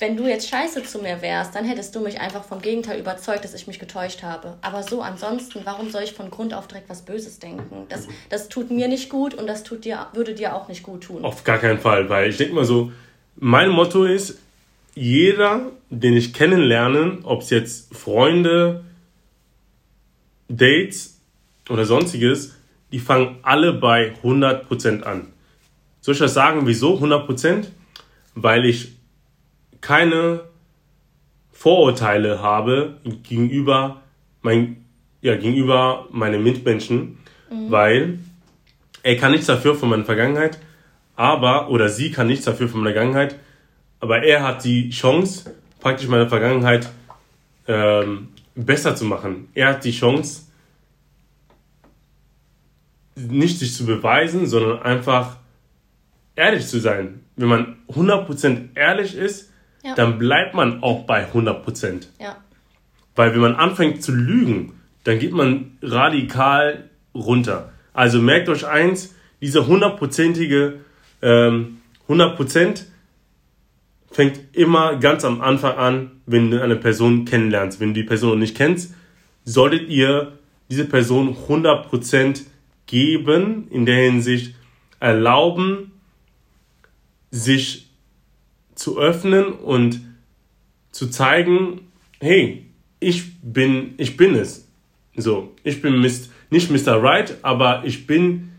wenn 0.00 0.16
du 0.16 0.26
jetzt 0.26 0.48
scheiße 0.48 0.82
zu 0.82 0.98
mir 0.98 1.22
wärst, 1.22 1.54
dann 1.54 1.64
hättest 1.64 1.94
du 1.94 2.00
mich 2.00 2.20
einfach 2.20 2.44
vom 2.44 2.60
Gegenteil 2.60 2.98
überzeugt, 2.98 3.44
dass 3.44 3.54
ich 3.54 3.66
mich 3.66 3.78
getäuscht 3.78 4.22
habe. 4.22 4.58
Aber 4.60 4.82
so 4.82 5.00
ansonsten, 5.00 5.60
warum 5.64 5.90
soll 5.90 6.02
ich 6.02 6.12
von 6.12 6.30
Grund 6.30 6.52
auf 6.52 6.66
direkt 6.66 6.90
was 6.90 7.02
Böses 7.02 7.38
denken? 7.38 7.86
Das, 7.88 8.08
das 8.28 8.48
tut 8.48 8.70
mir 8.70 8.88
nicht 8.88 9.08
gut 9.08 9.34
und 9.34 9.46
das 9.46 9.62
tut 9.62 9.84
dir, 9.84 10.08
würde 10.12 10.34
dir 10.34 10.54
auch 10.54 10.68
nicht 10.68 10.82
gut 10.82 11.04
tun. 11.04 11.24
Auf 11.24 11.44
gar 11.44 11.58
keinen 11.58 11.78
Fall, 11.78 12.08
weil 12.08 12.30
ich 12.30 12.36
denke 12.36 12.54
mal 12.54 12.64
so, 12.64 12.92
mein 13.36 13.70
Motto 13.70 14.04
ist, 14.04 14.38
jeder, 14.94 15.72
den 15.90 16.16
ich 16.16 16.34
kennenlerne, 16.34 17.18
ob 17.22 17.42
es 17.42 17.50
jetzt 17.50 17.94
Freunde, 17.94 18.84
Dates 20.48 21.18
oder 21.68 21.84
sonstiges, 21.84 22.54
die 22.92 22.98
fangen 22.98 23.38
alle 23.42 23.72
bei 23.72 24.12
100% 24.22 25.02
an. 25.02 25.32
Soll 26.04 26.12
ich 26.12 26.18
das 26.18 26.34
sagen, 26.34 26.66
wieso 26.66 26.98
100%? 26.98 27.64
Weil 28.34 28.66
ich 28.66 28.92
keine 29.80 30.42
Vorurteile 31.50 32.42
habe 32.42 33.00
gegenüber, 33.22 34.02
mein, 34.42 34.84
ja, 35.22 35.34
gegenüber 35.34 36.06
meinen 36.10 36.42
Mitmenschen, 36.42 37.16
mhm. 37.50 37.70
weil 37.70 38.18
er 39.02 39.16
kann 39.16 39.32
nichts 39.32 39.46
dafür 39.46 39.74
von 39.74 39.88
meiner 39.88 40.04
Vergangenheit, 40.04 40.58
aber, 41.16 41.70
oder 41.70 41.88
sie 41.88 42.10
kann 42.10 42.26
nichts 42.26 42.44
dafür 42.44 42.68
von 42.68 42.80
meiner 42.80 42.92
Vergangenheit, 42.92 43.38
aber 43.98 44.24
er 44.24 44.42
hat 44.42 44.62
die 44.62 44.90
Chance, 44.90 45.54
praktisch 45.80 46.08
meine 46.08 46.28
Vergangenheit 46.28 46.90
ähm, 47.66 48.28
besser 48.54 48.94
zu 48.94 49.06
machen. 49.06 49.48
Er 49.54 49.68
hat 49.68 49.86
die 49.86 49.92
Chance, 49.92 50.42
nicht 53.16 53.58
sich 53.58 53.74
zu 53.74 53.86
beweisen, 53.86 54.46
sondern 54.46 54.82
einfach 54.82 55.38
ehrlich 56.36 56.66
zu 56.66 56.80
sein. 56.80 57.20
Wenn 57.36 57.48
man 57.48 57.76
100% 57.88 58.76
ehrlich 58.76 59.16
ist, 59.16 59.52
ja. 59.82 59.94
dann 59.94 60.18
bleibt 60.18 60.54
man 60.54 60.82
auch 60.82 61.04
bei 61.04 61.26
100 61.26 61.64
Ja. 62.20 62.36
Weil 63.14 63.32
wenn 63.32 63.40
man 63.40 63.54
anfängt 63.54 64.02
zu 64.02 64.12
lügen, 64.12 64.80
dann 65.04 65.18
geht 65.18 65.32
man 65.32 65.76
radikal 65.82 66.90
runter. 67.14 67.72
Also 67.92 68.20
merkt 68.20 68.48
euch 68.48 68.66
eins, 68.66 69.14
diese 69.40 69.66
hundertprozentige 69.66 70.80
ähm, 71.22 71.78
100% 72.08 72.84
fängt 74.10 74.40
immer 74.52 74.96
ganz 74.96 75.24
am 75.24 75.40
Anfang 75.40 75.76
an, 75.76 76.10
wenn 76.26 76.50
du 76.50 76.62
eine 76.62 76.76
Person 76.76 77.24
kennenlernst. 77.24 77.80
Wenn 77.80 77.88
du 77.88 78.00
die 78.00 78.06
Person 78.06 78.30
noch 78.30 78.36
nicht 78.36 78.56
kennst, 78.56 78.94
solltet 79.44 79.88
ihr 79.88 80.38
diese 80.70 80.84
Person 80.84 81.36
100% 81.48 82.42
geben, 82.86 83.68
in 83.70 83.86
der 83.86 83.96
Hinsicht 83.96 84.54
erlauben, 85.00 85.92
sich 87.34 87.90
zu 88.76 88.96
öffnen 88.96 89.54
und 89.54 90.00
zu 90.92 91.08
zeigen, 91.08 91.80
hey, 92.20 92.64
ich 93.00 93.40
bin, 93.42 93.94
ich 93.96 94.16
bin 94.16 94.36
es. 94.36 94.68
So, 95.16 95.52
ich 95.64 95.82
bin 95.82 96.00
Mist, 96.00 96.30
nicht 96.50 96.70
Mr. 96.70 97.02
Right, 97.02 97.36
aber 97.42 97.82
ich 97.84 98.06
bin, 98.06 98.52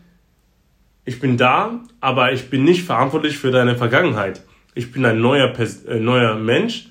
ich 1.06 1.20
bin 1.20 1.38
da, 1.38 1.82
aber 2.00 2.32
ich 2.32 2.50
bin 2.50 2.64
nicht 2.64 2.82
verantwortlich 2.82 3.38
für 3.38 3.50
deine 3.50 3.76
Vergangenheit. 3.76 4.42
Ich 4.74 4.92
bin 4.92 5.06
ein 5.06 5.22
neuer, 5.22 5.58
äh, 5.58 5.98
neuer 5.98 6.34
Mensch 6.34 6.88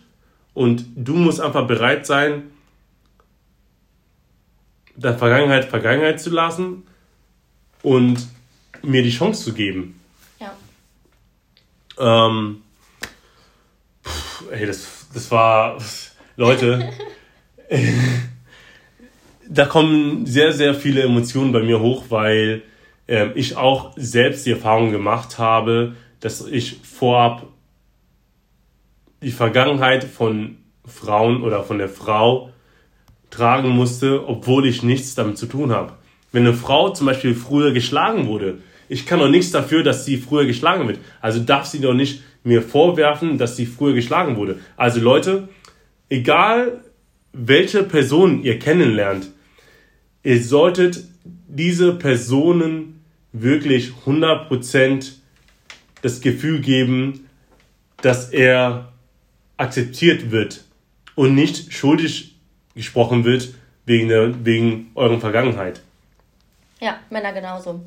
und 0.56 0.86
du 0.96 1.14
musst 1.14 1.40
einfach 1.40 1.68
bereit 1.68 2.08
sein, 2.08 2.44
der 4.96 5.16
Vergangenheit 5.16 5.66
Vergangenheit 5.66 6.20
zu 6.20 6.32
lassen 6.32 6.84
und 7.84 8.28
mir 8.82 9.04
die 9.04 9.12
Chance 9.12 9.44
zu 9.44 9.54
geben. 9.54 10.00
Ähm, 12.00 12.62
ey, 14.52 14.66
das, 14.66 15.08
das 15.14 15.32
war, 15.32 15.78
Leute, 16.36 16.90
da 19.50 19.66
kommen 19.66 20.26
sehr, 20.26 20.52
sehr 20.54 20.76
viele 20.76 21.04
Emotionen 21.04 21.52
bei 21.52 21.62
mir 21.62 21.80
hoch, 21.80 22.06
weil 22.10 22.64
äh, 23.08 23.32
ich 23.36 23.56
auch 23.56 23.94
selbst 23.96 24.46
die 24.46 24.52
Erfahrung 24.52 24.92
gemacht 24.92 25.38
habe, 25.38 25.96
dass 26.20 26.46
ich 26.46 26.78
vorab 26.84 27.48
die 29.22 29.32
Vergangenheit 29.32 30.04
von 30.04 30.58
Frauen 30.86 31.44
oder 31.44 31.64
von 31.64 31.78
der 31.78 31.90
Frau 31.90 32.52
tragen 33.30 33.70
musste, 33.70 34.28
obwohl 34.28 34.68
ich 34.68 34.84
nichts 34.84 35.16
damit 35.16 35.38
zu 35.38 35.48
tun 35.48 35.72
habe. 35.72 35.94
Wenn 36.32 36.46
eine 36.46 36.54
Frau 36.54 36.90
zum 36.90 37.08
Beispiel 37.08 37.34
früher 37.34 37.72
geschlagen 37.72 38.28
wurde, 38.28 38.60
ich 38.90 39.06
kann 39.06 39.20
doch 39.20 39.30
nichts 39.30 39.52
dafür, 39.52 39.84
dass 39.84 40.06
sie 40.06 40.18
früher 40.18 40.46
geschlagen 40.46 40.88
wird. 40.88 41.00
Also 41.22 41.40
darf 41.40 41.66
sie 41.66 41.80
doch 41.80 41.94
nicht 41.94 42.24
mir 42.44 42.62
vorwerfen, 42.62 43.38
dass 43.38 43.56
sie 43.56 43.66
früher 43.66 43.94
geschlagen 43.94 44.38
wurde. 44.38 44.60
Also 44.78 45.00
Leute, 45.00 45.50
egal 46.10 46.84
welche 47.34 47.84
Person 47.84 48.44
ihr 48.44 48.60
kennenlernt, 48.60 49.28
ihr 50.24 50.42
solltet 50.42 51.04
diese 51.48 51.94
Personen 51.94 53.02
wirklich 53.34 53.92
100% 54.06 55.12
das 56.02 56.22
Gefühl 56.22 56.62
geben, 56.62 57.28
dass 58.02 58.30
er 58.30 58.94
akzeptiert 59.58 60.32
wird 60.32 60.64
und 61.16 61.34
nicht 61.34 61.74
schuldig 61.74 62.36
gesprochen 62.76 63.24
wird 63.24 63.54
wegen, 63.86 64.08
der, 64.10 64.46
wegen 64.46 64.92
eurer 64.96 65.20
Vergangenheit. 65.20 65.82
Ja, 66.80 67.00
Männer 67.10 67.34
genauso. 67.34 67.82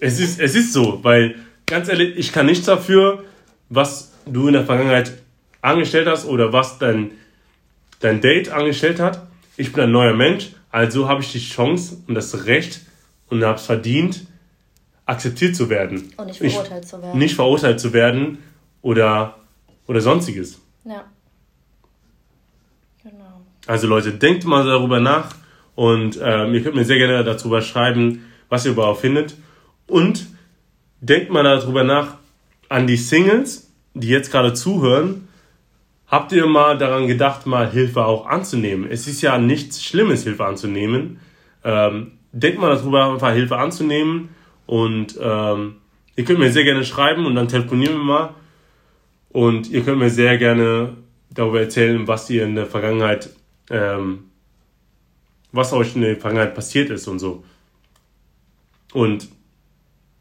Es, 0.00 0.20
ist, 0.20 0.40
es 0.40 0.54
ist 0.54 0.72
so, 0.72 1.02
weil 1.02 1.36
ganz 1.66 1.88
ehrlich, 1.88 2.16
ich 2.16 2.32
kann 2.32 2.46
nichts 2.46 2.66
dafür, 2.66 3.24
was 3.68 4.12
du 4.26 4.48
in 4.48 4.54
der 4.54 4.64
Vergangenheit 4.64 5.12
angestellt 5.60 6.06
hast 6.08 6.26
oder 6.26 6.52
was 6.52 6.78
dein, 6.78 7.12
dein 8.00 8.20
Date 8.20 8.50
angestellt 8.50 9.00
hat. 9.00 9.26
Ich 9.56 9.72
bin 9.72 9.84
ein 9.84 9.92
neuer 9.92 10.14
Mensch, 10.14 10.50
also 10.70 11.08
habe 11.08 11.22
ich 11.22 11.32
die 11.32 11.40
Chance 11.40 11.98
und 12.06 12.14
das 12.14 12.46
Recht 12.46 12.80
und 13.28 13.44
habe 13.44 13.58
es 13.58 13.66
verdient, 13.66 14.26
akzeptiert 15.06 15.56
zu 15.56 15.70
werden. 15.70 16.12
Und 16.16 16.26
nicht 16.26 16.38
verurteilt 16.38 16.84
ich, 16.84 16.90
zu 16.90 17.02
werden. 17.02 17.18
Nicht 17.18 17.34
verurteilt 17.34 17.80
zu 17.80 17.92
werden 17.92 18.38
oder, 18.82 19.36
oder 19.86 20.00
sonstiges. 20.00 20.60
Ja. 20.84 21.04
Genau. 23.02 23.42
Also 23.66 23.86
Leute, 23.86 24.12
denkt 24.12 24.44
mal 24.44 24.64
darüber 24.64 25.00
nach 25.00 25.34
und 25.74 26.18
ähm, 26.22 26.54
ihr 26.54 26.62
könnt 26.62 26.76
mir 26.76 26.84
sehr 26.84 26.98
gerne 26.98 27.24
darüber 27.24 27.62
schreiben, 27.62 28.24
was 28.52 28.66
ihr 28.66 28.72
überhaupt 28.72 29.00
findet. 29.00 29.34
Und 29.86 30.26
denkt 31.00 31.30
mal 31.30 31.42
darüber 31.42 31.84
nach 31.84 32.18
an 32.68 32.86
die 32.86 32.98
Singles, 32.98 33.72
die 33.94 34.08
jetzt 34.08 34.30
gerade 34.30 34.52
zuhören. 34.52 35.26
Habt 36.06 36.32
ihr 36.32 36.46
mal 36.46 36.76
daran 36.76 37.06
gedacht, 37.06 37.46
mal 37.46 37.70
Hilfe 37.70 38.04
auch 38.04 38.26
anzunehmen? 38.26 38.86
Es 38.90 39.06
ist 39.06 39.22
ja 39.22 39.38
nichts 39.38 39.82
Schlimmes, 39.82 40.24
Hilfe 40.24 40.44
anzunehmen. 40.44 41.18
Ähm, 41.64 42.12
denkt 42.32 42.60
mal 42.60 42.76
darüber, 42.76 43.10
einfach 43.10 43.32
Hilfe 43.32 43.56
anzunehmen. 43.56 44.28
Und 44.66 45.18
ähm, 45.18 45.76
ihr 46.14 46.24
könnt 46.24 46.38
mir 46.38 46.52
sehr 46.52 46.64
gerne 46.64 46.84
schreiben 46.84 47.24
und 47.24 47.34
dann 47.34 47.48
telefonieren 47.48 47.96
wir 47.96 48.04
mal. 48.04 48.34
Und 49.30 49.70
ihr 49.70 49.82
könnt 49.82 49.98
mir 49.98 50.10
sehr 50.10 50.36
gerne 50.36 50.98
darüber 51.30 51.60
erzählen, 51.60 52.06
was 52.06 52.28
ihr 52.28 52.44
in 52.44 52.54
der 52.54 52.66
Vergangenheit, 52.66 53.30
ähm, 53.70 54.24
was 55.52 55.72
euch 55.72 55.96
in 55.96 56.02
der 56.02 56.16
Vergangenheit 56.16 56.54
passiert 56.54 56.90
ist 56.90 57.08
und 57.08 57.18
so. 57.18 57.44
Und 58.92 59.28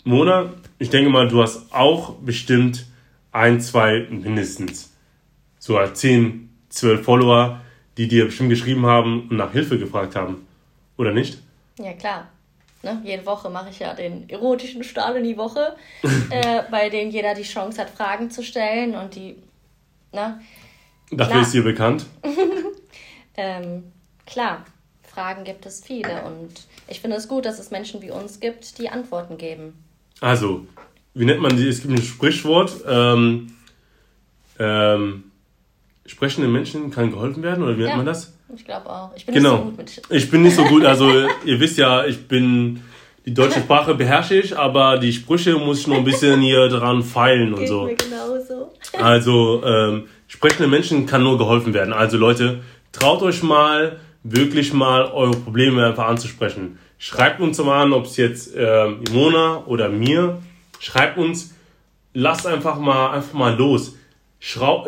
Mona, 0.03 0.53
ich 0.80 0.89
denke 0.89 1.09
mal, 1.09 1.28
du 1.28 1.41
hast 1.41 1.74
auch 1.74 2.15
bestimmt 2.15 2.86
ein, 3.32 3.61
zwei 3.61 4.07
mindestens, 4.09 4.93
so 5.59 5.80
10, 5.86 6.49
12 6.69 7.03
Follower, 7.03 7.61
die 7.97 8.07
dir 8.07 8.26
bestimmt 8.26 8.49
geschrieben 8.49 8.86
haben 8.86 9.30
und 9.30 9.38
nach 9.38 9.51
Hilfe 9.51 9.78
gefragt 9.78 10.15
haben. 10.15 10.47
Oder 10.97 11.11
nicht? 11.11 11.39
Ja, 11.78 11.93
klar. 11.93 12.28
Ne? 12.84 13.01
Jede 13.03 13.26
Woche 13.26 13.49
mache 13.49 13.69
ich 13.69 13.80
ja 13.80 13.93
den 13.93 14.28
erotischen 14.30 14.84
Stahl 14.84 15.15
in 15.17 15.24
die 15.24 15.38
Woche, 15.38 15.76
äh, 16.30 16.63
bei 16.72 16.89
dem 16.89 17.11
jeder 17.11 17.36
die 17.36 17.43
Chance 17.43 17.80
hat, 17.80 17.89
Fragen 17.91 18.32
zu 18.32 18.43
stellen 18.43 18.95
und 18.95 19.15
die. 19.15 19.36
Ne? 20.11 20.41
Dafür 21.11 21.32
klar. 21.32 21.41
ist 21.41 21.53
dir 21.53 21.63
bekannt? 21.63 22.05
ähm, 23.38 23.84
klar, 24.26 24.65
Fragen 25.14 25.43
gibt 25.43 25.66
es 25.66 25.84
viele 25.84 26.24
und 26.24 26.49
ich 26.88 27.01
finde 27.01 27.18
es 27.18 27.28
gut, 27.28 27.45
dass 27.45 27.59
es 27.59 27.72
Menschen 27.72 28.01
wie 28.01 28.12
uns 28.12 28.39
gibt, 28.39 28.78
die 28.78 28.89
Antworten 28.89 29.38
geben. 29.38 29.74
Also, 30.22 30.66
wie 31.14 31.26
nennt 31.26 31.41
man 31.41 31.57
die? 31.57 31.68
Es 31.68 31.82
gibt 31.82 31.93
ein 31.93 32.01
Sprichwort. 32.01 32.74
Ähm, 32.88 33.53
ähm, 34.59 35.24
sprechende 36.05 36.47
Menschen 36.47 36.91
kann 36.91 37.12
geholfen 37.12 37.43
werden 37.43 37.64
oder 37.64 37.74
wie 37.76 37.82
nennt 37.82 37.91
ja, 37.91 37.97
man 37.97 38.05
das? 38.05 38.34
Ich 38.55 38.66
glaube 38.66 38.89
auch. 38.89 39.12
Ich 39.16 39.26
bin 39.26 39.36
genau. 39.36 39.55
nicht 39.55 39.59
so 39.59 39.66
gut 39.66 39.78
mit. 39.78 40.01
Ich 40.09 40.32
bin 40.32 40.41
nicht 40.43 40.55
so 40.55 40.64
gut. 40.66 40.86
Also 40.86 41.09
ihr 41.45 41.59
wisst 41.59 41.78
ja, 41.78 42.05
ich 42.05 42.28
bin 42.28 42.82
die 43.26 43.34
deutsche 43.34 43.59
Sprache 43.66 43.95
beherrsche 43.95 44.36
ich, 44.36 44.57
aber 44.57 44.97
die 44.97 45.14
Sprüche 45.14 45.55
muss 45.55 45.80
ich 45.80 45.88
noch 45.88 45.97
ein 45.97 46.03
bisschen 46.03 46.41
hier 46.41 46.68
dran 46.70 47.03
feilen 47.03 47.53
und 47.53 47.68
so. 47.68 47.89
Genauso. 47.97 48.74
Also 48.93 49.64
ähm, 49.66 50.07
sprechende 50.28 50.68
Menschen 50.68 51.05
kann 51.05 51.24
nur 51.24 51.38
geholfen 51.38 51.74
werden. 51.74 51.93
Also 51.93 52.18
Leute, 52.18 52.62
traut 52.91 53.22
euch 53.22 53.43
mal 53.43 53.99
wirklich 54.24 54.74
mal 54.74 55.05
eure 55.11 55.36
Probleme 55.36 55.86
einfach 55.86 56.07
anzusprechen. 56.07 56.80
Schreibt 56.97 57.39
uns 57.39 57.57
mal 57.57 57.84
an, 57.84 57.93
ob 57.93 58.05
es 58.05 58.17
jetzt 58.17 58.55
äh, 58.55 58.88
Imona 58.88 59.63
oder 59.65 59.89
mir. 59.89 60.41
Schreibt 60.80 61.17
uns, 61.17 61.53
lasst 62.13 62.45
einfach 62.45 62.78
mal, 62.78 63.11
einfach 63.11 63.34
mal 63.34 63.55
los. 63.55 63.95
Schrau 64.39 64.88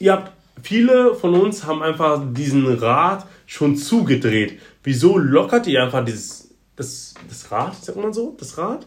ihr 0.00 0.12
habt, 0.12 0.32
viele 0.62 1.14
von 1.14 1.34
uns 1.34 1.64
haben 1.64 1.82
einfach 1.82 2.20
diesen 2.32 2.66
Rad 2.66 3.26
schon 3.46 3.76
zugedreht. 3.76 4.58
Wieso 4.82 5.16
lockert 5.18 5.66
ihr 5.68 5.82
einfach 5.82 6.04
dieses, 6.04 6.52
das, 6.74 7.14
das 7.28 7.52
Rad, 7.52 7.76
sagt 7.76 7.98
man 7.98 8.12
so, 8.12 8.34
das 8.38 8.58
Rad? 8.58 8.86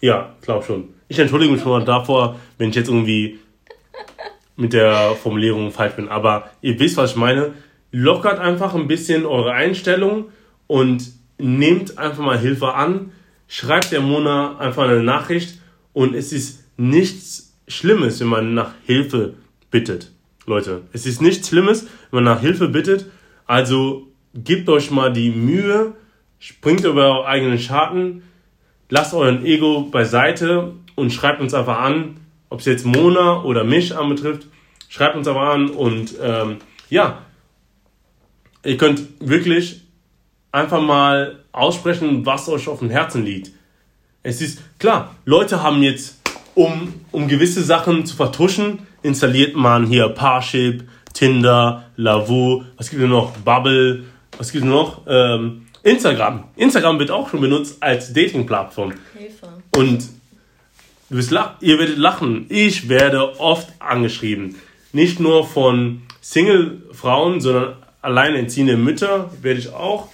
Ja, 0.00 0.34
glaub 0.42 0.64
schon. 0.64 0.94
Ich 1.08 1.18
entschuldige 1.18 1.52
mich 1.52 1.62
schon 1.62 1.70
mal 1.70 1.84
davor, 1.84 2.38
wenn 2.58 2.68
ich 2.68 2.74
jetzt 2.74 2.88
irgendwie 2.88 3.38
mit 4.56 4.72
der 4.72 5.14
Formulierung 5.14 5.70
falsch 5.70 5.94
bin. 5.94 6.08
Aber 6.08 6.50
ihr 6.60 6.78
wisst, 6.78 6.96
was 6.96 7.12
ich 7.12 7.16
meine. 7.16 7.54
Lockert 7.92 8.38
einfach 8.38 8.74
ein 8.74 8.88
bisschen 8.88 9.26
eure 9.26 9.52
Einstellung 9.52 10.26
und 10.66 11.12
nehmt 11.38 11.98
einfach 11.98 12.22
mal 12.22 12.38
Hilfe 12.38 12.74
an, 12.74 13.12
schreibt 13.48 13.92
der 13.92 14.00
Mona 14.00 14.58
einfach 14.58 14.84
eine 14.84 15.02
Nachricht 15.02 15.60
und 15.92 16.14
es 16.14 16.32
ist 16.32 16.64
nichts 16.76 17.54
Schlimmes, 17.68 18.20
wenn 18.20 18.28
man 18.28 18.54
nach 18.54 18.72
Hilfe 18.84 19.34
bittet. 19.70 20.12
Leute, 20.46 20.82
es 20.92 21.06
ist 21.06 21.20
nichts 21.20 21.48
Schlimmes, 21.48 21.86
wenn 22.10 22.22
man 22.22 22.34
nach 22.34 22.40
Hilfe 22.40 22.68
bittet. 22.68 23.06
Also 23.46 24.08
gebt 24.34 24.68
euch 24.68 24.90
mal 24.90 25.12
die 25.12 25.30
Mühe, 25.30 25.94
springt 26.38 26.84
über 26.84 27.18
eure 27.18 27.26
eigenen 27.26 27.58
Schatten, 27.58 28.22
lasst 28.88 29.14
euren 29.14 29.44
Ego 29.44 29.82
beiseite 29.82 30.72
und 30.94 31.12
schreibt 31.12 31.40
uns 31.40 31.54
einfach 31.54 31.80
an, 31.80 32.16
ob 32.48 32.60
es 32.60 32.66
jetzt 32.66 32.86
Mona 32.86 33.42
oder 33.42 33.64
mich 33.64 33.96
anbetrifft. 33.96 34.46
Schreibt 34.88 35.16
uns 35.16 35.26
einfach 35.26 35.54
an 35.54 35.70
und 35.70 36.14
ähm, 36.22 36.58
ja, 36.88 37.25
ihr 38.66 38.76
könnt 38.76 39.02
wirklich 39.20 39.82
einfach 40.52 40.80
mal 40.80 41.40
aussprechen, 41.52 42.26
was 42.26 42.48
euch 42.48 42.68
auf 42.68 42.80
dem 42.80 42.90
Herzen 42.90 43.24
liegt. 43.24 43.52
Es 44.22 44.40
ist 44.40 44.60
klar, 44.78 45.14
Leute 45.24 45.62
haben 45.62 45.82
jetzt, 45.82 46.20
um, 46.54 46.94
um 47.12 47.28
gewisse 47.28 47.62
Sachen 47.62 48.06
zu 48.06 48.16
vertuschen, 48.16 48.80
installiert 49.02 49.54
man 49.54 49.86
hier 49.86 50.08
Parship, 50.08 50.84
Tinder, 51.12 51.84
Lavu, 51.96 52.64
was 52.76 52.90
gibt 52.90 53.02
es 53.02 53.08
noch? 53.08 53.36
Bubble, 53.38 54.04
was 54.36 54.52
gibt 54.52 54.64
es 54.64 54.70
noch? 54.70 55.02
Ähm, 55.06 55.66
Instagram. 55.82 56.44
Instagram 56.56 56.98
wird 56.98 57.10
auch 57.10 57.30
schon 57.30 57.40
benutzt 57.40 57.80
als 57.80 58.12
Dating-Plattform. 58.12 58.94
Hilfe. 59.16 59.48
Und 59.76 60.08
du 61.08 61.16
wirst 61.16 61.32
ihr 61.60 61.78
werdet 61.78 61.96
lachen. 61.96 62.46
Ich 62.48 62.88
werde 62.88 63.38
oft 63.38 63.68
angeschrieben. 63.78 64.56
Nicht 64.92 65.20
nur 65.20 65.46
von 65.46 66.02
Single-Frauen, 66.20 67.40
sondern 67.40 67.76
alleinerziehende 68.06 68.76
Mütter 68.76 69.30
werde 69.42 69.60
ich 69.60 69.68
auch 69.72 70.08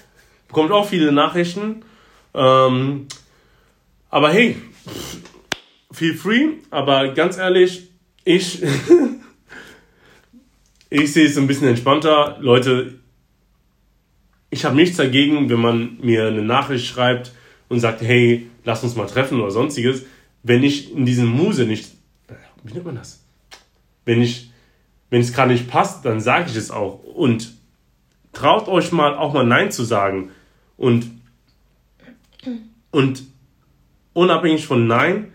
bekommt 0.53 0.71
auch 0.71 0.87
viele 0.87 1.13
Nachrichten. 1.13 1.83
Ähm, 2.35 3.07
aber 4.11 4.31
hey, 4.31 4.57
feel 5.91 6.15
free. 6.15 6.49
Aber 6.71 7.15
ganz 7.15 7.39
ehrlich, 7.39 7.89
ich, 8.25 8.63
ich 10.91 11.13
sehe 11.13 11.27
es 11.27 11.39
ein 11.39 11.47
bisschen 11.47 11.69
entspannter. 11.69 12.37
Leute, 12.41 12.99
ich 14.51 14.67
habe 14.67 14.77
nichts 14.77 14.99
dagegen, 14.99 15.49
wenn 15.49 15.61
man 15.61 15.99
mir 16.03 16.27
eine 16.27 16.43
Nachricht 16.43 16.87
schreibt 16.87 17.33
und 17.71 17.81
sagt, 17.81 18.03
hey, 18.03 18.47
lass 18.65 18.85
uns 18.85 18.95
mal 18.95 19.07
treffen 19.07 19.41
oder 19.41 19.51
sonstiges. 19.51 20.05
Wenn 20.43 20.63
ich 20.63 20.93
in 20.93 21.07
diesem 21.07 21.29
Muse 21.29 21.65
nicht, 21.65 21.93
wie 22.63 22.75
nennt 22.75 22.85
man 22.85 22.97
das? 22.97 23.25
Wenn 24.05 24.21
ich, 24.21 24.51
wenn 25.09 25.23
es 25.23 25.33
gerade 25.33 25.53
nicht 25.53 25.71
passt, 25.71 26.05
dann 26.05 26.21
sage 26.21 26.51
ich 26.51 26.57
es 26.57 26.71
auch. 26.71 27.03
Und 27.03 27.55
traut 28.33 28.69
euch 28.69 28.93
mal 28.93 29.15
auch 29.15 29.33
mal 29.33 29.45
Nein 29.45 29.71
zu 29.71 29.85
sagen. 29.85 30.31
Und, 30.77 31.11
und 32.91 33.25
unabhängig 34.13 34.67
von 34.67 34.87
Nein, 34.87 35.33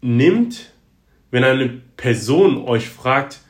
nimmt, 0.00 0.72
wenn 1.30 1.44
eine 1.44 1.68
Person 1.96 2.64
euch 2.64 2.88
fragt 2.88 3.40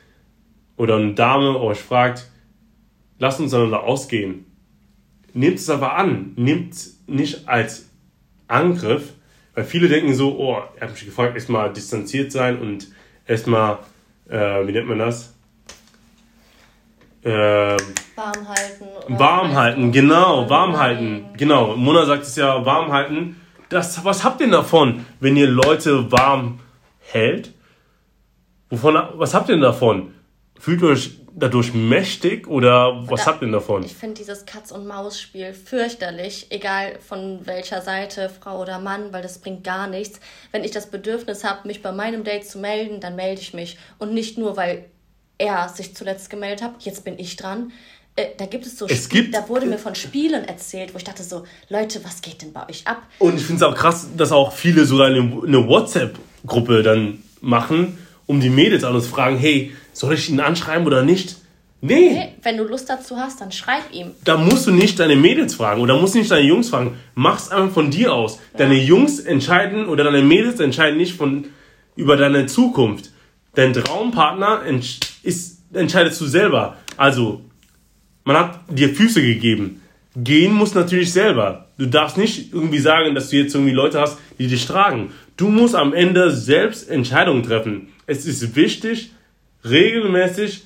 oder 0.75 0.97
eine 0.97 1.13
Dame 1.13 1.59
euch 1.59 1.79
fragt, 1.79 2.29
lasst 3.19 3.39
uns 3.39 3.53
einander 3.53 3.83
ausgehen, 3.83 4.45
nehmt 5.33 5.59
es 5.59 5.69
aber 5.69 5.95
an, 5.95 6.33
nehmt 6.35 6.73
es 6.73 7.03
nicht 7.07 7.47
als 7.47 7.89
Angriff, 8.47 9.13
Weil 9.59 9.65
viele 9.65 9.89
denken 9.89 10.13
so, 10.13 10.37
oh, 10.37 10.61
er 10.77 10.81
hat 10.87 10.91
mich 10.91 11.05
gefragt, 11.05 11.35
erstmal 11.35 11.73
distanziert 11.73 12.31
sein 12.31 12.59
und 12.59 12.87
erstmal, 13.25 13.79
äh, 14.29 14.65
wie 14.65 14.71
nennt 14.71 14.87
man 14.87 14.99
das? 14.99 15.35
Äh, 17.23 17.31
warm 18.15 18.47
halten. 18.47 18.85
warm 19.09 19.55
halten, 19.55 19.91
genau, 19.91 20.49
warm 20.49 20.77
halten. 20.77 21.25
Genau, 21.37 21.75
Mona 21.75 22.05
sagt 22.05 22.23
es 22.23 22.35
ja, 22.35 22.65
warm 22.65 22.91
halten. 22.91 23.41
Das, 23.67 24.03
was 24.05 24.23
habt 24.23 24.41
ihr 24.41 24.49
davon, 24.49 25.05
wenn 25.19 25.35
ihr 25.35 25.47
Leute 25.47 26.11
warm 26.11 26.59
hält? 26.99 27.53
Wovon, 28.69 28.97
was 29.15 29.33
habt 29.33 29.49
ihr 29.49 29.55
denn 29.55 29.61
davon? 29.61 30.13
Fühlt 30.57 30.81
ihr 30.81 30.89
euch 30.89 31.19
dadurch 31.33 31.73
mächtig 31.73 32.47
oder 32.47 33.07
was 33.09 33.25
da, 33.25 33.31
habt 33.31 33.41
ihr 33.41 33.51
davon? 33.51 33.83
Ich 33.83 33.95
finde 33.95 34.15
dieses 34.15 34.45
Katz-und-Maus-Spiel 34.45 35.53
fürchterlich, 35.53 36.47
egal 36.51 36.99
von 36.99 37.45
welcher 37.45 37.81
Seite, 37.81 38.29
Frau 38.29 38.61
oder 38.61 38.79
Mann, 38.79 39.11
weil 39.13 39.21
das 39.21 39.39
bringt 39.39 39.63
gar 39.63 39.87
nichts. 39.87 40.19
Wenn 40.51 40.63
ich 40.63 40.71
das 40.71 40.89
Bedürfnis 40.89 41.43
habe, 41.43 41.67
mich 41.67 41.81
bei 41.81 41.91
meinem 41.91 42.23
Date 42.23 42.45
zu 42.45 42.59
melden, 42.59 42.99
dann 42.99 43.15
melde 43.15 43.41
ich 43.41 43.53
mich. 43.53 43.77
Und 43.97 44.13
nicht 44.13 44.37
nur, 44.37 44.57
weil 44.57 44.85
er 45.39 45.69
sich 45.69 45.95
zuletzt 45.95 46.29
gemeldet 46.29 46.61
hat, 46.61 46.75
jetzt 46.81 47.03
bin 47.03 47.17
ich 47.17 47.35
dran. 47.35 47.71
Äh, 48.15 48.27
da 48.37 48.45
gibt 48.45 48.65
es 48.65 48.77
so 48.77 48.85
es 48.87 49.05
Spiel, 49.05 49.23
gibt, 49.23 49.35
da 49.35 49.49
wurde 49.49 49.65
mir 49.65 49.79
von 49.79 49.95
Spielen 49.95 50.43
erzählt, 50.43 50.93
wo 50.93 50.97
ich 50.97 51.03
dachte 51.03 51.23
so, 51.23 51.45
Leute, 51.69 52.03
was 52.03 52.21
geht 52.21 52.41
denn 52.41 52.53
bei 52.53 52.67
euch 52.69 52.85
ab? 52.85 53.01
Und 53.17 53.37
ich 53.37 53.45
finde 53.45 53.65
es 53.65 53.71
auch 53.71 53.75
krass, 53.75 54.07
dass 54.15 54.31
auch 54.31 54.51
viele 54.51 54.85
sogar 54.85 55.07
eine, 55.07 55.19
eine 55.19 55.67
WhatsApp-Gruppe 55.67 56.83
dann 56.83 57.23
machen, 57.41 57.97
um 58.27 58.41
die 58.41 58.49
Mädels 58.49 58.83
an 58.83 58.93
uns 58.93 59.07
fragen, 59.07 59.37
hey, 59.37 59.71
soll 59.93 60.13
ich 60.13 60.29
ihn 60.29 60.39
anschreiben 60.39 60.85
oder 60.85 61.03
nicht? 61.03 61.37
Nee. 61.81 62.09
nee. 62.11 62.33
Wenn 62.43 62.57
du 62.57 62.65
Lust 62.65 62.89
dazu 62.89 63.15
hast, 63.15 63.39
dann 63.39 63.53
schreib 63.53 63.93
ihm. 63.93 64.11
Da 64.25 64.35
musst 64.35 64.67
du 64.67 64.71
nicht 64.71 64.99
deine 64.99 65.15
Mädels 65.15 65.55
fragen 65.55 65.81
oder 65.81 65.97
musst 65.97 66.15
nicht 66.15 66.29
deine 66.29 66.45
Jungs 66.45 66.69
fragen. 66.69 66.97
Mach's 67.15 67.49
einfach 67.49 67.73
von 67.73 67.89
dir 67.89 68.13
aus. 68.13 68.35
Ja. 68.53 68.59
Deine 68.59 68.75
Jungs 68.75 69.19
entscheiden 69.19 69.87
oder 69.87 70.03
deine 70.03 70.21
Mädels 70.21 70.59
entscheiden 70.59 70.97
nicht 70.97 71.15
von, 71.15 71.45
über 71.95 72.17
deine 72.17 72.47
Zukunft. 72.47 73.11
Dein 73.55 73.73
Traumpartner 73.73 74.63
ent 74.65 74.99
ist, 75.23 75.63
entscheidest 75.73 76.21
du 76.21 76.25
selber. 76.25 76.77
Also, 76.97 77.41
man 78.23 78.37
hat 78.37 78.59
dir 78.69 78.89
Füße 78.89 79.21
gegeben. 79.21 79.81
Gehen 80.15 80.53
muss 80.53 80.73
natürlich 80.73 81.11
selber. 81.11 81.67
Du 81.77 81.85
darfst 81.85 82.17
nicht 82.17 82.53
irgendwie 82.53 82.79
sagen, 82.79 83.15
dass 83.15 83.29
du 83.29 83.37
jetzt 83.37 83.53
irgendwie 83.53 83.73
Leute 83.73 83.99
hast, 83.99 84.17
die 84.37 84.47
dich 84.47 84.65
tragen. 84.65 85.11
Du 85.37 85.49
musst 85.49 85.75
am 85.75 85.93
Ende 85.93 86.31
selbst 86.31 86.89
Entscheidungen 86.89 87.43
treffen. 87.43 87.89
Es 88.05 88.25
ist 88.25 88.55
wichtig, 88.55 89.11
regelmäßig 89.63 90.63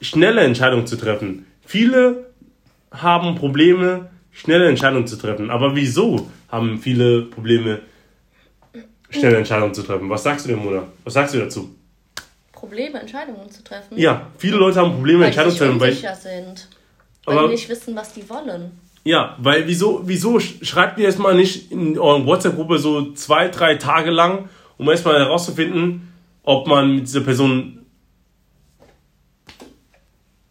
schnelle 0.00 0.42
Entscheidungen 0.42 0.86
zu 0.86 0.96
treffen. 0.96 1.46
Viele 1.66 2.30
haben 2.90 3.34
Probleme, 3.34 4.10
schnelle 4.32 4.68
Entscheidungen 4.68 5.06
zu 5.06 5.16
treffen. 5.16 5.50
Aber 5.50 5.74
wieso 5.74 6.30
haben 6.48 6.78
viele 6.78 7.22
Probleme, 7.22 7.80
schnelle 9.10 9.38
Entscheidungen 9.38 9.74
zu 9.74 9.82
treffen? 9.82 10.08
Was 10.08 10.22
sagst 10.22 10.46
du 10.46 10.50
denn, 10.50 10.64
Mona? 10.64 10.84
Was 11.04 11.14
sagst 11.14 11.34
du 11.34 11.38
dazu? 11.38 11.74
Probleme, 12.64 12.98
Entscheidungen 12.98 13.50
zu 13.50 13.62
treffen? 13.62 13.98
Ja, 13.98 14.30
viele 14.38 14.56
Leute 14.56 14.80
haben 14.80 14.92
Probleme, 14.92 15.20
weil 15.20 15.26
Entscheidungen 15.26 15.56
zu 15.56 15.64
treffen. 15.64 15.80
Weil 15.80 15.92
sie 15.92 16.20
sind. 16.20 16.68
Weil 17.26 17.38
aber, 17.38 17.48
nicht 17.48 17.68
wissen, 17.68 17.94
was 17.94 18.14
die 18.14 18.28
wollen. 18.28 18.72
Ja, 19.04 19.36
weil 19.38 19.66
wieso, 19.66 20.02
wieso 20.04 20.40
schreibt 20.40 20.98
ihr 20.98 21.04
erstmal 21.04 21.34
nicht 21.34 21.70
in 21.70 21.98
eurer 21.98 22.24
WhatsApp-Gruppe 22.24 22.78
so 22.78 23.12
zwei, 23.12 23.48
drei 23.48 23.74
Tage 23.74 24.10
lang, 24.10 24.48
um 24.78 24.88
erstmal 24.88 25.18
herauszufinden, 25.18 26.12
ob 26.42 26.66
man 26.66 26.96
mit 26.96 27.06
dieser 27.06 27.20
Person 27.20 27.80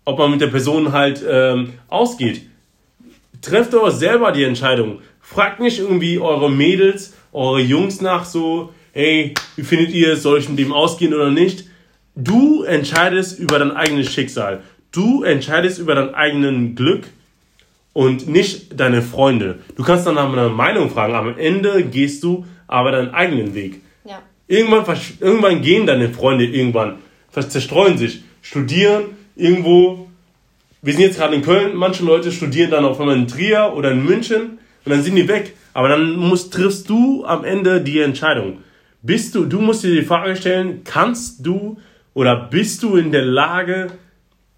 ob 0.06 0.20
man 0.20 0.32
mit 0.32 0.42
der 0.42 0.48
Person 0.48 0.92
halt 0.92 1.24
ähm, 1.28 1.74
ausgeht. 1.88 2.42
Trefft 3.42 3.74
aber 3.74 3.90
selber 3.90 4.34
die 4.34 4.44
Entscheidung. 4.44 5.00
Fragt 5.22 5.62
nicht 5.62 5.80
irgendwie 5.80 6.20
eure 6.20 6.52
Mädels, 6.52 7.14
eure 7.32 7.62
Jungs 7.62 8.02
nach 8.02 8.26
so, 8.26 8.74
hey, 8.92 9.34
wie 9.56 9.64
findet 9.64 9.92
ihr 9.92 10.18
soll 10.18 10.40
ich 10.40 10.50
mit 10.50 10.60
dem 10.60 10.74
ausgehen 10.74 11.14
oder 11.14 11.32
nicht? 11.32 11.70
Du 12.16 12.64
entscheidest 12.64 13.40
über 13.40 13.60
dein 13.60 13.72
eigenes 13.72 14.12
Schicksal. 14.12 14.62
Du 14.92 15.24
entscheidest 15.24 15.80
über 15.80 15.96
dein 15.96 16.14
eigenes 16.14 16.76
Glück 16.76 17.06
und 17.94 18.28
nicht 18.28 18.80
deine 18.80 19.02
Freunde. 19.02 19.60
Du 19.76 19.84
kannst 19.84 20.06
dann 20.06 20.16
nach 20.16 20.30
meiner 20.30 20.50
Meinung 20.50 20.90
fragen, 20.90 21.16
am 21.16 21.38
Ende 21.38 21.84
gehst 21.84 22.24
du 22.24 22.46
aber 22.68 22.92
deinen 22.92 23.14
eigenen 23.14 23.56
Weg. 23.56 23.82
Ja. 24.06 24.22
Irgendwann, 24.48 24.86
irgendwann 25.20 25.62
gehen 25.62 25.88
deine 25.88 26.10
Freunde 26.10 26.46
irgendwann, 26.46 26.98
zerstreuen 27.32 27.98
sich, 27.98 28.24
studieren, 28.42 29.06
irgendwo, 29.36 30.08
wir 30.82 30.94
sind 30.94 31.02
jetzt 31.02 31.18
gerade 31.18 31.36
in 31.36 31.42
Köln, 31.42 31.76
manche 31.76 32.04
Leute 32.04 32.32
studieren 32.32 32.72
dann 32.72 32.86
auf 32.86 33.00
einmal 33.00 33.16
in 33.16 33.28
Trier 33.28 33.74
oder 33.76 33.92
in 33.92 34.04
München 34.04 34.60
und 34.86 34.92
dann 34.92 35.02
sind 35.02 35.16
die 35.16 35.28
weg. 35.28 35.56
Aber 35.74 35.88
dann 35.88 36.16
musst, 36.16 36.54
triffst 36.54 36.88
du 36.90 37.26
am 37.26 37.44
Ende 37.44 37.82
die 37.82 38.00
Entscheidung. 38.00 38.60
Bist 39.02 39.34
du, 39.34 39.46
du 39.46 39.60
musst 39.60 39.84
dir 39.84 39.92
die 39.92 40.06
Frage 40.06 40.36
stellen, 40.36 40.82
kannst 40.84 41.46
du 41.46 41.78
oder 42.14 42.36
bist 42.36 42.84
du 42.84 42.96
in 42.96 43.12
der 43.12 43.26
Lage, 43.26 43.88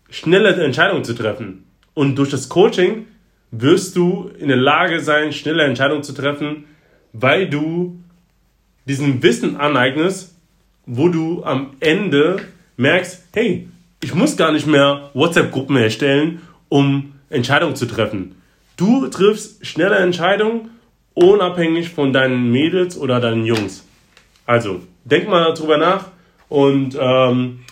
schnelle 0.10 0.56
Entscheidungen 0.64 1.03
zu 1.03 1.14
treffen? 1.14 1.66
Und 1.93 2.16
durch 2.16 2.30
das 2.30 2.49
Coaching 2.49 3.08
wirst 3.51 3.95
du 3.95 4.30
in 4.38 4.49
der 4.49 4.58
Lage 4.58 4.99
sein, 4.99 5.32
schnelle 5.32 5.64
Entscheidungen 5.64 6.03
zu 6.03 6.14
treffen, 6.14 6.66
weil 7.14 7.49
du 7.49 7.99
diesen 8.86 9.24
Wissen 9.24 9.58
aneignest, 9.58 10.36
wo 10.86 11.10
du 11.10 11.43
am 11.43 11.72
Ende 11.80 12.38
merkst, 12.78 13.24
hey, 13.34 13.68
ich 14.03 14.14
muss 14.14 14.38
gar 14.38 14.51
nicht 14.51 14.68
mehr 14.68 15.10
WhatsApp-Gruppen 15.14 15.78
erstellen, 15.78 16.41
um 16.70 17.14
Entscheidungen 17.30 17.76
zu 17.76 17.86
treffen. 17.86 18.36
Du 18.78 19.08
triffst 19.08 19.66
schnelle 19.66 19.95
Entscheidungen, 19.95 20.70
unabhängig 21.14 21.89
von 21.89 22.12
deinen 22.12 22.51
Mädels 22.51 22.97
oder 22.97 23.20
deinen 23.22 23.45
Jungs. 23.45 23.88
Also, 24.45 24.82
denk 25.06 25.30
mal 25.30 25.53
darüber 25.53 25.78
nach 25.78 26.12
und 26.56 26.97
ähm, 26.97 27.66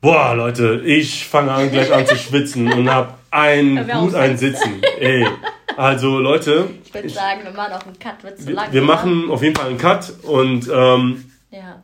boah, 0.00 0.34
Leute, 0.34 0.80
ich 0.86 1.26
fange 1.26 1.52
an 1.52 1.70
gleich 1.70 1.92
an 1.92 2.06
zu 2.06 2.16
schwitzen 2.16 2.72
und 2.72 2.90
hab 2.90 3.18
ein 3.30 3.86
gut 3.86 4.14
ein 4.14 4.38
Sitzen. 4.38 4.80
Ey. 4.98 5.26
Also 5.76 6.18
Leute. 6.18 6.70
Ich 6.86 6.94
würde 6.94 7.10
sagen, 7.10 7.44
wir 7.44 7.50
machen 7.50 7.74
auch 7.74 7.84
einen 7.84 7.98
Cut, 7.98 8.24
wird 8.24 8.38
zu 8.38 8.50
lang. 8.50 8.72
Wir 8.72 8.82
oder? 8.82 8.94
machen 8.94 9.30
auf 9.30 9.42
jeden 9.42 9.54
Fall 9.54 9.68
einen 9.68 9.76
Cut 9.76 10.10
und 10.22 10.70
ähm, 10.72 11.30
ja. 11.50 11.82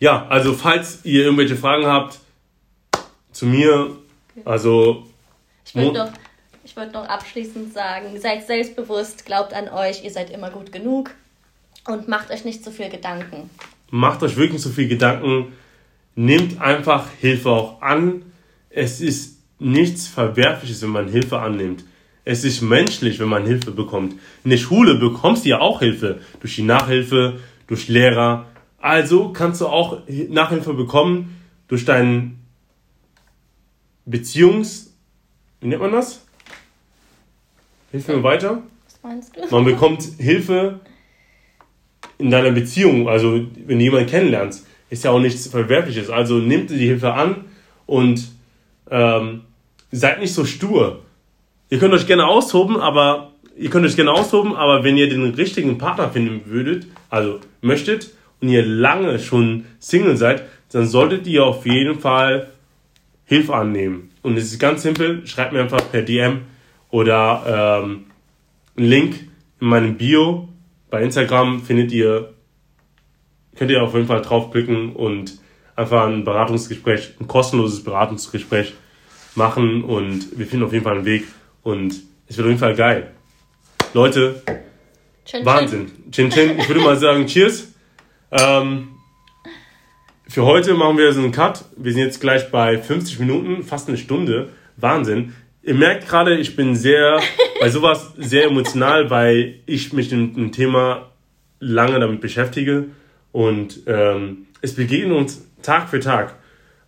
ja, 0.00 0.26
also 0.30 0.54
falls 0.54 1.04
ihr 1.04 1.24
irgendwelche 1.24 1.56
Fragen 1.56 1.84
habt, 1.84 2.20
zu 3.30 3.44
mir, 3.44 3.90
also. 4.46 5.04
Ich 5.66 5.74
würde 5.74 5.98
noch, 5.98 6.12
würd 6.74 6.94
noch 6.94 7.06
abschließend 7.06 7.74
sagen, 7.74 8.18
seid 8.18 8.46
selbstbewusst, 8.46 9.26
glaubt 9.26 9.52
an 9.52 9.68
euch, 9.68 10.04
ihr 10.04 10.10
seid 10.10 10.30
immer 10.30 10.48
gut 10.48 10.72
genug 10.72 11.10
und 11.86 12.08
macht 12.08 12.30
euch 12.30 12.46
nicht 12.46 12.64
zu 12.64 12.70
viel 12.70 12.88
Gedanken. 12.88 13.50
Macht 13.94 14.24
euch 14.24 14.34
wirklich 14.34 14.54
nicht 14.54 14.62
zu 14.62 14.70
viel 14.70 14.88
Gedanken. 14.88 15.52
Nehmt 16.16 16.60
einfach 16.60 17.08
Hilfe 17.20 17.48
auch 17.50 17.80
an. 17.80 18.22
Es 18.68 19.00
ist 19.00 19.38
nichts 19.60 20.08
Verwerfliches, 20.08 20.82
wenn 20.82 20.88
man 20.88 21.06
Hilfe 21.06 21.38
annimmt. 21.38 21.84
Es 22.24 22.42
ist 22.42 22.60
menschlich, 22.60 23.20
wenn 23.20 23.28
man 23.28 23.46
Hilfe 23.46 23.70
bekommt. 23.70 24.14
In 24.42 24.50
der 24.50 24.56
Schule 24.56 24.96
bekommst 24.96 25.44
du 25.44 25.50
ja 25.50 25.60
auch 25.60 25.78
Hilfe. 25.78 26.20
Durch 26.40 26.56
die 26.56 26.64
Nachhilfe, 26.64 27.38
durch 27.68 27.86
Lehrer. 27.86 28.46
Also 28.78 29.28
kannst 29.32 29.60
du 29.60 29.68
auch 29.68 30.02
Nachhilfe 30.08 30.74
bekommen 30.74 31.40
durch 31.68 31.84
deinen 31.84 32.44
Beziehungs... 34.06 34.92
Wie 35.60 35.68
nennt 35.68 35.80
man 35.80 35.92
das? 35.92 36.26
Hilf 37.92 38.08
mir 38.08 38.24
weiter. 38.24 38.60
Was 38.86 39.00
meinst 39.04 39.36
du? 39.36 39.46
Man 39.54 39.64
bekommt 39.64 40.02
Hilfe 40.18 40.80
in 42.24 42.30
deiner 42.30 42.52
Beziehung, 42.52 43.06
also 43.06 43.38
wenn 43.66 43.78
du 43.78 43.84
jemanden 43.84 44.08
kennenlernst, 44.08 44.66
ist 44.88 45.04
ja 45.04 45.10
auch 45.10 45.20
nichts 45.20 45.46
Verwerfliches. 45.46 46.08
Also 46.08 46.38
nehmt 46.38 46.70
die 46.70 46.86
Hilfe 46.86 47.12
an 47.12 47.44
und 47.84 48.28
ähm, 48.90 49.42
seid 49.92 50.20
nicht 50.20 50.32
so 50.32 50.46
stur. 50.46 51.02
Ihr 51.68 51.78
könnt 51.78 51.92
euch 51.92 52.06
gerne 52.06 52.26
austoben, 52.26 52.78
aber 52.78 53.32
ihr 53.58 53.68
könnt 53.68 53.84
euch 53.84 53.96
gerne 53.96 54.10
austoben, 54.10 54.54
aber 54.56 54.84
wenn 54.84 54.96
ihr 54.96 55.10
den 55.10 55.34
richtigen 55.34 55.76
Partner 55.76 56.08
finden 56.08 56.50
würdet, 56.50 56.86
also 57.10 57.40
möchtet 57.60 58.14
und 58.40 58.48
ihr 58.48 58.64
lange 58.64 59.18
schon 59.18 59.66
Single 59.78 60.16
seid, 60.16 60.44
dann 60.72 60.86
solltet 60.86 61.26
ihr 61.26 61.44
auf 61.44 61.66
jeden 61.66 62.00
Fall 62.00 62.48
Hilfe 63.26 63.54
annehmen. 63.54 64.12
Und 64.22 64.38
es 64.38 64.44
ist 64.44 64.58
ganz 64.58 64.82
simpel, 64.82 65.26
schreibt 65.26 65.52
mir 65.52 65.60
einfach 65.60 65.90
per 65.92 66.00
DM 66.00 66.40
oder 66.90 67.82
ähm, 67.84 68.06
einen 68.78 68.88
Link 68.88 69.28
in 69.60 69.66
meinem 69.66 69.96
Bio. 69.98 70.48
Bei 70.94 71.02
Instagram 71.02 71.60
findet 71.60 71.90
ihr, 71.90 72.34
könnt 73.56 73.68
ihr 73.72 73.82
auf 73.82 73.94
jeden 73.94 74.06
Fall 74.06 74.22
draufklicken 74.22 74.94
und 74.94 75.40
einfach 75.74 76.06
ein 76.06 76.22
Beratungsgespräch, 76.22 77.14
ein 77.18 77.26
kostenloses 77.26 77.82
Beratungsgespräch 77.82 78.74
machen 79.34 79.82
und 79.82 80.38
wir 80.38 80.46
finden 80.46 80.64
auf 80.64 80.72
jeden 80.72 80.84
Fall 80.84 80.94
einen 80.94 81.04
Weg 81.04 81.24
und 81.64 82.00
es 82.28 82.36
wird 82.36 82.46
auf 82.46 82.50
jeden 82.50 82.60
Fall 82.60 82.76
geil. 82.76 83.10
Leute, 83.92 84.40
chin, 85.24 85.44
Wahnsinn. 85.44 85.90
Chin 86.12 86.30
Chin. 86.30 86.60
Ich 86.60 86.68
würde 86.68 86.80
mal 86.80 86.96
sagen, 86.96 87.26
Cheers. 87.26 87.72
Ähm, 88.30 88.90
für 90.28 90.44
heute 90.44 90.74
machen 90.74 90.96
wir 90.96 91.12
so 91.12 91.22
einen 91.22 91.32
Cut. 91.32 91.64
Wir 91.76 91.92
sind 91.92 92.02
jetzt 92.02 92.20
gleich 92.20 92.52
bei 92.52 92.78
50 92.78 93.18
Minuten, 93.18 93.64
fast 93.64 93.88
eine 93.88 93.98
Stunde. 93.98 94.50
Wahnsinn. 94.76 95.34
Ihr 95.64 95.74
merkt 95.74 96.06
gerade, 96.06 96.36
ich 96.36 96.56
bin 96.56 96.76
sehr, 96.76 97.20
bei 97.60 97.70
sowas 97.70 98.12
sehr 98.18 98.44
emotional, 98.44 99.08
weil 99.08 99.60
ich 99.66 99.92
mich 99.92 100.12
mit 100.12 100.36
dem 100.36 100.52
Thema 100.52 101.10
lange 101.58 101.98
damit 101.98 102.20
beschäftige 102.20 102.86
und 103.32 103.80
ähm, 103.86 104.46
es 104.60 104.74
begegnet 104.74 105.16
uns 105.16 105.48
Tag 105.62 105.88
für 105.88 106.00
Tag. 106.00 106.36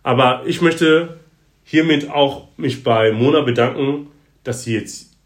Aber 0.03 0.43
ich 0.45 0.61
möchte 0.61 1.17
hiermit 1.63 2.09
auch 2.09 2.49
mich 2.57 2.83
bei 2.83 3.11
Mona 3.11 3.41
bedanken, 3.41 4.11
dass 4.43 4.63
sie 4.63 4.75
jetzt 4.75 5.17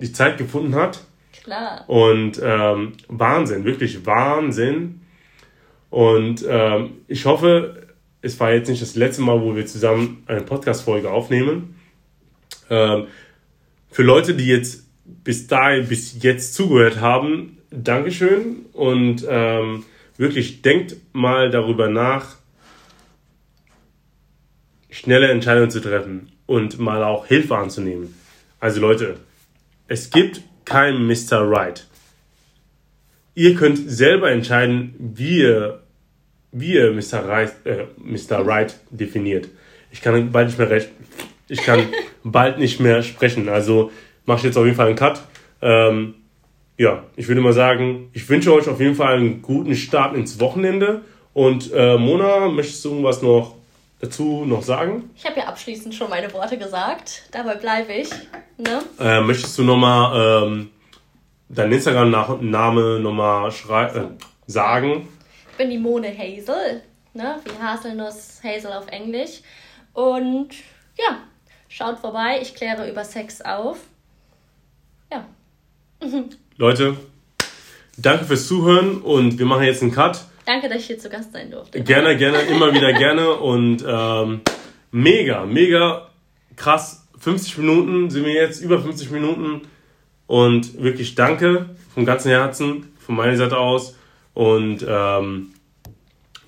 die 0.00 0.12
Zeit 0.12 0.38
gefunden 0.38 0.74
hat. 0.74 1.04
Klar. 1.44 1.84
Und 1.88 2.40
ähm, 2.42 2.94
Wahnsinn, 3.08 3.64
wirklich 3.64 4.06
Wahnsinn. 4.06 5.02
Und 5.90 6.44
ähm, 6.48 7.02
ich 7.06 7.26
hoffe, 7.26 7.86
es 8.22 8.40
war 8.40 8.52
jetzt 8.52 8.68
nicht 8.68 8.82
das 8.82 8.96
letzte 8.96 9.22
Mal, 9.22 9.40
wo 9.40 9.54
wir 9.54 9.66
zusammen 9.66 10.24
eine 10.26 10.40
Podcast-Folge 10.40 11.10
aufnehmen. 11.10 11.76
Ähm, 12.70 13.08
für 13.90 14.02
Leute, 14.02 14.34
die 14.34 14.46
jetzt 14.46 14.86
bis 15.04 15.46
dahin, 15.46 15.88
bis 15.88 16.22
jetzt 16.22 16.54
zugehört 16.54 17.00
haben, 17.00 17.58
Dankeschön 17.70 18.66
und 18.72 19.26
ähm, 19.28 19.84
wirklich 20.16 20.62
denkt 20.62 20.96
mal 21.12 21.50
darüber 21.50 21.88
nach, 21.88 22.36
schnelle 24.90 25.28
Entscheidungen 25.28 25.70
zu 25.70 25.80
treffen 25.80 26.32
und 26.46 26.78
mal 26.78 27.04
auch 27.04 27.26
Hilfe 27.26 27.56
anzunehmen. 27.56 28.14
Also 28.58 28.80
Leute, 28.80 29.16
es 29.88 30.10
gibt 30.10 30.42
kein 30.64 31.06
Mr. 31.06 31.40
Right. 31.50 31.86
Ihr 33.34 33.54
könnt 33.54 33.78
selber 33.90 34.30
entscheiden, 34.30 34.94
wie 34.98 35.38
ihr, 35.38 35.82
wie 36.52 36.74
ihr 36.74 36.92
Mr. 36.92 37.26
Right, 37.26 37.52
äh, 37.64 37.86
Mr. 37.96 38.46
Right 38.46 38.78
definiert. 38.90 39.48
Ich 39.92 40.02
kann 40.02 40.30
bald 40.30 40.48
nicht 40.48 40.58
mehr 40.58 40.70
recht, 40.70 40.90
ich 41.48 41.62
kann 41.62 41.80
bald 42.22 42.58
nicht 42.58 42.80
mehr 42.80 43.02
sprechen. 43.02 43.48
Also 43.48 43.90
mache 44.26 44.38
ich 44.38 44.44
jetzt 44.44 44.56
auf 44.56 44.64
jeden 44.64 44.76
Fall 44.76 44.88
einen 44.88 44.96
Cut. 44.96 45.20
Ähm, 45.62 46.14
ja, 46.76 47.04
ich 47.16 47.28
würde 47.28 47.40
mal 47.40 47.52
sagen, 47.52 48.08
ich 48.12 48.28
wünsche 48.28 48.52
euch 48.54 48.68
auf 48.68 48.80
jeden 48.80 48.94
Fall 48.94 49.16
einen 49.16 49.42
guten 49.42 49.74
Start 49.74 50.16
ins 50.16 50.40
Wochenende. 50.40 51.02
Und 51.34 51.72
äh, 51.72 51.96
Mona, 51.96 52.48
möchtest 52.48 52.84
du 52.84 52.90
irgendwas 52.90 53.22
noch 53.22 53.56
dazu 54.00 54.44
noch 54.46 54.62
sagen? 54.62 55.10
Ich 55.14 55.26
habe 55.26 55.40
ja 55.40 55.46
abschließend 55.46 55.94
schon 55.94 56.10
meine 56.10 56.32
Worte 56.32 56.58
gesagt. 56.58 57.28
Dabei 57.32 57.56
bleibe 57.56 57.92
ich. 57.92 58.10
Ne? 58.56 58.82
Äh, 58.98 59.20
möchtest 59.20 59.58
du 59.58 59.62
nochmal 59.62 60.46
ähm, 60.46 60.70
deinen 61.48 61.72
Instagram-Name 61.72 63.00
nochmal 63.00 63.50
äh, 63.50 64.00
sagen? 64.46 65.08
Ich 65.50 65.56
bin 65.58 65.70
die 65.70 65.78
Mone 65.78 66.08
Hazel. 66.16 66.82
Ne? 67.12 67.40
Wie 67.44 67.62
Haselnuss 67.62 68.40
Hazel 68.42 68.72
auf 68.72 68.86
Englisch. 68.88 69.42
Und 69.92 70.54
ja, 70.98 71.18
schaut 71.70 71.98
vorbei. 72.00 72.38
Ich 72.42 72.54
kläre 72.54 72.90
über 72.90 73.04
Sex 73.04 73.40
auf. 73.40 73.78
Ja. 75.10 75.24
Leute, 76.58 76.96
danke 77.96 78.26
fürs 78.26 78.46
Zuhören 78.46 79.00
und 79.00 79.38
wir 79.38 79.46
machen 79.46 79.62
jetzt 79.62 79.80
einen 79.80 79.92
Cut. 79.92 80.26
Danke, 80.44 80.68
dass 80.68 80.78
ich 80.78 80.86
hier 80.86 80.98
zu 80.98 81.08
Gast 81.08 81.32
sein 81.32 81.50
durfte. 81.50 81.80
Gerne, 81.82 82.16
gerne, 82.16 82.42
immer 82.42 82.74
wieder 82.74 82.92
gerne 82.92 83.34
und 83.34 83.84
ähm, 83.86 84.40
mega, 84.90 85.46
mega 85.46 86.08
krass. 86.56 87.06
50 87.20 87.58
Minuten 87.58 88.10
sind 88.10 88.24
wir 88.24 88.32
jetzt, 88.32 88.60
über 88.60 88.80
50 88.80 89.10
Minuten 89.10 89.62
und 90.26 90.82
wirklich 90.82 91.14
danke 91.14 91.70
vom 91.94 92.04
ganzen 92.04 92.30
Herzen, 92.30 92.92
von 92.98 93.14
meiner 93.14 93.36
Seite 93.36 93.58
aus 93.58 93.96
und 94.34 94.84
ähm, 94.88 95.52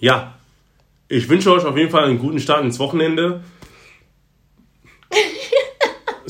ja, 0.01 0.35
ich 1.09 1.29
wünsche 1.29 1.53
euch 1.53 1.65
auf 1.65 1.77
jeden 1.77 1.91
Fall 1.91 2.05
einen 2.05 2.19
guten 2.19 2.41
Start 2.41 2.65
ins 2.65 2.79
Wochenende. 2.79 3.43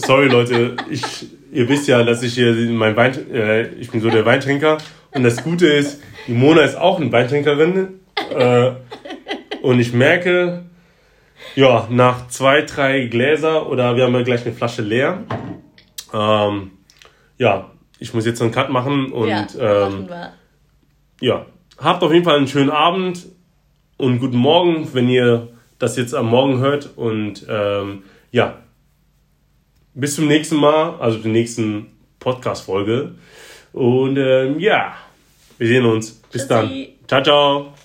Sorry 0.04 0.28
Leute, 0.28 0.76
ich 0.90 1.26
ihr 1.52 1.68
wisst 1.68 1.86
ja, 1.86 2.02
dass 2.02 2.22
ich 2.22 2.34
hier 2.34 2.52
mein 2.70 2.96
Wein, 2.96 3.30
äh, 3.32 3.68
ich 3.74 3.90
bin 3.90 4.00
so 4.00 4.10
der 4.10 4.24
Weintrinker. 4.24 4.78
Und 5.12 5.22
das 5.22 5.44
Gute 5.44 5.66
ist, 5.66 6.02
die 6.26 6.32
Mona 6.32 6.62
ist 6.62 6.76
auch 6.76 6.98
eine 6.98 7.12
Weintrinkerin. 7.12 8.00
Äh, 8.34 8.72
und 9.60 9.78
ich 9.78 9.92
merke, 9.92 10.64
ja, 11.54 11.86
nach 11.90 12.28
zwei, 12.28 12.62
drei 12.62 13.06
Gläser 13.06 13.68
oder 13.68 13.94
wir 13.94 14.04
haben 14.04 14.14
ja 14.14 14.22
gleich 14.22 14.44
eine 14.44 14.54
Flasche 14.54 14.82
leer. 14.82 15.22
Ähm, 16.12 16.72
ja, 17.38 17.70
ich 17.98 18.14
muss 18.14 18.26
jetzt 18.26 18.40
einen 18.42 18.50
Cut 18.50 18.70
machen 18.70 19.12
und 19.12 19.28
ja, 19.28 19.46
ähm, 19.60 20.08
ja, 21.20 21.46
habt 21.78 22.02
auf 22.02 22.12
jeden 22.12 22.24
Fall 22.24 22.38
einen 22.38 22.48
schönen 22.48 22.70
Abend 22.70 23.26
und 23.98 24.18
guten 24.18 24.38
Morgen, 24.38 24.88
wenn 24.94 25.08
ihr 25.08 25.48
das 25.78 25.96
jetzt 25.96 26.14
am 26.14 26.26
Morgen 26.26 26.58
hört. 26.58 26.90
Und 26.96 27.46
ähm, 27.48 28.04
ja, 28.30 28.61
bis 29.94 30.14
zum 30.16 30.26
nächsten 30.28 30.56
Mal, 30.56 30.96
also 30.98 31.18
der 31.18 31.30
nächsten 31.30 31.86
Podcast-Folge. 32.18 33.14
Und 33.72 34.16
ähm, 34.16 34.58
ja, 34.60 34.94
wir 35.58 35.66
sehen 35.66 35.84
uns. 35.86 36.10
Bis 36.10 36.42
Tschüssi. 36.42 36.48
dann. 36.48 36.86
Ciao, 37.06 37.22
ciao. 37.22 37.81